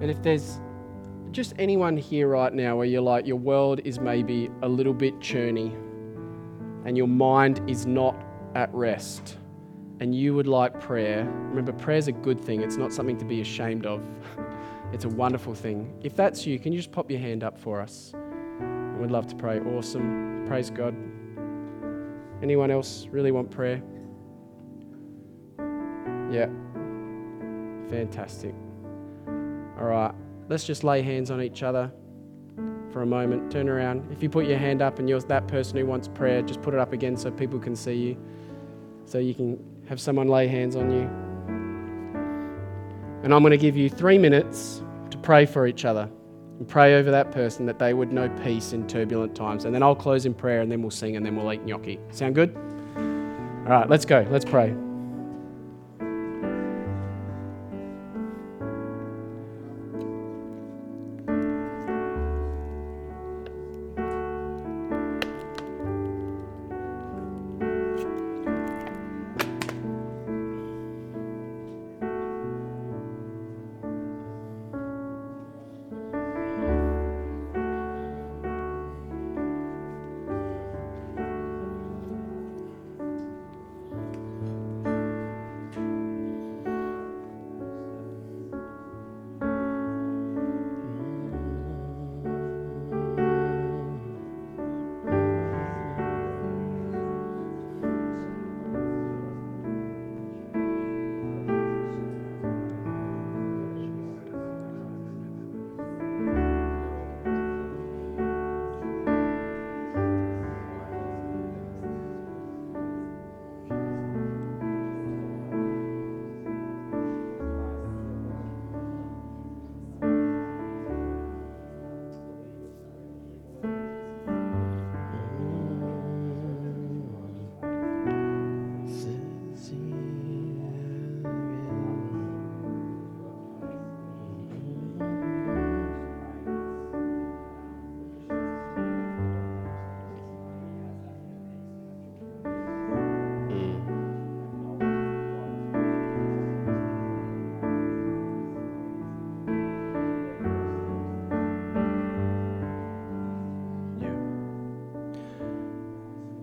And 0.00 0.10
if 0.10 0.22
there's 0.22 0.60
just 1.30 1.54
anyone 1.58 1.96
here 1.96 2.28
right 2.28 2.52
now 2.52 2.76
where 2.76 2.86
you're 2.86 3.02
like, 3.02 3.26
your 3.26 3.36
world 3.36 3.80
is 3.84 3.98
maybe 3.98 4.50
a 4.62 4.68
little 4.68 4.94
bit 4.94 5.18
churny 5.18 5.74
and 6.84 6.96
your 6.96 7.08
mind 7.08 7.68
is 7.68 7.86
not 7.86 8.16
at 8.54 8.72
rest 8.72 9.38
and 10.00 10.14
you 10.14 10.34
would 10.34 10.46
like 10.46 10.78
prayer, 10.80 11.24
remember, 11.24 11.72
prayer 11.72 11.96
is 11.96 12.08
a 12.08 12.12
good 12.12 12.40
thing. 12.40 12.60
It's 12.60 12.76
not 12.76 12.92
something 12.92 13.16
to 13.18 13.24
be 13.24 13.40
ashamed 13.40 13.86
of, 13.86 14.02
it's 14.92 15.04
a 15.04 15.08
wonderful 15.08 15.54
thing. 15.54 15.98
If 16.02 16.14
that's 16.14 16.46
you, 16.46 16.58
can 16.58 16.72
you 16.72 16.78
just 16.78 16.92
pop 16.92 17.10
your 17.10 17.20
hand 17.20 17.42
up 17.42 17.58
for 17.58 17.80
us? 17.80 18.12
We'd 18.98 19.10
love 19.10 19.26
to 19.28 19.36
pray. 19.36 19.60
Awesome. 19.60 20.44
Praise 20.46 20.70
God. 20.70 20.94
Anyone 22.42 22.70
else 22.70 23.06
really 23.10 23.30
want 23.30 23.50
prayer? 23.50 23.82
Yeah. 26.30 26.48
Fantastic. 27.88 28.54
All 29.78 29.86
right. 29.86 30.14
Let's 30.48 30.64
just 30.64 30.84
lay 30.84 31.02
hands 31.02 31.30
on 31.30 31.42
each 31.42 31.62
other 31.62 31.90
for 32.92 33.02
a 33.02 33.06
moment. 33.06 33.50
Turn 33.50 33.68
around. 33.68 34.10
If 34.12 34.22
you 34.22 34.30
put 34.30 34.46
your 34.46 34.58
hand 34.58 34.80
up 34.80 34.98
and 34.98 35.08
you're 35.08 35.20
that 35.20 35.48
person 35.48 35.76
who 35.76 35.86
wants 35.86 36.08
prayer, 36.08 36.42
just 36.42 36.62
put 36.62 36.72
it 36.72 36.80
up 36.80 36.92
again 36.92 37.16
so 37.16 37.30
people 37.30 37.58
can 37.58 37.76
see 37.76 37.94
you. 37.94 38.16
So 39.04 39.18
you 39.18 39.34
can 39.34 39.58
have 39.88 40.00
someone 40.00 40.28
lay 40.28 40.48
hands 40.48 40.76
on 40.76 40.90
you. 40.90 41.02
And 43.22 43.34
I'm 43.34 43.42
going 43.42 43.50
to 43.50 43.58
give 43.58 43.76
you 43.76 43.90
three 43.90 44.18
minutes 44.18 44.82
to 45.10 45.18
pray 45.18 45.46
for 45.46 45.66
each 45.66 45.84
other. 45.84 46.08
And 46.58 46.66
pray 46.66 46.94
over 46.94 47.10
that 47.10 47.32
person 47.32 47.66
that 47.66 47.78
they 47.78 47.92
would 47.92 48.12
know 48.12 48.30
peace 48.42 48.72
in 48.72 48.86
turbulent 48.86 49.34
times. 49.34 49.66
And 49.66 49.74
then 49.74 49.82
I'll 49.82 49.94
close 49.94 50.24
in 50.24 50.32
prayer 50.32 50.62
and 50.62 50.72
then 50.72 50.80
we'll 50.80 50.90
sing 50.90 51.16
and 51.16 51.26
then 51.26 51.36
we'll 51.36 51.52
eat 51.52 51.64
gnocchi. 51.66 52.00
Sound 52.12 52.34
good? 52.34 52.56
All 52.96 53.72
right, 53.72 53.90
let's 53.90 54.06
go. 54.06 54.26
Let's 54.30 54.44
pray. 54.44 54.74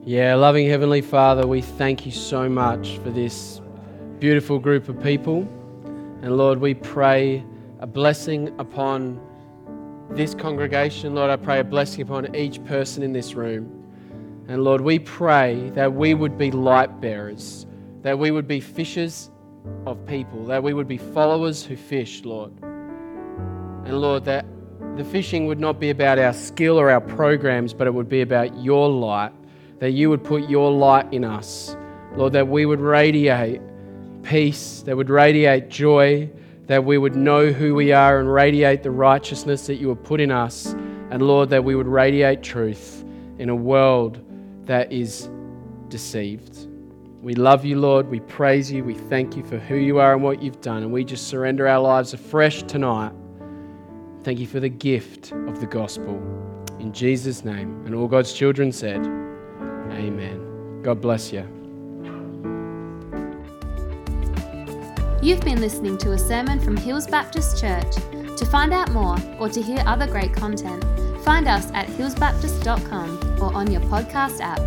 Yeah, 0.06 0.36
loving 0.36 0.68
Heavenly 0.68 0.99
Father, 0.99 1.47
we 1.47 1.62
thank 1.62 2.06
you 2.06 2.12
so 2.12 2.49
much 2.49 2.97
for 2.97 3.10
this 3.10 3.62
beautiful 4.20 4.60
group 4.60 4.89
of 4.89 5.01
people. 5.01 5.47
And 6.22 6.36
Lord, 6.36 6.60
we 6.60 6.74
pray 6.74 7.41
a 7.80 7.88
blessing 7.88 8.54
upon 8.60 9.18
this 10.10 10.36
congregation. 10.36 11.16
Lord, 11.16 11.32
I 11.32 11.38
pray 11.38 11.62
a 11.62 11.64
blessing 11.64 12.01
upon 12.01 12.36
each 12.36 12.62
person 12.66 13.01
in 13.01 13.14
this 13.14 13.34
room. 13.34 13.72
And 14.49 14.66
Lord, 14.66 14.82
we 14.82 14.99
pray 14.99 15.70
that 15.70 15.93
we 15.93 16.16
would 16.16 16.38
be 16.38 16.51
light 16.51 16.99
bearers, 16.99 17.66
that 18.01 18.20
we 18.20 18.30
would 18.30 18.45
be 18.45 18.60
fishers 18.60 19.32
of 19.86 20.06
people, 20.06 20.43
that 20.47 20.62
we 20.62 20.74
would 20.74 20.89
be 20.89 20.97
followers 20.97 21.64
who 21.64 21.78
fish, 21.78 22.26
Lord. 22.26 22.51
And 22.62 24.01
Lord, 24.01 24.26
that 24.26 24.45
the 24.97 25.06
fishing 25.06 25.47
would 25.47 25.62
not 25.62 25.80
be 25.80 25.91
about 25.91 26.20
our 26.20 26.34
skill 26.34 26.78
or 26.78 26.89
our 26.89 26.99
programs, 26.99 27.74
but 27.74 27.88
it 27.88 27.93
would 27.93 28.10
be 28.10 28.20
about 28.20 28.54
your 28.62 28.89
light 28.89 29.32
that 29.84 29.91
you 29.91 30.09
would 30.09 30.23
put 30.23 30.49
your 30.49 30.71
light 30.71 31.11
in 31.11 31.25
us. 31.25 31.75
Lord, 32.15 32.31
that 32.31 32.47
we 32.47 32.65
would 32.65 32.79
radiate 32.79 33.59
peace, 34.21 34.81
that 34.84 34.95
would 34.95 35.09
radiate 35.09 35.67
joy, 35.67 36.29
that 36.67 36.86
we 36.86 36.97
would 36.97 37.17
know 37.17 37.51
who 37.51 37.75
we 37.75 37.91
are 37.91 38.21
and 38.21 38.34
radiate 38.34 38.81
the 38.81 38.91
righteousness 38.91 39.67
that 39.67 39.75
you 39.75 39.89
have 39.89 40.01
put 40.01 40.21
in 40.21 40.31
us. 40.31 40.67
And 40.67 41.21
Lord, 41.21 41.49
that 41.49 41.65
we 41.65 41.75
would 41.75 41.86
radiate 41.86 42.41
truth 42.41 43.03
in 43.39 43.49
a 43.49 43.55
world 43.55 44.23
that 44.67 44.89
is 44.93 45.29
deceived. 45.89 46.69
We 47.21 47.36
love 47.36 47.65
you, 47.65 47.77
Lord. 47.77 48.09
We 48.09 48.21
praise 48.21 48.71
you. 48.71 48.86
We 48.86 48.93
thank 48.93 49.36
you 49.36 49.43
for 49.43 49.59
who 49.59 49.75
you 49.75 49.99
are 49.99 50.13
and 50.13 50.23
what 50.23 50.41
you've 50.41 50.61
done. 50.61 50.84
And 50.84 50.93
we 50.93 51.03
just 51.03 51.27
surrender 51.27 51.67
our 51.67 51.81
lives 51.81 52.13
afresh 52.13 52.63
tonight. 52.63 53.11
Thank 54.23 54.39
you 54.39 54.47
for 54.47 54.61
the 54.61 54.69
gift 54.69 55.34
of 55.34 55.59
the 55.59 55.67
gospel. 55.67 56.15
In 56.79 56.93
Jesus' 56.93 57.43
name. 57.43 57.86
And 57.86 57.93
all 57.93 58.07
God's 58.07 58.31
children 58.31 58.71
said, 58.71 59.22
Amen. 60.04 60.82
God 60.84 61.01
bless 61.01 61.32
you. 61.32 61.47
You've 65.22 65.41
been 65.41 65.62
listening 65.62 65.97
to 65.99 66.12
a 66.12 66.18
sermon 66.18 66.60
from 66.60 66.76
Hills 66.76 67.08
Baptist 67.08 67.60
Church. 67.62 67.95
To 68.38 68.45
find 68.45 68.74
out 68.74 68.91
more 68.91 69.18
or 69.39 69.47
to 69.47 69.62
hear 69.62 69.82
other 69.86 70.06
great 70.06 70.34
content, 70.34 70.84
find 71.24 71.47
us 71.47 71.72
at 71.72 71.88
hillsbaptist.com 71.88 73.41
or 73.41 73.56
on 73.56 73.72
your 73.72 73.82
podcast 73.82 74.41
app. 74.41 74.60